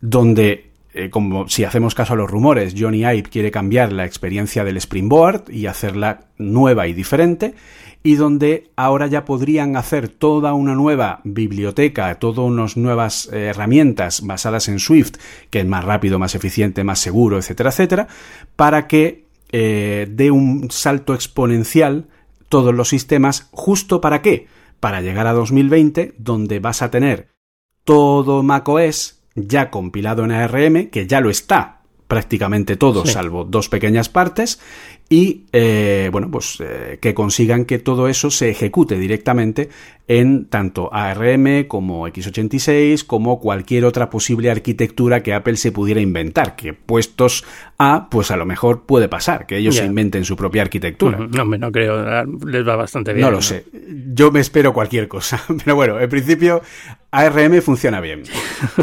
donde 0.00 0.69
eh, 0.92 1.08
como 1.08 1.48
si 1.48 1.64
hacemos 1.64 1.94
caso 1.94 2.14
a 2.14 2.16
los 2.16 2.30
rumores, 2.30 2.74
Johnny 2.76 3.04
Ive 3.04 3.22
quiere 3.22 3.50
cambiar 3.50 3.92
la 3.92 4.04
experiencia 4.04 4.64
del 4.64 4.76
Springboard 4.76 5.44
y 5.50 5.66
hacerla 5.66 6.26
nueva 6.36 6.88
y 6.88 6.94
diferente, 6.94 7.54
y 8.02 8.14
donde 8.14 8.70
ahora 8.76 9.06
ya 9.06 9.24
podrían 9.24 9.76
hacer 9.76 10.08
toda 10.08 10.54
una 10.54 10.74
nueva 10.74 11.20
biblioteca, 11.22 12.14
todas 12.16 12.38
unas 12.38 12.76
nuevas 12.76 13.28
eh, 13.32 13.46
herramientas 13.46 14.26
basadas 14.26 14.68
en 14.68 14.80
Swift, 14.80 15.16
que 15.50 15.60
es 15.60 15.66
más 15.66 15.84
rápido, 15.84 16.18
más 16.18 16.34
eficiente, 16.34 16.82
más 16.82 16.98
seguro, 16.98 17.38
etcétera, 17.38 17.70
etcétera, 17.70 18.08
para 18.56 18.88
que 18.88 19.26
eh, 19.52 20.08
dé 20.10 20.30
un 20.30 20.70
salto 20.70 21.14
exponencial 21.14 22.08
todos 22.48 22.74
los 22.74 22.88
sistemas, 22.88 23.48
justo 23.52 24.00
para 24.00 24.22
qué? 24.22 24.48
Para 24.80 25.02
llegar 25.02 25.26
a 25.28 25.34
2020, 25.34 26.14
donde 26.18 26.58
vas 26.58 26.82
a 26.82 26.90
tener 26.90 27.28
todo 27.84 28.42
macOS 28.42 29.19
ya 29.48 29.70
compilado 29.70 30.24
en 30.24 30.32
ARM, 30.32 30.90
que 30.90 31.06
ya 31.06 31.20
lo 31.20 31.30
está 31.30 31.80
prácticamente 32.10 32.76
todo, 32.76 33.06
salvo 33.06 33.44
dos 33.44 33.68
pequeñas 33.68 34.08
partes, 34.08 34.58
y 35.08 35.44
eh, 35.52 36.08
bueno, 36.10 36.28
pues 36.28 36.58
eh, 36.60 36.98
que 37.00 37.14
consigan 37.14 37.64
que 37.64 37.78
todo 37.78 38.08
eso 38.08 38.30
se 38.30 38.50
ejecute 38.50 38.96
directamente 38.96 39.70
en 40.10 40.46
tanto 40.46 40.92
ARM 40.92 41.68
como 41.68 42.08
x86 42.08 43.06
como 43.06 43.38
cualquier 43.38 43.84
otra 43.84 44.10
posible 44.10 44.50
arquitectura 44.50 45.22
que 45.22 45.32
Apple 45.34 45.54
se 45.54 45.70
pudiera 45.70 46.00
inventar, 46.00 46.56
que 46.56 46.74
puestos 46.74 47.44
a, 47.78 48.08
pues 48.10 48.32
a 48.32 48.36
lo 48.36 48.44
mejor 48.44 48.86
puede 48.86 49.08
pasar, 49.08 49.46
que 49.46 49.56
ellos 49.56 49.76
se 49.76 49.84
inventen 49.84 50.24
su 50.24 50.34
propia 50.34 50.62
arquitectura. 50.62 51.16
No, 51.16 51.44
no 51.44 51.70
creo, 51.70 52.24
les 52.44 52.66
va 52.66 52.74
bastante 52.74 53.12
bien. 53.12 53.24
No 53.24 53.30
lo 53.30 53.40
sé, 53.40 53.66
yo 54.12 54.32
me 54.32 54.40
espero 54.40 54.72
cualquier 54.74 55.06
cosa, 55.06 55.40
pero 55.64 55.76
bueno, 55.76 56.00
en 56.00 56.10
principio 56.10 56.60
ARM 57.12 57.62
funciona 57.62 58.00
bien. 58.00 58.24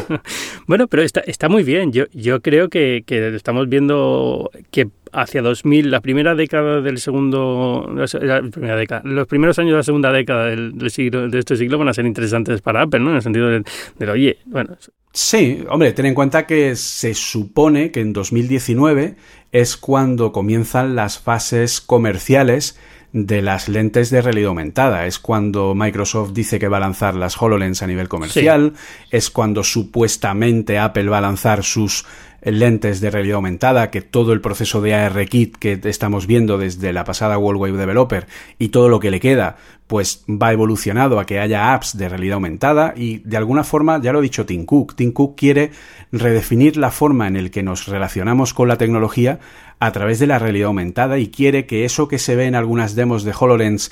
bueno, 0.66 0.88
pero 0.88 1.04
está, 1.04 1.20
está 1.20 1.50
muy 1.50 1.64
bien, 1.64 1.92
yo, 1.92 2.06
yo 2.14 2.42
creo 2.42 2.70
que, 2.70 3.04
que 3.06 3.36
estamos 3.36 3.68
viendo 3.68 4.50
que 4.72 4.88
hacia 5.14 5.42
2000, 5.42 5.92
la 5.92 6.02
primera 6.02 6.36
década 6.36 6.82
del 6.82 7.00
segundo, 7.00 7.90
la 8.22 8.42
primera 8.42 8.76
década, 8.76 9.02
los 9.04 9.28
primeros 9.28 9.58
años 9.60 9.72
de 9.72 9.78
la 9.78 9.84
segunda 9.84 10.12
década 10.12 10.46
del, 10.46 10.90
siglo, 10.90 11.28
de 11.28 11.40
este 11.40 11.56
siglo 11.56 11.78
van 11.78 11.90
a 11.90 11.94
ser 11.94 12.06
interesantes 12.06 12.62
para 12.62 12.84
Apple, 12.84 13.00
¿no? 13.00 13.12
En 13.12 13.18
el 13.18 13.22
sentido 13.22 13.48
del, 13.50 13.64
del 13.98 14.10
oye, 14.10 14.38
bueno. 14.46 14.78
Sí, 15.14 15.64
hombre, 15.70 15.94
ten 15.94 16.06
en 16.06 16.14
cuenta 16.14 16.46
que 16.46 16.76
se 16.76 17.16
supone 17.16 17.92
que 17.92 18.02
en 18.02 18.14
2019 18.14 19.16
es 19.52 19.78
cuando 19.78 20.32
comienzan 20.32 20.96
las 20.96 21.18
fases 21.18 21.82
comerciales 21.82 22.78
de 23.14 23.42
las 23.42 23.70
lentes 23.70 24.10
de 24.10 24.22
realidad 24.22 24.50
aumentada. 24.50 25.06
Es 25.08 25.20
cuando 25.20 25.74
Microsoft 25.74 26.34
dice 26.34 26.60
que 26.60 26.68
va 26.68 26.78
a 26.78 26.82
lanzar 26.82 27.16
las 27.16 27.42
HoloLens 27.42 27.82
a 27.82 27.88
nivel 27.88 28.08
comercial, 28.08 28.74
es 29.10 29.30
cuando 29.30 29.64
supuestamente 29.64 30.78
Apple 30.78 31.10
va 31.10 31.20
a 31.20 31.22
lanzar 31.22 31.64
sus 31.64 32.06
lentes 32.42 33.02
de 33.02 33.12
realidad 33.12 33.36
aumentada, 33.36 33.90
que 33.90 34.02
todo 34.02 34.34
el 34.34 34.42
proceso 34.42 34.82
de 34.82 34.94
ARKit 34.94 35.58
que 35.58 35.80
estamos 35.84 36.28
viendo 36.28 36.58
desde 36.58 36.94
la 36.94 37.04
pasada 37.04 37.38
World 37.38 37.62
Wave 37.62 37.78
Developer 37.78 38.28
y 38.60 38.70
todo 38.70 38.90
lo 38.90 39.00
que 39.00 39.12
le 39.12 39.20
queda, 39.20 39.58
pues 39.88 40.26
va 40.30 40.52
evolucionado 40.52 41.20
a 41.20 41.26
que 41.26 41.40
haya 41.40 41.74
apps 41.74 41.98
de 41.98 42.10
realidad 42.10 42.36
aumentada 42.36 42.94
y 42.96 43.20
de 43.20 43.38
alguna 43.38 43.64
forma, 43.64 44.02
ya 44.02 44.12
lo 44.12 44.20
ha 44.20 44.22
dicho 44.22 44.46
Tim 44.46 44.66
Cook, 44.66 44.96
Tim 44.96 45.14
Cook 45.14 45.38
quiere 45.38 45.72
redefinir 46.12 46.78
la 46.78 46.92
forma 46.92 47.28
en 47.28 47.42
la 47.42 47.50
que 47.50 47.64
nos 47.64 47.88
relacionamos 47.88 48.54
con 48.54 48.68
la 48.68 48.78
tecnología 48.78 49.40
a 49.80 49.92
través 49.92 50.20
de 50.20 50.28
la 50.28 50.40
realidad 50.40 50.68
aumentada 50.68 51.20
y 51.20 51.28
quiere 51.28 51.66
que 51.66 51.86
eso 51.86 52.08
que 52.08 52.18
se 52.18 52.36
ve 52.36 52.46
en 52.46 52.56
algunas 52.56 52.96
demos 52.96 53.24
de 53.24 53.34
HoloLens, 53.38 53.92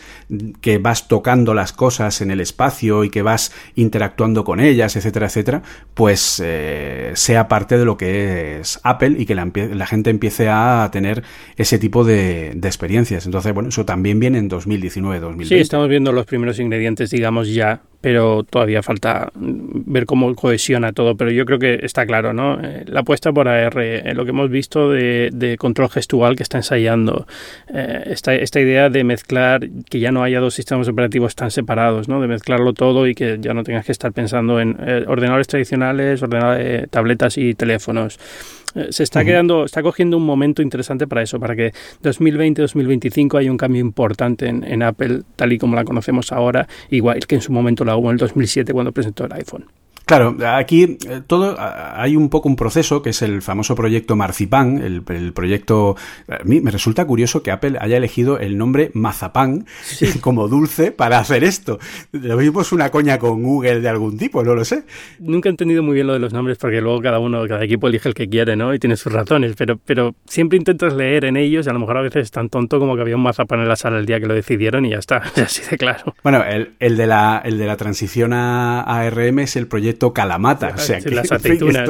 que 0.61 0.79
vas 0.79 1.07
tocando 1.07 1.53
las 1.53 1.73
cosas 1.73 2.21
en 2.21 2.31
el 2.31 2.39
espacio 2.39 3.03
y 3.03 3.09
que 3.09 3.21
vas 3.21 3.53
interactuando 3.75 4.43
con 4.43 4.59
ellas, 4.59 4.95
etcétera, 4.95 5.27
etcétera, 5.27 5.61
pues 5.93 6.41
eh, 6.43 7.11
sea 7.13 7.47
parte 7.47 7.77
de 7.77 7.85
lo 7.85 7.97
que 7.97 8.59
es 8.59 8.79
Apple 8.83 9.15
y 9.19 9.25
que 9.25 9.35
la, 9.35 9.85
gente 9.85 10.09
empiece 10.09 10.49
a 10.49 10.89
tener 10.91 11.23
ese 11.55 11.77
tipo 11.77 12.03
de, 12.03 12.49
experiencias. 12.49 13.25
Entonces, 13.25 13.53
bueno, 13.53 13.69
eso 13.69 13.85
también 13.85 14.19
viene 14.19 14.39
en 14.39 14.49
2019-2020. 14.49 15.45
Sí, 15.45 15.55
estamos 15.55 15.87
viendo 15.87 16.11
los 16.11 16.25
primeros 16.25 16.59
ingredientes, 16.59 17.11
digamos, 17.11 17.53
ya 17.53 17.83
pero 18.05 18.43
todavía 18.43 18.83
falta 18.83 19.31
ver 19.33 20.05
cómo 20.05 20.35
cohesiona 20.35 20.93
todo. 20.93 21.17
Pero 21.17 21.31
yo 21.31 21.43
creo 21.43 21.57
que 21.57 21.79
está 21.81 22.05
claro, 22.05 22.33
¿no? 22.33 22.59
Eh, 22.61 22.83
la 22.85 22.99
apuesta 22.99 23.33
por 23.33 23.47
AR, 23.47 23.73
eh, 23.79 24.13
lo 24.13 24.25
que 24.25 24.29
hemos 24.29 24.51
visto 24.51 24.91
de, 24.91 25.55
control 25.57 25.89
gestual 25.89 26.35
que 26.35 26.43
está 26.43 26.59
ensayando, 26.59 27.25
eh, 27.73 28.03
esta, 28.05 28.35
esta, 28.35 28.61
idea 28.61 28.91
de 28.91 29.03
mezclar, 29.03 29.67
que 29.89 29.99
ya 29.99 30.11
no 30.11 30.21
haya 30.21 30.39
dos 30.39 30.53
sistemas 30.53 30.87
operativos 30.87 31.33
tan 31.33 31.49
separados, 31.49 32.07
¿no? 32.07 32.21
De 32.21 32.27
mezclarlo 32.27 32.73
todo 32.73 33.07
y 33.07 33.15
que 33.15 33.39
ya 33.41 33.55
no 33.55 33.63
tengas 33.63 33.87
que 33.87 33.91
estar 33.91 34.13
pensando 34.13 34.59
en 34.59 34.77
ordenadores 35.07 35.47
tradicionales, 35.47 36.21
ordenadores, 36.21 36.87
tabletas 36.91 37.39
y 37.39 37.55
teléfonos. 37.55 38.19
Eh, 38.75 38.87
se 38.91 39.03
está 39.03 39.23
quedando, 39.23 39.65
está 39.65 39.81
cogiendo 39.81 40.17
un 40.17 40.25
momento 40.25 40.61
interesante 40.61 41.07
para 41.07 41.21
eso, 41.21 41.39
para 41.39 41.55
que 41.55 41.73
2020-2025 42.03 43.39
haya 43.39 43.51
un 43.51 43.57
cambio 43.57 43.81
importante 43.81 44.47
en, 44.47 44.63
en, 44.63 44.83
Apple, 44.83 45.21
tal 45.35 45.53
y 45.53 45.57
como 45.57 45.75
la 45.75 45.85
conocemos 45.85 46.31
ahora, 46.31 46.67
igual 46.89 47.25
que 47.25 47.35
en 47.35 47.41
su 47.41 47.51
momento 47.51 47.85
la 47.85 47.95
hubo 47.95 48.09
en 48.09 48.13
el 48.13 48.17
2007 48.17 48.73
cuando 48.73 48.91
presentó 48.91 49.25
el 49.25 49.33
iPhone. 49.33 49.65
Claro, 50.05 50.37
aquí 50.45 50.83
eh, 50.83 51.21
todo 51.25 51.55
hay 51.59 52.15
un 52.15 52.29
poco 52.29 52.47
un 52.47 52.55
proceso 52.55 53.01
que 53.01 53.09
es 53.09 53.21
el 53.23 53.41
famoso 53.41 53.75
proyecto 53.75 54.15
Marzipan, 54.15 54.77
el, 54.77 55.33
proyecto. 55.33 55.95
A 56.29 56.43
mí 56.43 56.61
me 56.61 56.69
resulta 56.69 57.05
curioso 57.05 57.41
que 57.41 57.51
Apple 57.51 57.77
haya 57.79 57.97
elegido 57.97 58.37
el 58.37 58.57
nombre 58.57 58.91
Mazapán 58.93 59.65
como 60.21 60.47
dulce 60.47 60.91
para 60.91 61.17
hacer 61.17 61.43
esto. 61.43 61.79
Lo 62.11 62.37
mismo 62.37 62.61
es 62.61 62.71
una 62.71 62.91
coña 62.91 63.17
con 63.17 63.41
Google 63.41 63.81
de 63.81 63.89
algún 63.89 64.17
tipo, 64.17 64.43
no 64.43 64.53
lo 64.53 64.63
sé. 64.63 64.83
Nunca 65.19 65.49
he 65.49 65.51
entendido 65.51 65.81
muy 65.81 65.95
bien 65.95 66.05
lo 66.05 66.13
de 66.13 66.19
los 66.19 66.33
nombres 66.33 66.59
porque 66.59 66.81
luego 66.81 67.01
cada 67.01 67.17
uno, 67.17 67.47
cada 67.47 67.63
equipo 67.63 67.87
elige 67.87 68.07
el 68.07 68.13
que 68.13 68.29
quiere, 68.29 68.55
¿no? 68.55 68.73
Y 68.75 68.79
tiene 68.79 68.97
sus 68.97 69.11
razones, 69.11 69.55
pero, 69.57 69.79
pero 69.83 70.13
siempre 70.25 70.57
intentas 70.57 70.93
leer 70.93 71.25
en 71.25 71.35
ellos 71.35 71.65
y 71.65 71.69
a 71.69 71.73
lo 71.73 71.79
mejor 71.79 71.97
a 71.97 72.01
veces 72.01 72.23
es 72.23 72.31
tan 72.31 72.49
tonto 72.49 72.79
como 72.79 72.95
que 72.95 73.01
había 73.01 73.15
un 73.15 73.23
Mazapán 73.23 73.59
en 73.59 73.67
la 73.67 73.75
sala 73.75 73.97
el 73.97 74.05
día 74.05 74.19
que 74.19 74.27
lo 74.27 74.35
decidieron 74.35 74.85
y 74.85 74.91
ya 74.91 74.99
está, 74.99 75.17
así 75.43 75.63
de 75.69 75.77
claro. 75.77 76.13
Bueno, 76.21 76.43
el, 76.43 76.73
el 76.79 76.95
de, 76.95 77.07
la, 77.07 77.41
el 77.43 77.57
de 77.57 77.65
la 77.65 77.75
transición 77.75 78.33
a 78.33 78.81
ARM 78.81 79.39
es 79.39 79.55
el 79.55 79.65
proyecto 79.67 79.94
Calamata. 80.13 80.73
O 80.75 80.77
sea, 80.77 80.99
que, 80.99 81.11
las 81.11 81.31
aceitunas. 81.31 81.89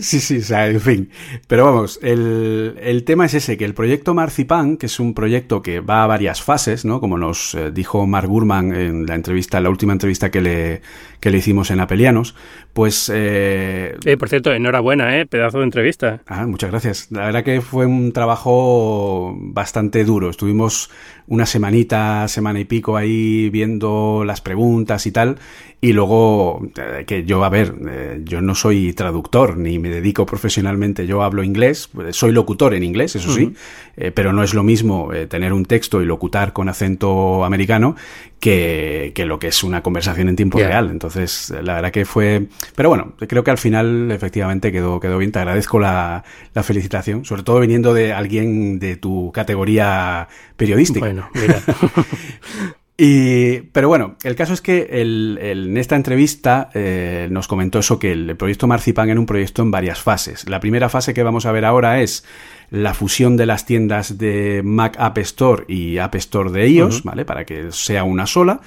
sí. 0.00 0.20
sí, 0.20 0.38
o 0.38 0.42
sea, 0.42 0.68
en 0.68 0.80
fin. 0.80 1.10
Pero 1.46 1.64
vamos, 1.64 1.98
el, 2.02 2.76
el, 2.80 3.04
tema 3.04 3.26
es 3.26 3.34
ese, 3.34 3.56
que 3.56 3.64
el 3.64 3.74
proyecto 3.74 4.14
Marzipan, 4.14 4.76
que 4.76 4.86
es 4.86 5.00
un 5.00 5.14
proyecto 5.14 5.62
que 5.62 5.80
va 5.80 6.04
a 6.04 6.06
varias 6.06 6.42
fases, 6.42 6.84
¿no? 6.84 7.00
Como 7.00 7.18
nos 7.18 7.54
eh, 7.54 7.70
dijo 7.70 8.06
Mark 8.06 8.28
Gurman 8.28 8.74
en 8.74 9.06
la 9.06 9.14
entrevista, 9.14 9.60
la 9.60 9.70
última 9.70 9.92
entrevista 9.92 10.30
que 10.30 10.40
le, 10.40 10.82
que 11.22 11.30
le 11.30 11.38
hicimos 11.38 11.70
en 11.70 11.78
Apelianos, 11.78 12.34
pues... 12.72 13.08
Eh, 13.14 13.94
eh, 14.04 14.16
por 14.16 14.28
cierto, 14.28 14.52
enhorabuena, 14.52 15.20
¿eh? 15.20 15.24
Pedazo 15.24 15.58
de 15.58 15.64
entrevista. 15.64 16.20
Ah, 16.26 16.48
muchas 16.48 16.70
gracias. 16.72 17.12
La 17.12 17.26
verdad 17.26 17.44
que 17.44 17.60
fue 17.60 17.86
un 17.86 18.10
trabajo 18.12 19.32
bastante 19.38 20.04
duro. 20.04 20.30
Estuvimos 20.30 20.90
una 21.28 21.46
semanita, 21.46 22.26
semana 22.26 22.58
y 22.58 22.64
pico 22.64 22.96
ahí 22.96 23.50
viendo 23.50 24.24
las 24.26 24.40
preguntas 24.40 25.06
y 25.06 25.12
tal, 25.12 25.38
y 25.80 25.92
luego, 25.92 26.62
eh, 26.76 27.04
que 27.06 27.24
yo, 27.24 27.42
a 27.44 27.48
ver, 27.48 27.74
eh, 27.88 28.20
yo 28.22 28.40
no 28.40 28.54
soy 28.54 28.92
traductor 28.92 29.56
ni 29.56 29.78
me 29.78 29.88
dedico 29.88 30.26
profesionalmente, 30.26 31.06
yo 31.06 31.22
hablo 31.22 31.42
inglés, 31.42 31.90
soy 32.10 32.32
locutor 32.32 32.74
en 32.74 32.84
inglés, 32.84 33.16
eso 33.16 33.32
sí, 33.32 33.52
eh, 33.96 34.12
pero 34.12 34.32
no 34.32 34.42
es 34.42 34.54
lo 34.54 34.62
mismo 34.62 35.10
tener 35.28 35.52
un 35.52 35.64
texto 35.64 36.00
y 36.00 36.04
locutar 36.04 36.52
con 36.52 36.68
acento 36.68 37.44
americano 37.44 37.96
que, 38.38 39.12
que 39.14 39.24
lo 39.24 39.38
que 39.38 39.48
es 39.48 39.64
una 39.64 39.82
conversación 39.82 40.28
en 40.28 40.36
tiempo 40.36 40.58
real. 40.58 40.90
Entonces, 40.90 41.11
la 41.16 41.74
verdad 41.74 41.90
que 41.90 42.04
fue... 42.04 42.46
Pero 42.74 42.88
bueno, 42.88 43.14
creo 43.16 43.44
que 43.44 43.50
al 43.50 43.58
final 43.58 44.10
efectivamente 44.10 44.72
quedó, 44.72 45.00
quedó 45.00 45.18
bien. 45.18 45.32
Te 45.32 45.38
agradezco 45.38 45.78
la, 45.78 46.24
la 46.54 46.62
felicitación, 46.62 47.24
sobre 47.24 47.42
todo 47.42 47.60
viniendo 47.60 47.94
de 47.94 48.12
alguien 48.12 48.78
de 48.78 48.96
tu 48.96 49.32
categoría 49.32 50.28
periodística. 50.56 51.06
Bueno, 51.06 51.28
mira. 51.34 51.60
Y, 53.04 53.62
pero 53.72 53.88
bueno, 53.88 54.16
el 54.22 54.36
caso 54.36 54.52
es 54.52 54.60
que 54.60 54.86
en 54.90 55.76
esta 55.76 55.96
entrevista 55.96 56.70
eh, 56.74 57.26
nos 57.30 57.48
comentó 57.48 57.78
eso, 57.78 57.98
que 57.98 58.12
el 58.12 58.36
proyecto 58.36 58.66
Marzipan 58.66 59.08
era 59.08 59.18
un 59.18 59.26
proyecto 59.26 59.62
en 59.62 59.70
varias 59.70 60.00
fases. 60.00 60.48
La 60.48 60.60
primera 60.60 60.88
fase 60.88 61.14
que 61.14 61.22
vamos 61.22 61.46
a 61.46 61.52
ver 61.52 61.64
ahora 61.64 62.00
es 62.02 62.24
la 62.70 62.94
fusión 62.94 63.36
de 63.36 63.46
las 63.46 63.66
tiendas 63.66 64.18
de 64.18 64.62
Mac 64.62 64.96
App 64.98 65.18
Store 65.18 65.64
y 65.68 65.98
App 65.98 66.14
Store 66.14 66.52
de 66.52 66.68
iOS, 66.68 67.02
¿vale? 67.02 67.24
Para 67.24 67.44
que 67.44 67.72
sea 67.72 68.04
una 68.04 68.26
sola. 68.26 68.60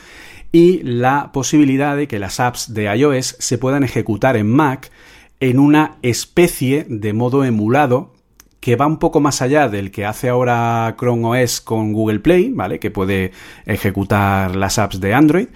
Y 0.56 0.82
la 0.84 1.34
posibilidad 1.34 1.98
de 1.98 2.08
que 2.08 2.18
las 2.18 2.40
apps 2.40 2.74
de 2.74 2.86
iOS 2.86 3.36
se 3.40 3.58
puedan 3.58 3.84
ejecutar 3.84 4.38
en 4.38 4.48
Mac 4.48 4.90
en 5.42 5.60
una 5.60 5.98
especie 6.02 6.86
de 6.88 7.12
modo 7.12 7.44
emulado 7.44 8.14
que 8.62 8.78
va 8.78 8.88
un 8.88 8.98
poco 8.98 9.20
más 9.20 9.42
allá 9.42 9.68
del 9.68 9.92
que 9.92 10.06
hace 10.06 10.30
ahora 10.30 10.96
Chrome 10.98 11.44
OS 11.44 11.60
con 11.60 11.92
Google 11.92 12.22
Play, 12.22 12.52
¿vale? 12.54 12.80
Que 12.80 12.90
puede 12.90 13.34
ejecutar 13.66 14.56
las 14.56 14.80
apps 14.80 15.02
de 15.02 15.14
Android. 15.14 15.48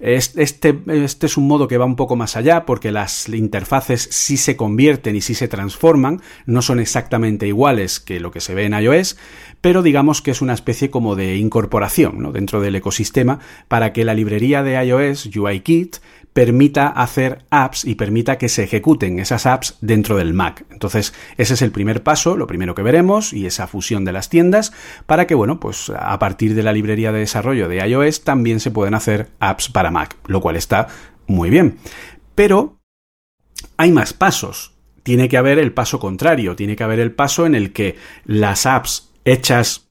Este, 0.00 0.42
este, 0.42 1.26
es 1.26 1.36
un 1.36 1.46
modo 1.46 1.68
que 1.68 1.78
va 1.78 1.84
un 1.84 1.96
poco 1.96 2.16
más 2.16 2.36
allá 2.36 2.66
porque 2.66 2.92
las 2.92 3.28
interfaces 3.28 4.08
sí 4.10 4.36
se 4.36 4.56
convierten 4.56 5.16
y 5.16 5.20
sí 5.20 5.34
se 5.34 5.48
transforman, 5.48 6.20
no 6.46 6.62
son 6.62 6.80
exactamente 6.80 7.46
iguales 7.46 8.00
que 8.00 8.20
lo 8.20 8.30
que 8.30 8.40
se 8.40 8.54
ve 8.54 8.64
en 8.64 8.74
iOS, 8.74 9.16
pero 9.60 9.82
digamos 9.82 10.22
que 10.22 10.30
es 10.30 10.42
una 10.42 10.54
especie 10.54 10.90
como 10.90 11.16
de 11.16 11.36
incorporación 11.36 12.20
¿no? 12.20 12.32
dentro 12.32 12.60
del 12.60 12.76
ecosistema 12.76 13.40
para 13.68 13.92
que 13.92 14.04
la 14.04 14.14
librería 14.14 14.62
de 14.62 14.84
iOS, 14.84 15.26
UIKit, 15.34 15.96
permita 16.34 16.88
hacer 16.88 17.44
apps 17.48 17.84
y 17.84 17.94
permita 17.94 18.38
que 18.38 18.48
se 18.48 18.64
ejecuten 18.64 19.20
esas 19.20 19.46
apps 19.46 19.78
dentro 19.80 20.16
del 20.16 20.34
Mac. 20.34 20.66
Entonces, 20.70 21.14
ese 21.38 21.54
es 21.54 21.62
el 21.62 21.70
primer 21.70 22.02
paso, 22.02 22.36
lo 22.36 22.48
primero 22.48 22.74
que 22.74 22.82
veremos, 22.82 23.32
y 23.32 23.46
esa 23.46 23.68
fusión 23.68 24.04
de 24.04 24.12
las 24.12 24.28
tiendas, 24.28 24.72
para 25.06 25.26
que, 25.26 25.36
bueno, 25.36 25.60
pues 25.60 25.90
a 25.96 26.18
partir 26.18 26.54
de 26.54 26.64
la 26.64 26.72
librería 26.72 27.12
de 27.12 27.20
desarrollo 27.20 27.68
de 27.68 27.86
iOS 27.88 28.24
también 28.24 28.60
se 28.60 28.72
pueden 28.72 28.94
hacer 28.94 29.28
apps 29.38 29.68
para 29.68 29.92
Mac, 29.92 30.16
lo 30.26 30.40
cual 30.40 30.56
está 30.56 30.88
muy 31.28 31.50
bien. 31.50 31.78
Pero 32.34 32.80
hay 33.76 33.92
más 33.92 34.12
pasos. 34.12 34.74
Tiene 35.04 35.28
que 35.28 35.36
haber 35.36 35.60
el 35.60 35.72
paso 35.72 36.00
contrario, 36.00 36.56
tiene 36.56 36.74
que 36.74 36.84
haber 36.84 36.98
el 36.98 37.12
paso 37.12 37.46
en 37.46 37.54
el 37.54 37.72
que 37.72 37.96
las 38.24 38.66
apps 38.66 39.12
hechas 39.24 39.83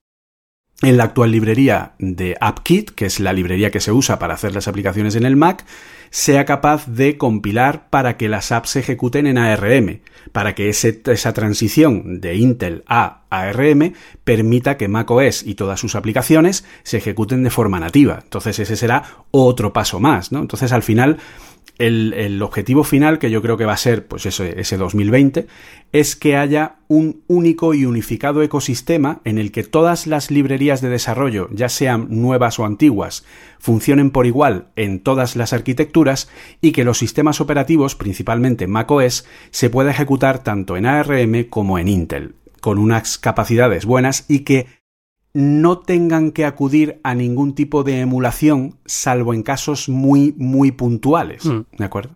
en 0.83 0.97
la 0.97 1.05
actual 1.05 1.31
librería 1.31 1.93
de 1.97 2.35
AppKit, 2.39 2.91
que 2.91 3.05
es 3.05 3.19
la 3.19 3.33
librería 3.33 3.71
que 3.71 3.79
se 3.79 3.91
usa 3.91 4.19
para 4.19 4.33
hacer 4.33 4.53
las 4.53 4.67
aplicaciones 4.67 5.15
en 5.15 5.25
el 5.25 5.35
Mac, 5.35 5.65
sea 6.09 6.45
capaz 6.45 6.85
de 6.87 7.17
compilar 7.17 7.89
para 7.89 8.17
que 8.17 8.29
las 8.29 8.51
apps 8.51 8.71
se 8.71 8.81
ejecuten 8.81 9.25
en 9.25 9.37
ARM, 9.37 10.01
para 10.31 10.53
que 10.53 10.69
esa 10.69 11.33
transición 11.33 12.21
de 12.21 12.35
Intel 12.35 12.83
a 12.85 13.21
ARM 13.29 13.93
permita 14.23 14.77
que 14.77 14.87
macOS 14.87 15.43
y 15.43 15.55
todas 15.55 15.79
sus 15.79 15.95
aplicaciones 15.95 16.65
se 16.83 16.97
ejecuten 16.97 17.43
de 17.43 17.49
forma 17.49 17.79
nativa. 17.79 18.19
Entonces 18.21 18.59
ese 18.59 18.75
será 18.75 19.03
otro 19.31 19.73
paso 19.73 19.99
más, 19.99 20.31
¿no? 20.31 20.39
Entonces 20.39 20.71
al 20.71 20.83
final 20.83 21.17
el, 21.77 22.41
objetivo 22.41 22.83
final, 22.83 23.19
que 23.19 23.31
yo 23.31 23.41
creo 23.41 23.57
que 23.57 23.65
va 23.65 23.73
a 23.73 23.77
ser 23.77 24.05
pues 24.07 24.25
ese, 24.25 24.59
ese 24.59 24.77
2020, 24.77 25.47
es 25.91 26.15
que 26.15 26.37
haya 26.37 26.75
un 26.87 27.23
único 27.27 27.73
y 27.73 27.85
unificado 27.85 28.41
ecosistema 28.41 29.21
en 29.23 29.37
el 29.37 29.51
que 29.51 29.63
todas 29.63 30.07
las 30.07 30.31
librerías 30.31 30.81
de 30.81 30.89
desarrollo, 30.89 31.49
ya 31.51 31.69
sean 31.69 32.07
nuevas 32.09 32.59
o 32.59 32.65
antiguas, 32.65 33.25
funcionen 33.59 34.11
por 34.11 34.25
igual 34.25 34.67
en 34.75 34.99
todas 34.99 35.35
las 35.35 35.53
arquitecturas 35.53 36.29
y 36.61 36.71
que 36.71 36.83
los 36.83 36.97
sistemas 36.97 37.41
operativos, 37.41 37.95
principalmente 37.95 38.67
macOS, 38.67 39.25
se 39.51 39.69
pueda 39.69 39.91
ejecutar 39.91 40.43
tanto 40.43 40.77
en 40.77 40.85
ARM 40.85 41.45
como 41.49 41.79
en 41.79 41.87
Intel 41.87 42.35
con 42.63 42.77
unas 42.77 43.17
capacidades 43.17 43.85
buenas 43.85 44.23
y 44.29 44.39
que 44.39 44.67
no 45.33 45.79
tengan 45.79 46.31
que 46.31 46.45
acudir 46.45 46.99
a 47.03 47.15
ningún 47.15 47.55
tipo 47.55 47.83
de 47.83 48.01
emulación, 48.01 48.77
salvo 48.85 49.33
en 49.33 49.41
casos 49.43 49.89
muy, 49.89 50.33
muy 50.37 50.71
puntuales. 50.71 51.45
Mm. 51.45 51.61
¿De 51.77 51.85
acuerdo? 51.85 52.15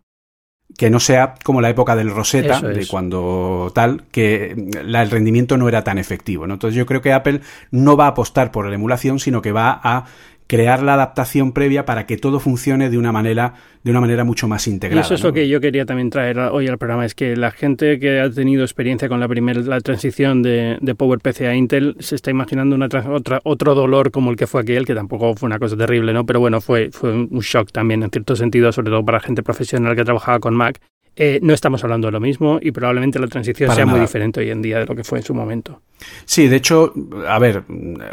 Que 0.77 0.89
no 0.91 0.99
sea 0.99 1.33
como 1.43 1.59
la 1.61 1.69
época 1.69 1.95
del 1.95 2.11
Rosetta, 2.11 2.57
Eso 2.57 2.67
de 2.67 2.81
es. 2.81 2.87
cuando 2.87 3.71
tal, 3.73 4.03
que 4.11 4.69
la- 4.83 5.01
el 5.01 5.09
rendimiento 5.09 5.57
no 5.57 5.67
era 5.67 5.83
tan 5.83 5.97
efectivo. 5.97 6.45
¿no? 6.45 6.53
Entonces 6.55 6.75
yo 6.77 6.85
creo 6.85 7.01
que 7.01 7.13
Apple 7.13 7.41
no 7.71 7.97
va 7.97 8.05
a 8.05 8.09
apostar 8.09 8.51
por 8.51 8.67
la 8.67 8.75
emulación, 8.75 9.19
sino 9.19 9.41
que 9.41 9.51
va 9.51 9.79
a 9.83 10.05
crear 10.47 10.81
la 10.81 10.93
adaptación 10.93 11.51
previa 11.51 11.85
para 11.85 12.05
que 12.05 12.17
todo 12.17 12.39
funcione 12.39 12.89
de 12.89 12.97
una 12.97 13.11
manera, 13.11 13.53
de 13.83 13.91
una 13.91 14.01
manera 14.01 14.23
mucho 14.23 14.47
más 14.47 14.67
Y 14.67 14.71
integrada. 14.71 15.01
eso 15.01 15.13
es 15.13 15.21
¿no? 15.21 15.27
lo 15.29 15.33
que 15.33 15.47
yo 15.47 15.59
quería 15.59 15.85
también 15.85 16.09
traer 16.09 16.39
hoy 16.39 16.67
al 16.67 16.77
programa, 16.77 17.05
es 17.05 17.13
que 17.15 17.35
la 17.35 17.51
gente 17.51 17.99
que 17.99 18.19
ha 18.21 18.29
tenido 18.29 18.63
experiencia 18.63 19.09
con 19.09 19.19
la 19.19 19.27
primera 19.27 19.59
la 19.61 19.81
transición 19.81 20.41
de, 20.41 20.77
de 20.81 20.95
PowerPC 20.95 21.41
a 21.41 21.55
Intel 21.55 21.95
se 21.99 22.15
está 22.15 22.31
imaginando 22.31 22.75
una 22.75 22.87
otra, 22.87 23.41
otro 23.43 23.75
dolor 23.75 24.11
como 24.11 24.31
el 24.31 24.37
que 24.37 24.47
fue 24.47 24.61
aquel, 24.61 24.85
que 24.85 24.95
tampoco 24.95 25.35
fue 25.35 25.47
una 25.47 25.59
cosa 25.59 25.75
terrible, 25.75 26.13
¿no? 26.13 26.25
Pero 26.25 26.39
bueno, 26.39 26.61
fue, 26.61 26.89
fue 26.91 27.11
un 27.11 27.39
shock 27.41 27.71
también 27.71 28.03
en 28.03 28.09
cierto 28.09 28.35
sentido, 28.35 28.71
sobre 28.71 28.89
todo 28.89 29.03
para 29.03 29.19
gente 29.19 29.43
profesional 29.43 29.95
que 29.95 30.03
trabajaba 30.05 30.39
con 30.39 30.55
Mac. 30.55 30.79
Eh, 31.19 31.39
no 31.41 31.55
estamos 31.55 31.83
hablando 31.83 32.09
de 32.09 32.11
lo 32.11 32.19
mismo 32.19 32.59
y 32.61 32.69
probablemente 32.69 33.17
la 33.17 33.25
transición 33.25 33.67
Para 33.67 33.75
sea 33.75 33.85
muy 33.87 33.99
diferente 33.99 34.39
hoy 34.39 34.51
en 34.51 34.61
día 34.61 34.77
de 34.77 34.85
lo 34.85 34.95
que 34.95 35.03
fue 35.03 35.17
en 35.17 35.23
su 35.23 35.33
momento. 35.33 35.81
Sí, 36.25 36.47
de 36.47 36.57
hecho, 36.57 36.93
a 37.27 37.39
ver, 37.39 37.63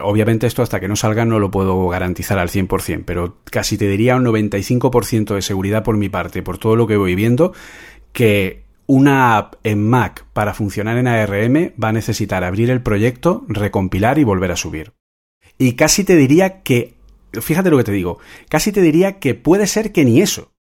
obviamente 0.03 0.47
esto 0.47 0.63
hasta 0.63 0.81
que 0.81 0.89
no 0.89 0.97
salga 0.97 1.27
no 1.27 1.39
lo 1.39 1.51
puedo 1.51 1.87
garantizar 1.89 2.39
al 2.39 2.49
100%, 2.49 3.03
pero 3.05 3.37
casi 3.45 3.77
te 3.77 3.89
diría 3.89 4.17
un 4.17 4.25
95% 4.25 5.35
de 5.35 5.43
seguridad 5.43 5.85
por 5.85 5.99
mi 5.99 6.09
parte, 6.09 6.43
por 6.43 6.57
todo 6.57 6.77
lo 6.77 6.87
que 6.87 6.97
voy 6.97 7.15
viendo, 7.15 7.53
que 8.15 8.65
una 8.87 9.37
app 9.37 9.57
en 9.65 9.87
Mac 9.87 10.25
para 10.33 10.55
funcionar 10.55 10.97
en 10.97 11.07
ARM 11.07 11.73
va 11.83 11.89
a 11.89 11.93
necesitar 11.93 12.43
abrir 12.43 12.71
el 12.71 12.81
proyecto, 12.81 13.45
recompilar 13.49 14.19
y 14.19 14.25
volver 14.25 14.51
a 14.51 14.57
subir. 14.57 14.93
Y 15.59 15.75
casi 15.75 16.05
te 16.05 16.17
diría 16.17 16.63
que, 16.63 16.95
fíjate 17.33 17.69
lo 17.69 17.77
que 17.77 17.85
te 17.85 17.93
digo, 17.93 18.19
casi 18.49 18.73
te 18.73 18.81
diría 18.81 19.19
que 19.19 19.35
puede 19.35 19.67
ser 19.67 19.93
que 19.93 20.07
ni 20.07 20.23
eso. 20.23 20.54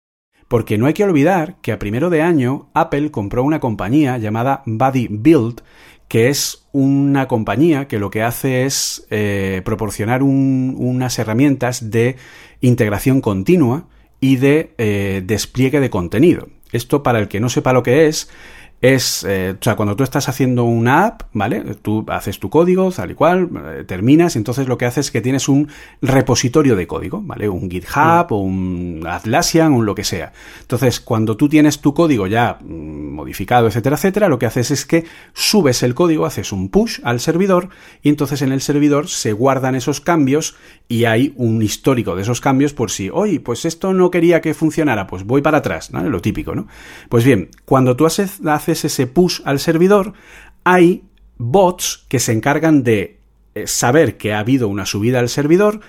Porque 0.52 0.76
no 0.76 0.84
hay 0.84 0.92
que 0.92 1.02
olvidar 1.02 1.56
que 1.62 1.72
a 1.72 1.78
primero 1.78 2.10
de 2.10 2.20
año 2.20 2.68
Apple 2.74 3.10
compró 3.10 3.42
una 3.42 3.58
compañía 3.58 4.18
llamada 4.18 4.62
Buddy 4.66 5.08
Build, 5.08 5.62
que 6.08 6.28
es 6.28 6.66
una 6.72 7.26
compañía 7.26 7.88
que 7.88 7.98
lo 7.98 8.10
que 8.10 8.22
hace 8.22 8.66
es 8.66 9.06
eh, 9.08 9.62
proporcionar 9.64 10.22
un- 10.22 10.76
unas 10.78 11.18
herramientas 11.18 11.90
de 11.90 12.16
integración 12.60 13.22
continua 13.22 13.86
y 14.20 14.36
de 14.36 14.74
eh, 14.76 15.22
despliegue 15.24 15.80
de 15.80 15.88
contenido. 15.88 16.48
Esto, 16.70 17.02
para 17.02 17.18
el 17.18 17.28
que 17.28 17.40
no 17.40 17.48
sepa 17.48 17.72
lo 17.72 17.82
que 17.82 18.06
es, 18.06 18.28
es, 18.82 19.24
eh, 19.28 19.54
o 19.58 19.62
sea, 19.62 19.76
cuando 19.76 19.94
tú 19.94 20.02
estás 20.02 20.28
haciendo 20.28 20.64
una 20.64 21.06
app, 21.06 21.22
¿vale? 21.32 21.60
Tú 21.80 22.04
haces 22.08 22.40
tu 22.40 22.50
código, 22.50 22.90
tal 22.90 23.12
y 23.12 23.14
cual, 23.14 23.48
eh, 23.64 23.84
terminas, 23.86 24.34
y 24.34 24.38
entonces 24.38 24.66
lo 24.66 24.76
que 24.76 24.86
haces 24.86 25.06
es 25.06 25.12
que 25.12 25.20
tienes 25.20 25.48
un 25.48 25.68
repositorio 26.02 26.74
de 26.74 26.88
código, 26.88 27.22
¿vale? 27.22 27.48
Un 27.48 27.70
GitHub 27.70 28.26
o 28.30 28.38
un 28.38 29.04
Atlassian, 29.08 29.72
un 29.72 29.86
lo 29.86 29.94
que 29.94 30.02
sea. 30.02 30.32
Entonces, 30.62 30.98
cuando 30.98 31.36
tú 31.36 31.48
tienes 31.48 31.80
tu 31.80 31.94
código 31.94 32.26
ya 32.26 32.58
mm, 32.60 33.14
modificado, 33.14 33.68
etcétera, 33.68 33.94
etcétera, 33.94 34.28
lo 34.28 34.40
que 34.40 34.46
haces 34.46 34.72
es 34.72 34.84
que 34.84 35.04
subes 35.32 35.84
el 35.84 35.94
código, 35.94 36.26
haces 36.26 36.50
un 36.50 36.68
push 36.68 36.98
al 37.04 37.20
servidor, 37.20 37.68
y 38.02 38.08
entonces 38.08 38.42
en 38.42 38.50
el 38.50 38.60
servidor 38.60 39.08
se 39.08 39.32
guardan 39.32 39.76
esos 39.76 40.00
cambios 40.00 40.56
y 40.88 41.04
hay 41.04 41.34
un 41.36 41.62
histórico 41.62 42.16
de 42.16 42.22
esos 42.22 42.40
cambios 42.40 42.74
por 42.74 42.90
si, 42.90 43.10
oye, 43.10 43.38
pues 43.38 43.64
esto 43.64 43.94
no 43.94 44.10
quería 44.10 44.40
que 44.40 44.54
funcionara, 44.54 45.06
pues 45.06 45.22
voy 45.22 45.40
para 45.40 45.58
atrás, 45.58 45.92
¿no? 45.92 46.02
Lo 46.02 46.20
típico, 46.20 46.56
¿no? 46.56 46.66
Pues 47.08 47.24
bien, 47.24 47.48
cuando 47.64 47.94
tú 47.94 48.06
haces 48.06 48.40
ese 48.72 49.06
push 49.06 49.40
al 49.44 49.60
servidor, 49.60 50.14
hay 50.64 51.04
bots 51.38 52.04
que 52.08 52.18
se 52.18 52.32
encargan 52.32 52.82
de 52.82 53.18
eh, 53.54 53.66
saber 53.66 54.16
que 54.16 54.32
ha 54.32 54.38
habido 54.38 54.68
una 54.68 54.86
subida 54.86 55.18
al 55.20 55.28
servidor, 55.28 55.80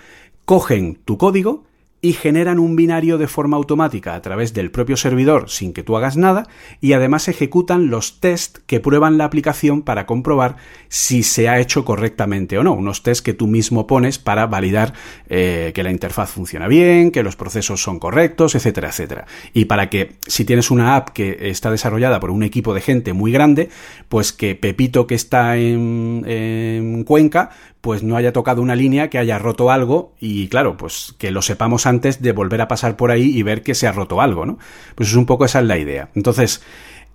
cogen 0.45 0.99
tu 1.05 1.17
código 1.17 1.63
y 2.03 2.11
generan 2.11 2.59
un 2.59 2.75
binario 2.75 3.17
de 3.17 3.29
forma 3.29 3.55
automática 3.55 4.13
a 4.13 4.21
través 4.21 4.53
del 4.53 4.71
propio 4.71 4.97
servidor 4.97 5.49
sin 5.49 5.71
que 5.71 5.83
tú 5.83 5.95
hagas 5.95 6.17
nada 6.17 6.47
y 6.81 6.91
además 6.91 7.29
ejecutan 7.29 7.89
los 7.89 8.19
test 8.19 8.57
que 8.67 8.81
prueban 8.81 9.17
la 9.17 9.23
aplicación 9.23 9.83
para 9.83 10.05
comprobar 10.05 10.57
si 10.89 11.23
se 11.23 11.47
ha 11.47 11.61
hecho 11.61 11.85
correctamente 11.85 12.57
o 12.57 12.63
no. 12.63 12.73
Unos 12.73 13.03
test 13.03 13.25
que 13.25 13.33
tú 13.33 13.47
mismo 13.47 13.87
pones 13.87 14.19
para 14.19 14.47
validar 14.47 14.93
eh, 15.29 15.71
que 15.73 15.81
la 15.81 15.91
interfaz 15.91 16.29
funciona 16.29 16.67
bien, 16.67 17.09
que 17.09 17.23
los 17.23 17.37
procesos 17.37 17.81
son 17.81 17.99
correctos, 17.99 18.53
etcétera, 18.55 18.89
etcétera. 18.89 19.25
Y 19.53 19.65
para 19.65 19.89
que 19.89 20.17
si 20.27 20.43
tienes 20.43 20.71
una 20.71 20.97
app 20.97 21.11
que 21.11 21.49
está 21.49 21.71
desarrollada 21.71 22.19
por 22.19 22.31
un 22.31 22.43
equipo 22.43 22.73
de 22.73 22.81
gente 22.81 23.13
muy 23.13 23.31
grande, 23.31 23.69
pues 24.09 24.33
que 24.33 24.55
Pepito 24.55 25.07
que 25.07 25.15
está 25.15 25.55
en, 25.55 26.25
en 26.27 27.05
Cuenca 27.05 27.51
pues 27.83 28.01
no 28.01 28.15
haya 28.15 28.31
tocado 28.31 28.61
una 28.61 28.77
línea, 28.77 29.09
que 29.09 29.17
haya 29.17 29.37
roto 29.39 29.69
algo 29.69 30.15
y 30.17 30.47
claro, 30.47 30.77
pues 30.77 31.15
que 31.17 31.31
lo 31.31 31.41
sepamos 31.41 31.85
antes 31.85 32.21
de 32.21 32.31
volver 32.31 32.61
a 32.61 32.69
pasar 32.69 32.95
por 32.95 33.11
ahí 33.11 33.37
y 33.37 33.43
ver 33.43 33.61
que 33.61 33.75
se 33.75 33.87
ha 33.87 33.91
roto 33.91 34.21
algo, 34.21 34.45
¿no? 34.45 34.57
Pues 34.95 35.09
es 35.09 35.15
un 35.15 35.25
poco 35.25 35.43
esa 35.43 35.59
es 35.59 35.65
la 35.65 35.77
idea. 35.77 36.09
Entonces, 36.15 36.63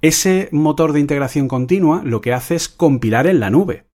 ese 0.02 0.50
motor 0.52 0.92
de 0.92 1.00
integración 1.00 1.48
continua 1.48 2.02
lo 2.04 2.20
que 2.20 2.34
hace 2.34 2.54
es 2.54 2.68
compilar 2.68 3.26
en 3.26 3.40
la 3.40 3.48
nube. 3.48 3.86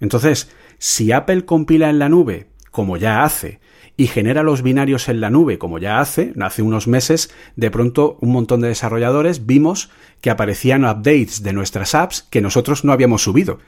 Entonces, 0.00 0.50
si 0.78 1.12
Apple 1.12 1.44
compila 1.44 1.90
en 1.90 2.00
la 2.00 2.08
nube, 2.08 2.48
como 2.72 2.96
ya 2.96 3.22
hace, 3.22 3.60
y 3.96 4.08
genera 4.08 4.42
los 4.42 4.62
binarios 4.62 5.08
en 5.08 5.20
la 5.20 5.30
nube, 5.30 5.58
como 5.58 5.78
ya 5.78 6.00
hace, 6.00 6.32
hace 6.40 6.60
unos 6.60 6.88
meses, 6.88 7.32
de 7.54 7.70
pronto 7.70 8.18
un 8.20 8.32
montón 8.32 8.62
de 8.62 8.68
desarrolladores 8.68 9.46
vimos 9.46 9.90
que 10.20 10.30
aparecían 10.30 10.84
updates 10.84 11.44
de 11.44 11.52
nuestras 11.52 11.94
apps 11.94 12.22
que 12.22 12.40
nosotros 12.40 12.84
no 12.84 12.92
habíamos 12.92 13.22
subido. 13.22 13.60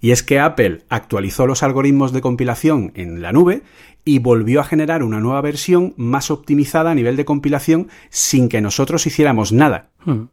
Y 0.00 0.12
es 0.12 0.22
que 0.22 0.40
Apple 0.40 0.84
actualizó 0.88 1.46
los 1.46 1.62
algoritmos 1.62 2.12
de 2.12 2.20
compilación 2.20 2.92
en 2.94 3.20
la 3.20 3.32
nube 3.32 3.62
y 4.04 4.18
volvió 4.18 4.60
a 4.60 4.64
generar 4.64 5.02
una 5.02 5.20
nueva 5.20 5.40
versión 5.42 5.94
más 5.96 6.30
optimizada 6.30 6.90
a 6.90 6.94
nivel 6.94 7.16
de 7.16 7.24
compilación 7.24 7.88
sin 8.08 8.48
que 8.48 8.60
nosotros 8.60 9.06
hiciéramos 9.06 9.52
nada. 9.52 9.90
Hmm. 10.04 10.24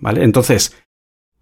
¿Vale? 0.00 0.24
Entonces, 0.24 0.76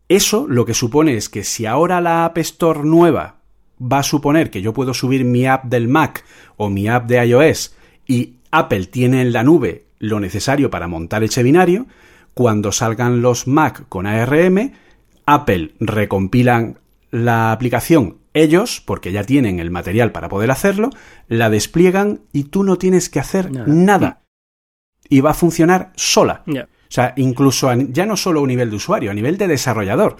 eso 0.08 0.46
lo 0.48 0.64
que 0.66 0.74
supone 0.74 1.16
es 1.16 1.28
que 1.28 1.44
si 1.44 1.64
ahora 1.64 2.00
la 2.00 2.26
App 2.26 2.38
Store 2.38 2.84
nueva 2.84 3.40
va 3.80 4.00
a 4.00 4.04
suponer 4.04 4.50
que 4.50 4.62
yo 4.62 4.72
puedo 4.72 4.94
subir 4.94 5.24
mi 5.24 5.46
app 5.46 5.64
del 5.64 5.88
Mac 5.88 6.24
o 6.56 6.70
mi 6.70 6.88
app 6.88 7.06
de 7.06 7.26
iOS 7.26 7.74
y 8.06 8.34
Apple 8.50 8.86
tiene 8.86 9.22
en 9.22 9.32
la 9.32 9.42
nube 9.42 9.86
lo 9.98 10.20
necesario 10.20 10.70
para 10.70 10.86
montar 10.86 11.24
ese 11.24 11.42
binario, 11.42 11.86
cuando 12.34 12.72
salgan 12.72 13.22
los 13.22 13.46
Mac 13.46 13.86
con 13.88 14.06
ARM, 14.06 14.72
Apple 15.24 15.74
recompilan 15.80 16.78
la 17.14 17.52
aplicación 17.52 18.18
ellos, 18.32 18.82
porque 18.84 19.12
ya 19.12 19.22
tienen 19.22 19.60
el 19.60 19.70
material 19.70 20.10
para 20.10 20.28
poder 20.28 20.50
hacerlo, 20.50 20.90
la 21.28 21.50
despliegan 21.50 22.22
y 22.32 22.44
tú 22.44 22.64
no 22.64 22.76
tienes 22.76 23.08
que 23.08 23.20
hacer 23.20 23.52
Nada. 23.52 23.66
nada. 23.68 24.22
Y 25.08 25.20
va 25.20 25.30
a 25.30 25.34
funcionar 25.34 25.92
sola. 25.94 26.42
O 26.48 26.54
sea, 26.88 27.12
incluso 27.16 27.68
a- 27.70 27.76
ya 27.76 28.06
no 28.06 28.16
solo 28.16 28.42
a 28.42 28.46
nivel 28.46 28.70
de 28.70 28.76
usuario, 28.76 29.10
a 29.10 29.14
nivel 29.14 29.38
de 29.38 29.46
desarrollador. 29.46 30.16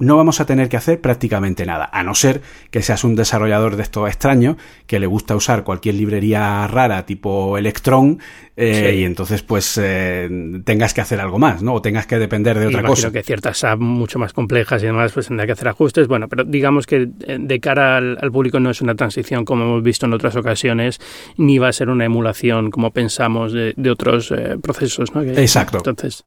No 0.00 0.16
vamos 0.16 0.40
a 0.40 0.46
tener 0.46 0.68
que 0.68 0.76
hacer 0.76 1.00
prácticamente 1.00 1.64
nada, 1.66 1.88
a 1.92 2.02
no 2.02 2.14
ser 2.14 2.40
que 2.70 2.82
seas 2.82 3.04
un 3.04 3.14
desarrollador 3.14 3.76
de 3.76 3.82
estos 3.82 4.08
extraños 4.08 4.56
que 4.86 4.98
le 4.98 5.06
gusta 5.06 5.36
usar 5.36 5.62
cualquier 5.62 5.94
librería 5.94 6.66
rara 6.66 7.06
tipo 7.06 7.56
Electron 7.58 8.18
eh, 8.56 8.90
Sí. 8.92 8.96
y 9.00 9.04
entonces 9.04 9.42
pues 9.42 9.78
eh, 9.82 10.28
tengas 10.64 10.92
que 10.94 11.00
hacer 11.00 11.20
algo 11.20 11.38
más, 11.38 11.62
¿no? 11.62 11.74
O 11.74 11.82
tengas 11.82 12.06
que 12.06 12.18
depender 12.18 12.58
de 12.58 12.66
otra 12.66 12.82
cosa. 12.82 13.10
que 13.12 13.22
ciertas 13.22 13.62
apps 13.64 13.80
mucho 13.80 14.18
más 14.18 14.32
complejas 14.32 14.82
y 14.82 14.86
demás 14.86 15.12
pues 15.12 15.28
tendrá 15.28 15.46
que 15.46 15.52
hacer 15.52 15.68
ajustes. 15.68 16.08
Bueno, 16.08 16.28
pero 16.28 16.44
digamos 16.44 16.86
que 16.86 17.08
eh, 17.26 17.36
de 17.40 17.60
cara 17.60 17.96
al, 17.96 18.18
al 18.20 18.30
público 18.32 18.58
no 18.60 18.70
es 18.70 18.80
una 18.82 18.94
transición 18.94 19.44
como 19.44 19.64
hemos 19.64 19.82
visto 19.82 20.06
en 20.06 20.12
otras 20.12 20.36
ocasiones, 20.36 20.98
ni 21.36 21.58
va 21.58 21.68
a 21.68 21.72
ser 21.72 21.88
una 21.88 22.04
emulación 22.04 22.70
como 22.70 22.90
pensamos 22.90 23.52
de, 23.52 23.74
de 23.76 23.90
otros 23.90 24.30
eh, 24.30 24.56
procesos. 24.62 25.14
¿no? 25.14 25.22
Que- 25.22 25.40
Exacto. 25.40 25.78
Entonces, 25.78 26.24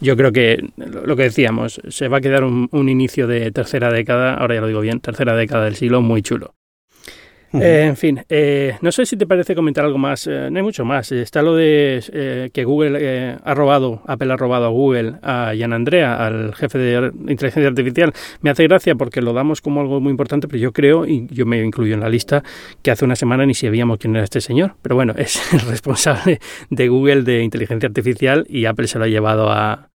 yo 0.00 0.16
creo 0.16 0.32
que 0.32 0.70
lo 0.76 1.16
que 1.16 1.24
decíamos, 1.24 1.80
se 1.88 2.08
va 2.08 2.18
a 2.18 2.20
quedar 2.20 2.44
un, 2.44 2.68
un 2.72 2.88
inicio 2.88 3.26
de 3.26 3.50
tercera 3.52 3.90
década, 3.90 4.34
ahora 4.34 4.56
ya 4.56 4.60
lo 4.60 4.66
digo 4.66 4.80
bien, 4.80 5.00
tercera 5.00 5.36
década 5.36 5.64
del 5.64 5.76
siglo 5.76 6.02
muy 6.02 6.22
chulo. 6.22 6.55
Eh, 7.52 7.84
en 7.86 7.96
fin, 7.96 8.20
eh, 8.28 8.76
no 8.80 8.92
sé 8.92 9.06
si 9.06 9.16
te 9.16 9.26
parece 9.26 9.54
comentar 9.54 9.84
algo 9.84 9.98
más. 9.98 10.26
eh, 10.26 10.48
no 10.50 10.58
hay 10.58 10.62
mucho 10.62 10.84
más. 10.84 11.12
Está 11.12 11.42
lo 11.42 11.54
de 11.54 12.02
eh, 12.12 12.50
que 12.52 12.64
Google 12.64 12.98
eh, 13.00 13.36
ha 13.42 13.54
robado, 13.54 14.02
Apple 14.06 14.32
ha 14.32 14.36
robado 14.36 14.66
a 14.66 14.68
Google, 14.68 15.14
a 15.22 15.52
Jan 15.58 15.72
Andrea, 15.72 16.24
al 16.26 16.54
jefe 16.54 16.78
de 16.78 17.12
inteligencia 17.28 17.68
artificial. 17.68 18.12
Me 18.40 18.50
hace 18.50 18.64
gracia 18.64 18.94
porque 18.94 19.22
lo 19.22 19.32
damos 19.32 19.60
como 19.60 19.80
algo 19.80 20.00
muy 20.00 20.10
importante, 20.10 20.48
pero 20.48 20.58
yo 20.58 20.72
creo, 20.72 21.06
y 21.06 21.26
yo 21.30 21.46
me 21.46 21.62
incluyo 21.62 21.94
en 21.94 22.00
la 22.00 22.08
lista, 22.08 22.42
que 22.82 22.90
hace 22.90 23.04
una 23.04 23.16
semana 23.16 23.46
ni 23.46 23.54
sabíamos 23.54 23.98
quién 23.98 24.14
era 24.14 24.24
este 24.24 24.40
señor. 24.40 24.74
Pero 24.82 24.94
bueno, 24.96 25.14
es 25.18 25.52
el 25.52 25.60
responsable 25.60 26.40
de 26.70 26.88
Google 26.88 27.22
de 27.22 27.42
inteligencia 27.42 27.86
artificial 27.86 28.46
y 28.48 28.66
Apple 28.66 28.86
se 28.88 28.98
lo 28.98 29.04
ha 29.04 29.08
llevado 29.08 29.50
a, 29.50 29.88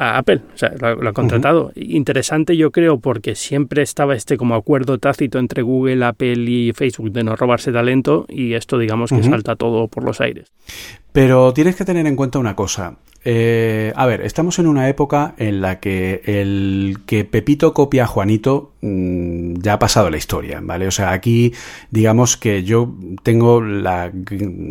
a 0.00 0.16
Apple, 0.16 0.40
o 0.54 0.56
sea, 0.56 0.72
lo, 0.80 0.96
lo 0.96 1.10
ha 1.10 1.12
contratado. 1.12 1.72
Interesante 1.74 2.56
yo 2.56 2.70
creo 2.70 3.00
porque 3.00 3.34
siempre 3.34 3.82
estaba 3.82 4.14
este 4.14 4.38
como 4.38 4.54
acuerdo 4.54 4.96
tácito 4.96 5.38
entre 5.38 5.60
Google, 5.60 6.02
Apple 6.06 6.50
y 6.50 6.72
Facebook 6.72 7.12
de 7.12 7.22
no 7.22 7.36
robarse 7.36 7.70
talento 7.70 8.24
y 8.26 8.54
esto 8.54 8.78
digamos 8.78 9.10
que 9.10 9.22
salta 9.22 9.56
todo 9.56 9.88
por 9.88 10.04
los 10.04 10.22
aires. 10.22 10.50
Pero 11.12 11.52
tienes 11.52 11.76
que 11.76 11.84
tener 11.84 12.06
en 12.06 12.16
cuenta 12.16 12.38
una 12.38 12.56
cosa. 12.56 12.96
Eh, 13.22 13.92
a 13.96 14.06
ver, 14.06 14.22
estamos 14.22 14.58
en 14.58 14.66
una 14.66 14.88
época 14.88 15.34
en 15.36 15.60
la 15.60 15.78
que 15.78 16.22
el 16.24 17.00
que 17.04 17.26
Pepito 17.26 17.74
copia 17.74 18.04
a 18.04 18.06
Juanito 18.06 18.72
mm, 18.80 19.56
ya 19.60 19.74
ha 19.74 19.78
pasado 19.78 20.08
la 20.08 20.16
historia, 20.16 20.60
¿vale? 20.62 20.86
O 20.86 20.90
sea, 20.90 21.12
aquí 21.12 21.52
digamos 21.90 22.38
que 22.38 22.64
yo 22.64 22.94
tengo 23.22 23.60
la, 23.60 24.10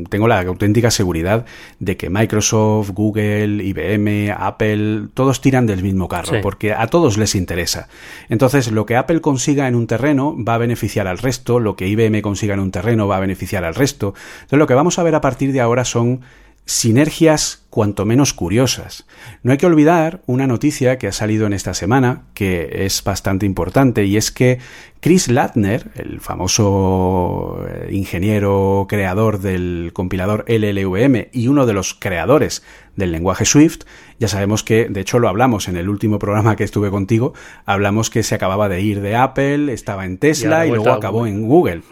tengo 0.10 0.28
la 0.28 0.42
auténtica 0.42 0.90
seguridad 0.90 1.46
de 1.78 1.96
que 1.96 2.10
Microsoft, 2.10 2.90
Google, 2.90 3.64
IBM, 3.64 4.32
Apple, 4.36 5.10
todos 5.14 5.42
tiran 5.42 5.68
del 5.68 5.84
mismo 5.84 6.08
carro, 6.08 6.42
porque 6.42 6.74
a 6.74 6.88
todos 6.88 7.20
les 7.20 7.36
interesa. 7.36 7.88
Entonces, 8.30 8.72
lo 8.72 8.88
que 8.88 8.96
Apple 8.96 9.22
consiga 9.22 9.68
en 9.68 9.76
un 9.76 9.86
terreno 9.86 10.36
va 10.44 10.56
a 10.56 10.58
beneficiar 10.58 11.06
al 11.06 11.20
resto, 11.20 11.60
lo 11.60 11.76
que 11.76 11.88
IBM 11.88 12.24
consiga 12.24 12.56
en 12.56 12.62
un 12.62 12.72
terreno 12.72 13.08
va 13.08 13.18
a 13.18 13.20
beneficiar 13.20 13.64
al 13.64 13.76
resto. 13.76 14.16
Entonces, 14.42 14.58
lo 14.58 14.66
que 14.66 14.74
vamos 14.74 14.98
a 14.98 15.04
ver 15.04 15.14
a 15.14 15.22
partir 15.22 15.54
de 15.54 15.62
ahora 15.62 15.86
son 15.86 16.22
sinergias 16.70 17.66
cuanto 17.72 18.06
menos 18.06 18.36
curiosas. 18.36 19.08
No 19.42 19.52
hay 19.52 19.58
que 19.58 19.66
olvidar 19.66 20.22
una 20.28 20.46
noticia 20.46 21.00
que 21.00 21.08
ha 21.08 21.12
salido 21.12 21.48
en 21.48 21.54
esta 21.54 21.74
semana, 21.74 22.28
que 22.36 22.86
es 22.86 23.04
bastante 23.04 23.48
importante, 23.48 24.06
y 24.06 24.18
es 24.18 24.32
que 24.32 24.60
Chris 25.00 25.30
Latner, 25.30 25.90
el 25.96 26.22
famoso 26.22 27.66
eh, 27.68 27.90
ingeniero 27.92 28.86
creador 28.88 29.40
del 29.40 29.90
compilador 29.94 30.46
LLVM 30.48 31.30
y 31.32 31.48
uno 31.48 31.66
de 31.66 31.74
los 31.74 31.96
creadores 31.96 32.64
del 32.96 33.14
lenguaje 33.14 33.46
Swift, 33.46 33.86
ya 34.20 34.28
sabemos 34.28 34.64
que, 34.64 34.90
de 34.90 35.02
hecho 35.02 35.18
lo 35.18 35.28
hablamos 35.28 35.70
en 35.70 35.78
el 35.78 35.90
último 35.90 36.20
programa 36.20 36.56
que 36.56 36.66
estuve 36.66 36.92
contigo, 36.92 37.34
hablamos 37.66 38.12
que 38.12 38.22
se 38.22 38.36
acababa 38.36 38.70
de 38.70 38.82
ir 38.82 39.02
de 39.02 39.16
Apple, 39.16 39.74
estaba 39.74 40.06
en 40.06 40.20
Tesla 40.20 40.68
y, 40.68 40.70
luego 40.70 40.92
acabó 40.92 41.26
en 41.26 41.48
Google. 41.48 41.82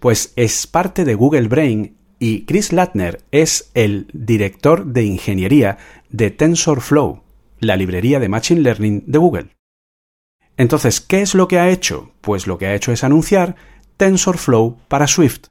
Pues 0.00 0.32
es 0.36 0.66
parte 0.66 1.04
de 1.04 1.14
Google 1.14 1.48
Brain 1.48 1.99
y 2.20 2.44
Chris 2.44 2.72
Latner 2.72 3.22
es 3.32 3.70
el 3.74 4.06
director 4.12 4.84
de 4.84 5.04
ingeniería 5.04 5.78
de 6.10 6.30
TensorFlow, 6.30 7.22
la 7.58 7.76
librería 7.76 8.20
de 8.20 8.28
Machine 8.28 8.60
Learning 8.60 9.02
de 9.06 9.18
Google. 9.18 9.56
Entonces, 10.58 11.00
¿qué 11.00 11.22
es 11.22 11.34
lo 11.34 11.48
que 11.48 11.58
ha 11.58 11.70
hecho? 11.70 12.12
Pues 12.20 12.46
lo 12.46 12.58
que 12.58 12.66
ha 12.66 12.74
hecho 12.74 12.92
es 12.92 13.02
anunciar 13.02 13.56
TensorFlow 13.96 14.76
para 14.86 15.06
Swift. 15.06 15.46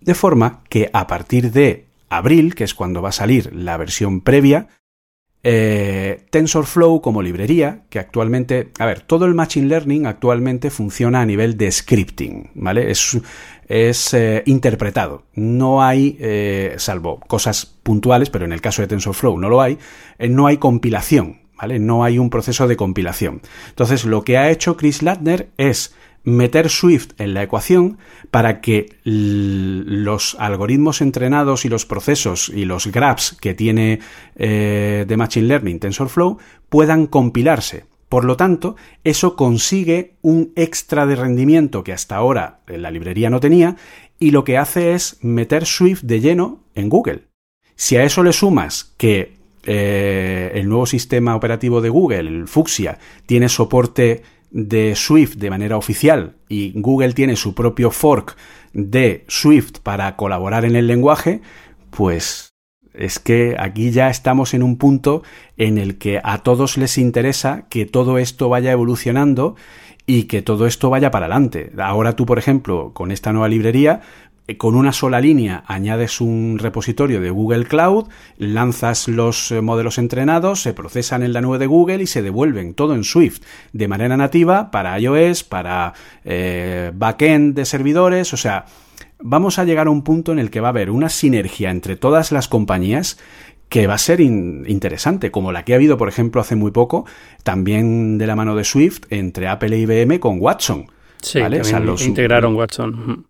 De 0.00 0.14
forma 0.14 0.64
que 0.68 0.90
a 0.92 1.06
partir 1.06 1.52
de 1.52 1.86
abril, 2.08 2.56
que 2.56 2.64
es 2.64 2.74
cuando 2.74 3.00
va 3.00 3.10
a 3.10 3.12
salir 3.12 3.54
la 3.54 3.76
versión 3.76 4.20
previa, 4.20 4.66
eh, 5.44 6.26
TensorFlow 6.30 7.00
como 7.00 7.22
librería, 7.22 7.84
que 7.90 8.00
actualmente, 8.00 8.72
a 8.80 8.86
ver, 8.86 9.02
todo 9.02 9.24
el 9.26 9.34
Machine 9.34 9.68
Learning 9.68 10.06
actualmente 10.06 10.70
funciona 10.70 11.20
a 11.20 11.26
nivel 11.26 11.56
de 11.56 11.70
scripting, 11.70 12.50
¿vale? 12.54 12.90
Es, 12.90 13.16
es 13.68 14.14
eh, 14.14 14.42
interpretado. 14.46 15.24
No 15.34 15.82
hay, 15.82 16.16
eh, 16.20 16.74
salvo 16.78 17.20
cosas 17.20 17.66
puntuales, 17.66 18.30
pero 18.30 18.44
en 18.44 18.52
el 18.52 18.60
caso 18.60 18.82
de 18.82 18.88
TensorFlow 18.88 19.38
no 19.38 19.48
lo 19.48 19.60
hay, 19.60 19.78
eh, 20.18 20.28
no 20.28 20.46
hay 20.46 20.56
compilación, 20.56 21.42
¿vale? 21.56 21.78
No 21.78 22.02
hay 22.02 22.18
un 22.18 22.30
proceso 22.30 22.66
de 22.66 22.76
compilación. 22.76 23.42
Entonces, 23.68 24.04
lo 24.04 24.22
que 24.24 24.38
ha 24.38 24.50
hecho 24.50 24.76
Chris 24.76 25.02
Latner 25.02 25.50
es 25.58 25.94
meter 26.24 26.68
Swift 26.68 27.12
en 27.18 27.32
la 27.32 27.42
ecuación 27.42 27.98
para 28.30 28.60
que 28.60 28.96
los 29.04 30.36
algoritmos 30.38 31.00
entrenados 31.00 31.64
y 31.64 31.68
los 31.68 31.86
procesos 31.86 32.50
y 32.50 32.64
los 32.64 32.88
graphs 32.88 33.36
que 33.40 33.54
tiene 33.54 34.00
de 34.36 35.14
Machine 35.16 35.46
Learning 35.46 35.78
TensorFlow 35.78 36.36
puedan 36.68 37.06
compilarse. 37.06 37.84
Por 38.08 38.24
lo 38.24 38.36
tanto, 38.36 38.76
eso 39.04 39.36
consigue 39.36 40.14
un 40.22 40.52
extra 40.56 41.06
de 41.06 41.16
rendimiento 41.16 41.84
que 41.84 41.92
hasta 41.92 42.16
ahora 42.16 42.60
la 42.66 42.90
librería 42.90 43.30
no 43.30 43.40
tenía 43.40 43.76
y 44.18 44.30
lo 44.30 44.44
que 44.44 44.56
hace 44.56 44.94
es 44.94 45.18
meter 45.22 45.66
Swift 45.66 46.02
de 46.02 46.20
lleno 46.20 46.64
en 46.74 46.88
Google. 46.88 47.28
Si 47.76 47.96
a 47.96 48.04
eso 48.04 48.22
le 48.22 48.32
sumas 48.32 48.94
que 48.96 49.36
eh, 49.64 50.52
el 50.54 50.68
nuevo 50.68 50.86
sistema 50.86 51.36
operativo 51.36 51.80
de 51.80 51.90
Google, 51.90 52.20
el 52.20 52.48
Fuchsia, 52.48 52.98
tiene 53.26 53.48
soporte 53.48 54.22
de 54.50 54.94
Swift 54.96 55.36
de 55.36 55.50
manera 55.50 55.76
oficial 55.76 56.36
y 56.48 56.72
Google 56.74 57.12
tiene 57.12 57.36
su 57.36 57.54
propio 57.54 57.90
fork 57.90 58.36
de 58.72 59.24
Swift 59.28 59.80
para 59.82 60.16
colaborar 60.16 60.64
en 60.64 60.76
el 60.76 60.86
lenguaje, 60.86 61.42
pues 61.90 62.47
es 62.98 63.18
que 63.18 63.56
aquí 63.58 63.90
ya 63.90 64.10
estamos 64.10 64.54
en 64.54 64.62
un 64.62 64.76
punto 64.76 65.22
en 65.56 65.78
el 65.78 65.98
que 65.98 66.20
a 66.22 66.38
todos 66.38 66.76
les 66.76 66.98
interesa 66.98 67.66
que 67.68 67.86
todo 67.86 68.18
esto 68.18 68.48
vaya 68.48 68.72
evolucionando 68.72 69.56
y 70.06 70.24
que 70.24 70.40
todo 70.40 70.66
esto 70.66 70.88
vaya 70.88 71.10
para 71.10 71.26
adelante. 71.26 71.70
Ahora 71.78 72.16
tú, 72.16 72.24
por 72.24 72.38
ejemplo, 72.38 72.92
con 72.94 73.12
esta 73.12 73.32
nueva 73.32 73.48
librería, 73.48 74.00
con 74.56 74.74
una 74.74 74.92
sola 74.92 75.20
línea 75.20 75.62
añades 75.66 76.20
un 76.20 76.58
repositorio 76.58 77.20
de 77.20 77.30
Google 77.30 77.66
Cloud, 77.66 78.08
lanzas 78.38 79.06
los 79.06 79.50
eh, 79.50 79.60
modelos 79.60 79.98
entrenados, 79.98 80.62
se 80.62 80.72
procesan 80.72 81.22
en 81.22 81.34
la 81.34 81.42
nube 81.42 81.58
de 81.58 81.66
Google 81.66 82.02
y 82.02 82.06
se 82.06 82.22
devuelven 82.22 82.74
todo 82.74 82.94
en 82.94 83.04
Swift 83.04 83.42
de 83.72 83.88
manera 83.88 84.16
nativa 84.16 84.70
para 84.70 84.98
iOS, 84.98 85.44
para 85.44 85.92
eh, 86.24 86.92
backend 86.94 87.54
de 87.54 87.66
servidores, 87.66 88.32
o 88.32 88.38
sea, 88.38 88.64
vamos 89.20 89.58
a 89.58 89.64
llegar 89.64 89.86
a 89.86 89.90
un 89.90 90.02
punto 90.02 90.32
en 90.32 90.38
el 90.38 90.50
que 90.50 90.60
va 90.60 90.68
a 90.68 90.70
haber 90.70 90.90
una 90.90 91.10
sinergia 91.10 91.70
entre 91.70 91.96
todas 91.96 92.32
las 92.32 92.48
compañías 92.48 93.18
que 93.68 93.86
va 93.86 93.94
a 93.94 93.98
ser 93.98 94.20
interesante, 94.20 95.30
como 95.30 95.52
la 95.52 95.64
que 95.64 95.74
ha 95.74 95.76
habido, 95.76 95.98
por 95.98 96.08
ejemplo, 96.08 96.40
hace 96.40 96.56
muy 96.56 96.70
poco, 96.70 97.04
también 97.42 98.16
de 98.16 98.26
la 98.26 98.34
mano 98.34 98.56
de 98.56 98.64
Swift, 98.64 99.02
entre 99.10 99.46
Apple 99.46 99.76
e 99.76 99.80
IBM 99.80 100.18
con 100.20 100.40
Watson. 100.40 100.86
Sí, 101.20 101.40
los, 101.40 102.06
integraron 102.06 102.54
Watson. 102.54 103.27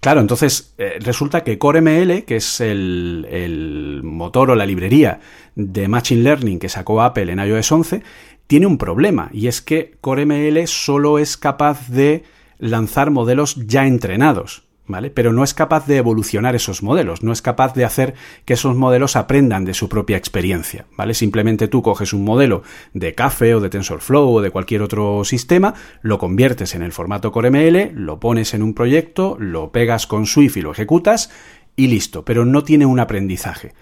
Claro, 0.00 0.20
entonces 0.20 0.74
eh, 0.78 0.98
resulta 1.00 1.44
que 1.44 1.58
CoreML, 1.58 2.24
que 2.24 2.36
es 2.36 2.60
el, 2.62 3.26
el, 3.30 4.00
motor 4.02 4.50
o 4.50 4.54
la 4.54 4.64
librería 4.64 5.20
de 5.54 5.88
Machine 5.88 6.22
Learning 6.22 6.58
que 6.58 6.70
sacó 6.70 7.02
Apple 7.02 7.30
en 7.30 7.38
iOS 7.38 7.70
11, 7.70 8.02
tiene 8.46 8.66
un 8.66 8.78
problema, 8.78 9.28
y 9.32 9.46
es 9.46 9.60
que 9.60 9.98
CoreML 10.00 10.66
solo 10.66 11.18
es 11.18 11.36
capaz 11.36 11.88
de 11.88 12.24
lanzar 12.58 13.10
modelos 13.10 13.56
ya 13.66 13.86
entrenados. 13.86 14.69
Pero 15.14 15.32
no 15.32 15.44
es 15.44 15.54
capaz 15.54 15.86
de 15.86 15.96
evolucionar 15.96 16.54
esos 16.54 16.82
modelos, 16.82 17.22
no 17.22 17.32
es 17.32 17.42
capaz 17.42 17.74
de 17.74 17.84
hacer 17.84 18.14
que 18.44 18.54
esos 18.54 18.76
modelos 18.76 19.16
aprendan 19.16 19.64
de 19.64 19.74
su 19.74 19.88
propia 19.88 20.16
experiencia, 20.16 20.86
¿vale? 20.96 21.14
Simplemente 21.14 21.68
tú 21.68 21.82
coges 21.82 22.12
un 22.12 22.24
modelo 22.24 22.62
de 22.92 23.14
Café 23.14 23.54
o 23.54 23.60
de 23.60 23.70
TensorFlow 23.70 24.28
o 24.28 24.40
de 24.40 24.50
cualquier 24.50 24.82
otro 24.82 25.24
sistema, 25.24 25.74
lo 26.02 26.18
conviertes 26.18 26.74
en 26.74 26.82
el 26.82 26.92
formato 26.92 27.32
CoreML, 27.32 27.92
lo 27.94 28.20
pones 28.20 28.54
en 28.54 28.62
un 28.62 28.74
proyecto, 28.74 29.36
lo 29.38 29.72
pegas 29.72 30.06
con 30.06 30.26
Swift 30.26 30.56
y 30.56 30.62
lo 30.62 30.72
ejecutas 30.72 31.30
y 31.76 31.86
listo, 31.86 32.24
pero 32.24 32.44
no 32.44 32.62
tiene 32.62 32.86
un 32.86 33.00
aprendizaje. 33.00 33.72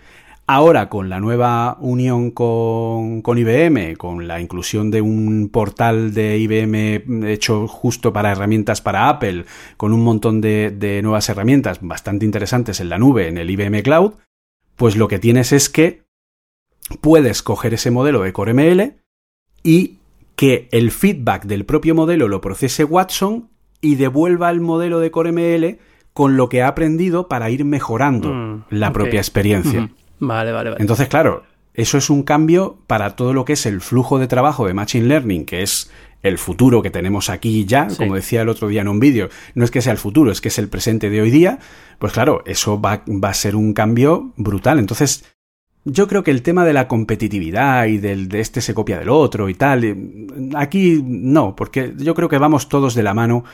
Ahora, 0.50 0.88
con 0.88 1.10
la 1.10 1.20
nueva 1.20 1.76
unión 1.78 2.30
con, 2.30 3.22
IBM, 3.22 3.96
con 3.96 4.26
la 4.26 4.40
inclusión 4.40 4.90
de 4.90 5.02
un 5.02 5.50
portal 5.52 6.14
de 6.14 6.38
IBM 6.38 7.28
hecho 7.28 7.68
justo 7.68 8.14
para 8.14 8.32
herramientas 8.32 8.80
para 8.80 9.10
Apple, 9.10 9.44
con 9.76 9.92
un 9.92 10.02
montón 10.02 10.40
de, 10.40 10.70
de 10.70 11.02
nuevas 11.02 11.28
herramientas 11.28 11.80
bastante 11.82 12.24
interesantes 12.24 12.80
en 12.80 12.88
la 12.88 12.96
nube, 12.96 13.28
en 13.28 13.36
el 13.36 13.50
IBM 13.50 13.82
Cloud, 13.82 14.14
pues 14.74 14.96
lo 14.96 15.06
que 15.06 15.18
tienes 15.18 15.52
es 15.52 15.68
que 15.68 16.04
puedes 17.02 17.42
coger 17.42 17.74
ese 17.74 17.90
modelo 17.90 18.22
de 18.22 18.32
CoreML 18.32 18.94
y 19.62 19.98
que 20.34 20.70
el 20.72 20.92
feedback 20.92 21.44
del 21.44 21.66
propio 21.66 21.94
modelo 21.94 22.26
lo 22.26 22.40
procese 22.40 22.84
Watson 22.84 23.50
y 23.82 23.96
devuelva 23.96 24.48
el 24.48 24.62
modelo 24.62 24.98
de 24.98 25.10
CoreML 25.10 25.78
con 26.14 26.38
lo 26.38 26.48
que 26.48 26.62
ha 26.62 26.68
aprendido 26.68 27.28
para 27.28 27.50
ir 27.50 27.66
mejorando 27.66 28.32
mm, 28.32 28.64
la 28.70 28.94
propia 28.94 29.20
experiencia. 29.20 29.90
Vale, 30.20 30.52
vale, 30.52 30.70
vale. 30.70 30.80
Entonces, 30.80 31.08
claro, 31.08 31.44
eso 31.74 31.96
es 31.98 32.10
un 32.10 32.22
cambio 32.22 32.78
para 32.86 33.16
todo 33.16 33.32
lo 33.32 33.44
que 33.44 33.52
es 33.52 33.64
el 33.66 33.80
flujo 33.80 34.18
de 34.18 34.26
trabajo 34.26 34.66
de 34.66 34.74
Machine 34.74 35.06
Learning, 35.06 35.44
que 35.44 35.62
es 35.62 35.90
el 36.22 36.38
futuro 36.38 36.82
que 36.82 36.90
tenemos 36.90 37.30
aquí 37.30 37.64
ya, 37.64 37.88
como 37.96 38.16
decía 38.16 38.42
el 38.42 38.48
otro 38.48 38.68
día 38.68 38.80
en 38.80 38.88
un 38.88 38.98
vídeo, 38.98 39.28
no 39.54 39.64
es 39.64 39.70
que 39.70 39.82
sea 39.82 39.92
el 39.92 39.98
futuro, 39.98 40.32
es 40.32 40.40
que 40.40 40.48
es 40.48 40.58
el 40.58 40.68
presente 40.68 41.10
de 41.10 41.20
hoy 41.20 41.30
día, 41.30 41.60
pues 41.98 42.12
claro, 42.12 42.42
eso 42.46 42.80
va, 42.80 43.04
va, 43.06 43.28
a 43.28 43.34
ser 43.34 43.54
un 43.54 43.72
cambio 43.72 44.32
brutal. 44.36 44.80
Entonces, 44.80 45.24
yo 45.84 46.08
creo 46.08 46.24
que 46.24 46.32
el 46.32 46.42
tema 46.42 46.64
de 46.64 46.72
la 46.72 46.88
competitividad 46.88 47.86
y 47.86 47.98
del 47.98 48.28
de 48.28 48.40
este 48.40 48.60
se 48.60 48.74
copia 48.74 48.98
del 48.98 49.08
otro 49.08 49.48
y 49.48 49.54
tal, 49.54 49.84
eh, 49.84 49.96
aquí 50.56 51.00
no, 51.04 51.54
porque 51.54 51.94
yo 51.96 52.14
creo 52.14 52.28
que 52.28 52.38
vamos 52.38 52.68
todos 52.68 52.94
de 52.94 53.02
la 53.04 53.14
mano 53.14 53.44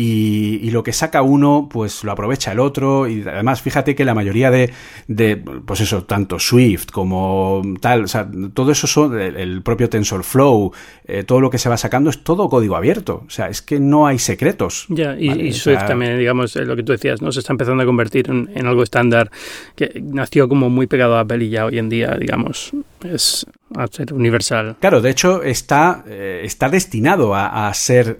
y, 0.00 0.70
lo 0.70 0.82
que 0.84 0.92
saca 0.92 1.22
uno, 1.22 1.68
pues 1.70 2.04
lo 2.04 2.12
aprovecha 2.12 2.52
el 2.52 2.60
otro. 2.60 3.08
Y 3.08 3.22
además, 3.22 3.62
fíjate 3.62 3.96
que 3.96 4.04
la 4.04 4.14
mayoría 4.14 4.50
de, 4.50 4.72
de 5.08 5.36
pues 5.36 5.80
eso, 5.80 6.04
tanto 6.04 6.38
Swift 6.38 6.90
como 6.92 7.62
tal, 7.80 8.04
o 8.04 8.08
sea, 8.08 8.28
todo 8.54 8.70
eso 8.70 8.86
son 8.86 9.18
el, 9.20 9.62
propio 9.62 9.88
TensorFlow, 9.88 10.72
eh, 11.04 11.24
todo 11.24 11.40
lo 11.40 11.50
que 11.50 11.58
se 11.58 11.68
va 11.68 11.76
sacando 11.76 12.10
es 12.10 12.22
todo 12.22 12.48
código 12.48 12.76
abierto. 12.76 13.24
O 13.26 13.30
sea, 13.30 13.48
es 13.48 13.60
que 13.60 13.80
no 13.80 14.06
hay 14.06 14.18
secretos. 14.18 14.86
Ya, 14.88 15.18
y, 15.18 15.52
Swift 15.52 15.86
también, 15.86 16.16
digamos, 16.18 16.54
lo 16.54 16.76
que 16.76 16.84
tú 16.84 16.92
decías, 16.92 17.20
¿no? 17.20 17.32
Se 17.32 17.40
está 17.40 17.52
empezando 17.52 17.82
a 17.82 17.86
convertir 17.86 18.30
en, 18.30 18.66
algo 18.66 18.82
estándar 18.82 19.30
que 19.74 20.00
nació 20.02 20.48
como 20.48 20.70
muy 20.70 20.86
pegado 20.86 21.16
a 21.16 21.20
Apple 21.20 21.44
y 21.44 21.50
ya 21.50 21.66
hoy 21.66 21.78
en 21.78 21.88
día, 21.88 22.16
digamos, 22.18 22.72
es 23.02 23.46
a 23.76 23.86
ser 23.86 24.12
universal. 24.14 24.76
Claro, 24.80 25.00
de 25.00 25.10
hecho 25.10 25.42
está, 25.42 26.04
eh, 26.06 26.40
está 26.44 26.68
destinado 26.68 27.34
a, 27.34 27.72
ser, 27.74 28.18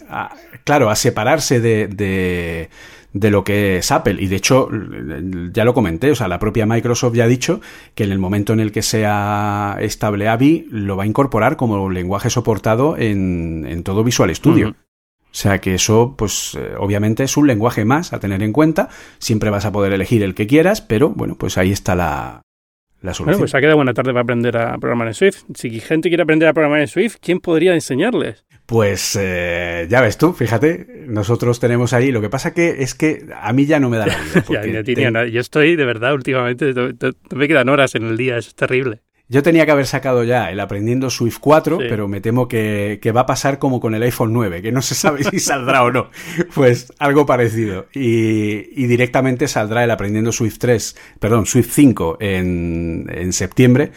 claro, 0.64 0.90
a 0.90 0.96
separarse 0.96 1.60
de, 1.60 1.88
de, 3.12 3.30
lo 3.30 3.44
que 3.44 3.78
es 3.78 3.90
Apple. 3.90 4.16
Y 4.18 4.26
de 4.26 4.36
hecho, 4.36 4.68
ya 5.52 5.64
lo 5.64 5.74
comenté, 5.74 6.10
o 6.10 6.14
sea, 6.14 6.28
la 6.28 6.38
propia 6.38 6.66
Microsoft 6.66 7.14
ya 7.14 7.24
ha 7.24 7.28
dicho 7.28 7.60
que 7.94 8.04
en 8.04 8.12
el 8.12 8.18
momento 8.18 8.52
en 8.52 8.60
el 8.60 8.72
que 8.72 8.82
sea 8.82 9.76
estable 9.80 10.28
AVI, 10.28 10.66
lo 10.70 10.96
va 10.96 11.04
a 11.04 11.06
incorporar 11.06 11.56
como 11.56 11.90
lenguaje 11.90 12.30
soportado 12.30 12.96
en, 12.96 13.66
en 13.68 13.82
todo 13.82 14.04
Visual 14.04 14.34
Studio. 14.34 14.74
O 15.30 15.34
sea 15.40 15.58
que 15.58 15.74
eso, 15.74 16.14
pues 16.16 16.56
eh, 16.58 16.74
obviamente 16.78 17.22
es 17.22 17.36
un 17.36 17.46
lenguaje 17.46 17.84
más 17.84 18.12
a 18.12 18.18
tener 18.18 18.42
en 18.42 18.52
cuenta. 18.52 18.88
Siempre 19.18 19.50
vas 19.50 19.66
a 19.66 19.72
poder 19.72 19.92
elegir 19.92 20.22
el 20.22 20.34
que 20.34 20.46
quieras, 20.46 20.80
pero 20.80 21.10
bueno, 21.10 21.36
pues 21.36 21.58
ahí 21.58 21.70
está 21.70 21.94
la, 21.94 22.42
la 23.00 23.14
solución. 23.14 23.26
Bueno, 23.26 23.38
pues 23.40 23.54
ha 23.54 23.60
quedado 23.60 23.76
buena 23.76 23.94
tarde 23.94 24.12
para 24.12 24.22
aprender 24.22 24.56
a 24.56 24.76
programar 24.78 25.08
en 25.08 25.14
Swift. 25.14 25.42
Si 25.54 25.70
gente 25.80 26.08
quiere 26.08 26.22
aprender 26.22 26.48
a 26.48 26.52
programar 26.52 26.80
en 26.80 26.88
Swift, 26.88 27.16
¿quién 27.20 27.40
podría 27.40 27.74
enseñarles? 27.74 28.44
Pues 28.66 29.16
eh, 29.18 29.86
ya 29.88 30.02
ves 30.02 30.18
tú, 30.18 30.32
fíjate, 30.32 31.04
nosotros 31.06 31.58
tenemos 31.58 31.92
ahí. 31.92 32.12
Lo 32.12 32.20
que 32.20 32.28
pasa 32.28 32.52
que 32.52 32.82
es 32.82 32.94
que 32.94 33.24
a 33.40 33.52
mí 33.52 33.66
ya 33.66 33.80
no 33.80 33.88
me 33.88 33.96
da 33.96 34.06
la 34.06 34.18
vida. 34.18 34.44
ya, 35.22 35.24
Yo 35.26 35.40
estoy, 35.40 35.76
de 35.76 35.84
verdad, 35.84 36.12
últimamente, 36.14 36.74
me 37.34 37.48
quedan 37.48 37.68
horas 37.68 37.94
en 37.94 38.04
el 38.04 38.16
día, 38.16 38.36
es 38.36 38.54
terrible. 38.54 39.00
Yo 39.30 39.42
tenía 39.42 39.66
que 39.66 39.72
haber 39.72 39.86
sacado 39.86 40.24
ya 40.24 40.50
el 40.50 40.58
aprendiendo 40.58 41.10
Swift 41.10 41.36
4, 41.38 41.78
pero 41.78 42.08
me 42.08 42.22
temo 42.22 42.48
que, 42.48 42.98
va 43.14 43.22
a 43.22 43.26
pasar 43.26 43.58
como 43.58 43.78
con 43.78 43.94
el 43.94 44.02
iPhone 44.02 44.32
9, 44.32 44.62
que 44.62 44.72
no 44.72 44.80
se 44.80 44.94
sabe 44.94 45.22
si 45.24 45.38
saldrá 45.38 45.82
o 45.82 45.90
no. 45.90 46.10
Pues 46.54 46.92
algo 46.98 47.26
parecido. 47.26 47.86
Y, 47.92 48.82
y, 48.82 48.86
directamente 48.86 49.46
saldrá 49.46 49.84
el 49.84 49.90
aprendiendo 49.90 50.32
Swift 50.32 50.58
3, 50.58 50.96
perdón, 51.20 51.44
Swift 51.44 51.70
5 51.72 52.16
en, 52.20 53.06
en 53.12 53.32
septiembre 53.34 53.92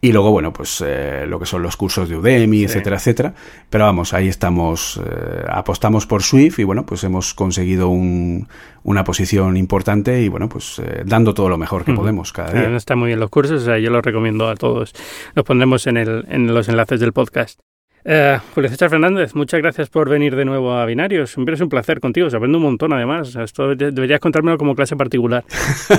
y 0.00 0.12
luego, 0.12 0.30
bueno, 0.30 0.52
pues 0.52 0.84
eh, 0.86 1.24
lo 1.26 1.38
que 1.38 1.46
son 1.46 1.62
los 1.62 1.76
cursos 1.76 2.08
de 2.08 2.16
Udemy, 2.16 2.64
etcétera, 2.64 2.96
etcétera. 2.96 3.34
Pero 3.70 3.84
vamos, 3.84 4.12
ahí 4.12 4.28
estamos, 4.28 5.00
eh, 5.04 5.44
apostamos 5.48 6.06
por 6.06 6.22
Swift 6.22 6.58
y 6.58 6.64
bueno, 6.64 6.84
pues 6.84 7.02
hemos 7.04 7.32
conseguido 7.34 7.88
un, 7.88 8.46
una 8.82 9.04
posición 9.04 9.56
importante 9.56 10.22
y 10.22 10.28
bueno, 10.28 10.48
pues 10.48 10.78
eh, 10.78 11.02
dando 11.04 11.32
todo 11.34 11.48
lo 11.48 11.56
mejor 11.56 11.84
que 11.84 11.94
podemos 11.94 12.32
cada 12.32 12.52
día. 12.52 12.76
Están 12.76 12.98
muy 12.98 13.08
bien 13.08 13.20
los 13.20 13.30
cursos, 13.30 13.62
o 13.62 13.64
sea, 13.64 13.78
yo 13.78 13.90
los 13.90 14.04
recomiendo 14.04 14.48
a 14.48 14.54
todos. 14.54 14.92
Los 15.34 15.44
pondremos 15.44 15.86
en, 15.86 15.96
el, 15.96 16.26
en 16.28 16.52
los 16.52 16.68
enlaces 16.68 17.00
del 17.00 17.12
podcast. 17.12 17.58
Eh, 18.08 18.38
Julio 18.54 18.70
César 18.70 18.88
Fernández, 18.88 19.34
muchas 19.34 19.60
gracias 19.60 19.88
por 19.88 20.08
venir 20.08 20.36
de 20.36 20.44
nuevo 20.44 20.74
a 20.74 20.86
Binarios. 20.86 21.32
Siempre 21.32 21.56
es 21.56 21.60
un 21.60 21.68
placer 21.68 21.98
contigo, 21.98 22.30
se 22.30 22.36
aprende 22.36 22.56
un 22.56 22.62
montón 22.62 22.92
además. 22.92 23.34
Esto 23.34 23.74
deberías 23.74 24.20
contármelo 24.20 24.58
como 24.58 24.76
clase 24.76 24.94
particular. 24.94 25.44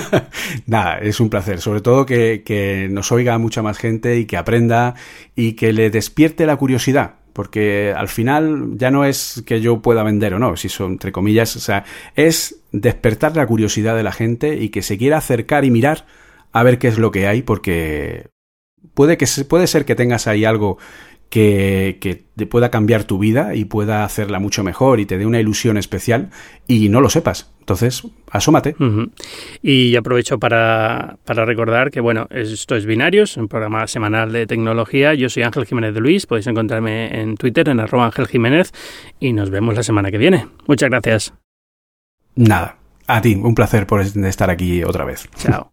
Nada, 0.66 1.00
es 1.00 1.20
un 1.20 1.28
placer. 1.28 1.60
Sobre 1.60 1.82
todo 1.82 2.06
que, 2.06 2.88
nos 2.90 3.12
oiga 3.12 3.36
mucha 3.36 3.60
más 3.60 3.76
gente 3.76 4.16
y 4.16 4.24
que 4.24 4.38
aprenda 4.38 4.94
y 5.36 5.52
que 5.52 5.74
le 5.74 5.90
despierte 5.90 6.46
la 6.46 6.56
curiosidad 6.56 7.16
porque 7.34 7.94
al 7.96 8.08
final 8.08 8.72
ya 8.74 8.90
no 8.90 9.04
es 9.04 9.44
que 9.46 9.60
yo 9.60 9.80
pueda 9.80 10.02
vender 10.02 10.34
o 10.34 10.40
no, 10.40 10.56
si 10.56 10.68
son 10.68 10.92
entre 10.92 11.12
comillas, 11.12 11.54
o 11.54 11.60
sea, 11.60 11.84
es 12.16 12.64
despertar 12.72 13.36
la 13.36 13.46
curiosidad 13.46 13.94
de 13.94 14.02
la 14.02 14.10
gente 14.10 14.56
y 14.56 14.70
que 14.70 14.82
se 14.82 14.98
quiera 14.98 15.18
acercar 15.18 15.64
y 15.64 15.70
mirar 15.70 16.04
a 16.50 16.64
ver 16.64 16.78
qué 16.80 16.88
es 16.88 16.98
lo 16.98 17.12
que 17.12 17.28
hay, 17.28 17.42
porque 17.42 18.26
puede 18.94 19.16
que 19.16 19.26
puede 19.48 19.68
ser 19.68 19.84
que 19.84 19.94
tengas 19.94 20.26
ahí 20.26 20.44
algo 20.44 20.78
que, 21.30 21.98
que, 22.00 22.24
te 22.36 22.46
pueda 22.46 22.70
cambiar 22.70 23.04
tu 23.04 23.18
vida 23.18 23.54
y 23.54 23.64
pueda 23.64 24.04
hacerla 24.04 24.38
mucho 24.38 24.62
mejor 24.62 25.00
y 25.00 25.06
te 25.06 25.18
dé 25.18 25.26
una 25.26 25.40
ilusión 25.40 25.76
especial 25.76 26.30
y 26.66 26.88
no 26.88 27.00
lo 27.00 27.10
sepas. 27.10 27.52
Entonces, 27.60 28.02
asómate. 28.30 28.76
Y 29.60 29.94
aprovecho 29.96 30.38
para, 30.38 31.18
para, 31.26 31.44
recordar 31.44 31.90
que, 31.90 32.00
bueno, 32.00 32.26
esto 32.30 32.76
es 32.76 32.86
Binarios, 32.86 33.36
un 33.36 33.48
programa 33.48 33.86
semanal 33.86 34.32
de 34.32 34.46
tecnología. 34.46 35.12
Yo 35.12 35.28
soy 35.28 35.42
Ángel 35.42 35.66
Jiménez 35.66 35.92
de 35.92 36.00
Luis, 36.00 36.24
podéis 36.24 36.46
encontrarme 36.46 37.20
en 37.20 37.36
Twitter 37.36 37.68
en 37.68 37.80
arroba 37.80 38.06
Ángel 38.06 38.26
Jiménez 38.26 38.72
y 39.20 39.34
nos 39.34 39.50
vemos 39.50 39.74
la 39.74 39.82
semana 39.82 40.10
que 40.10 40.16
viene. 40.16 40.46
Muchas 40.66 40.88
gracias. 40.88 41.34
Nada, 42.36 42.78
a 43.06 43.20
ti, 43.20 43.34
un 43.34 43.54
placer 43.54 43.86
por 43.86 44.00
estar 44.00 44.48
aquí 44.48 44.82
otra 44.82 45.04
vez. 45.04 45.28
Chao. 45.36 45.72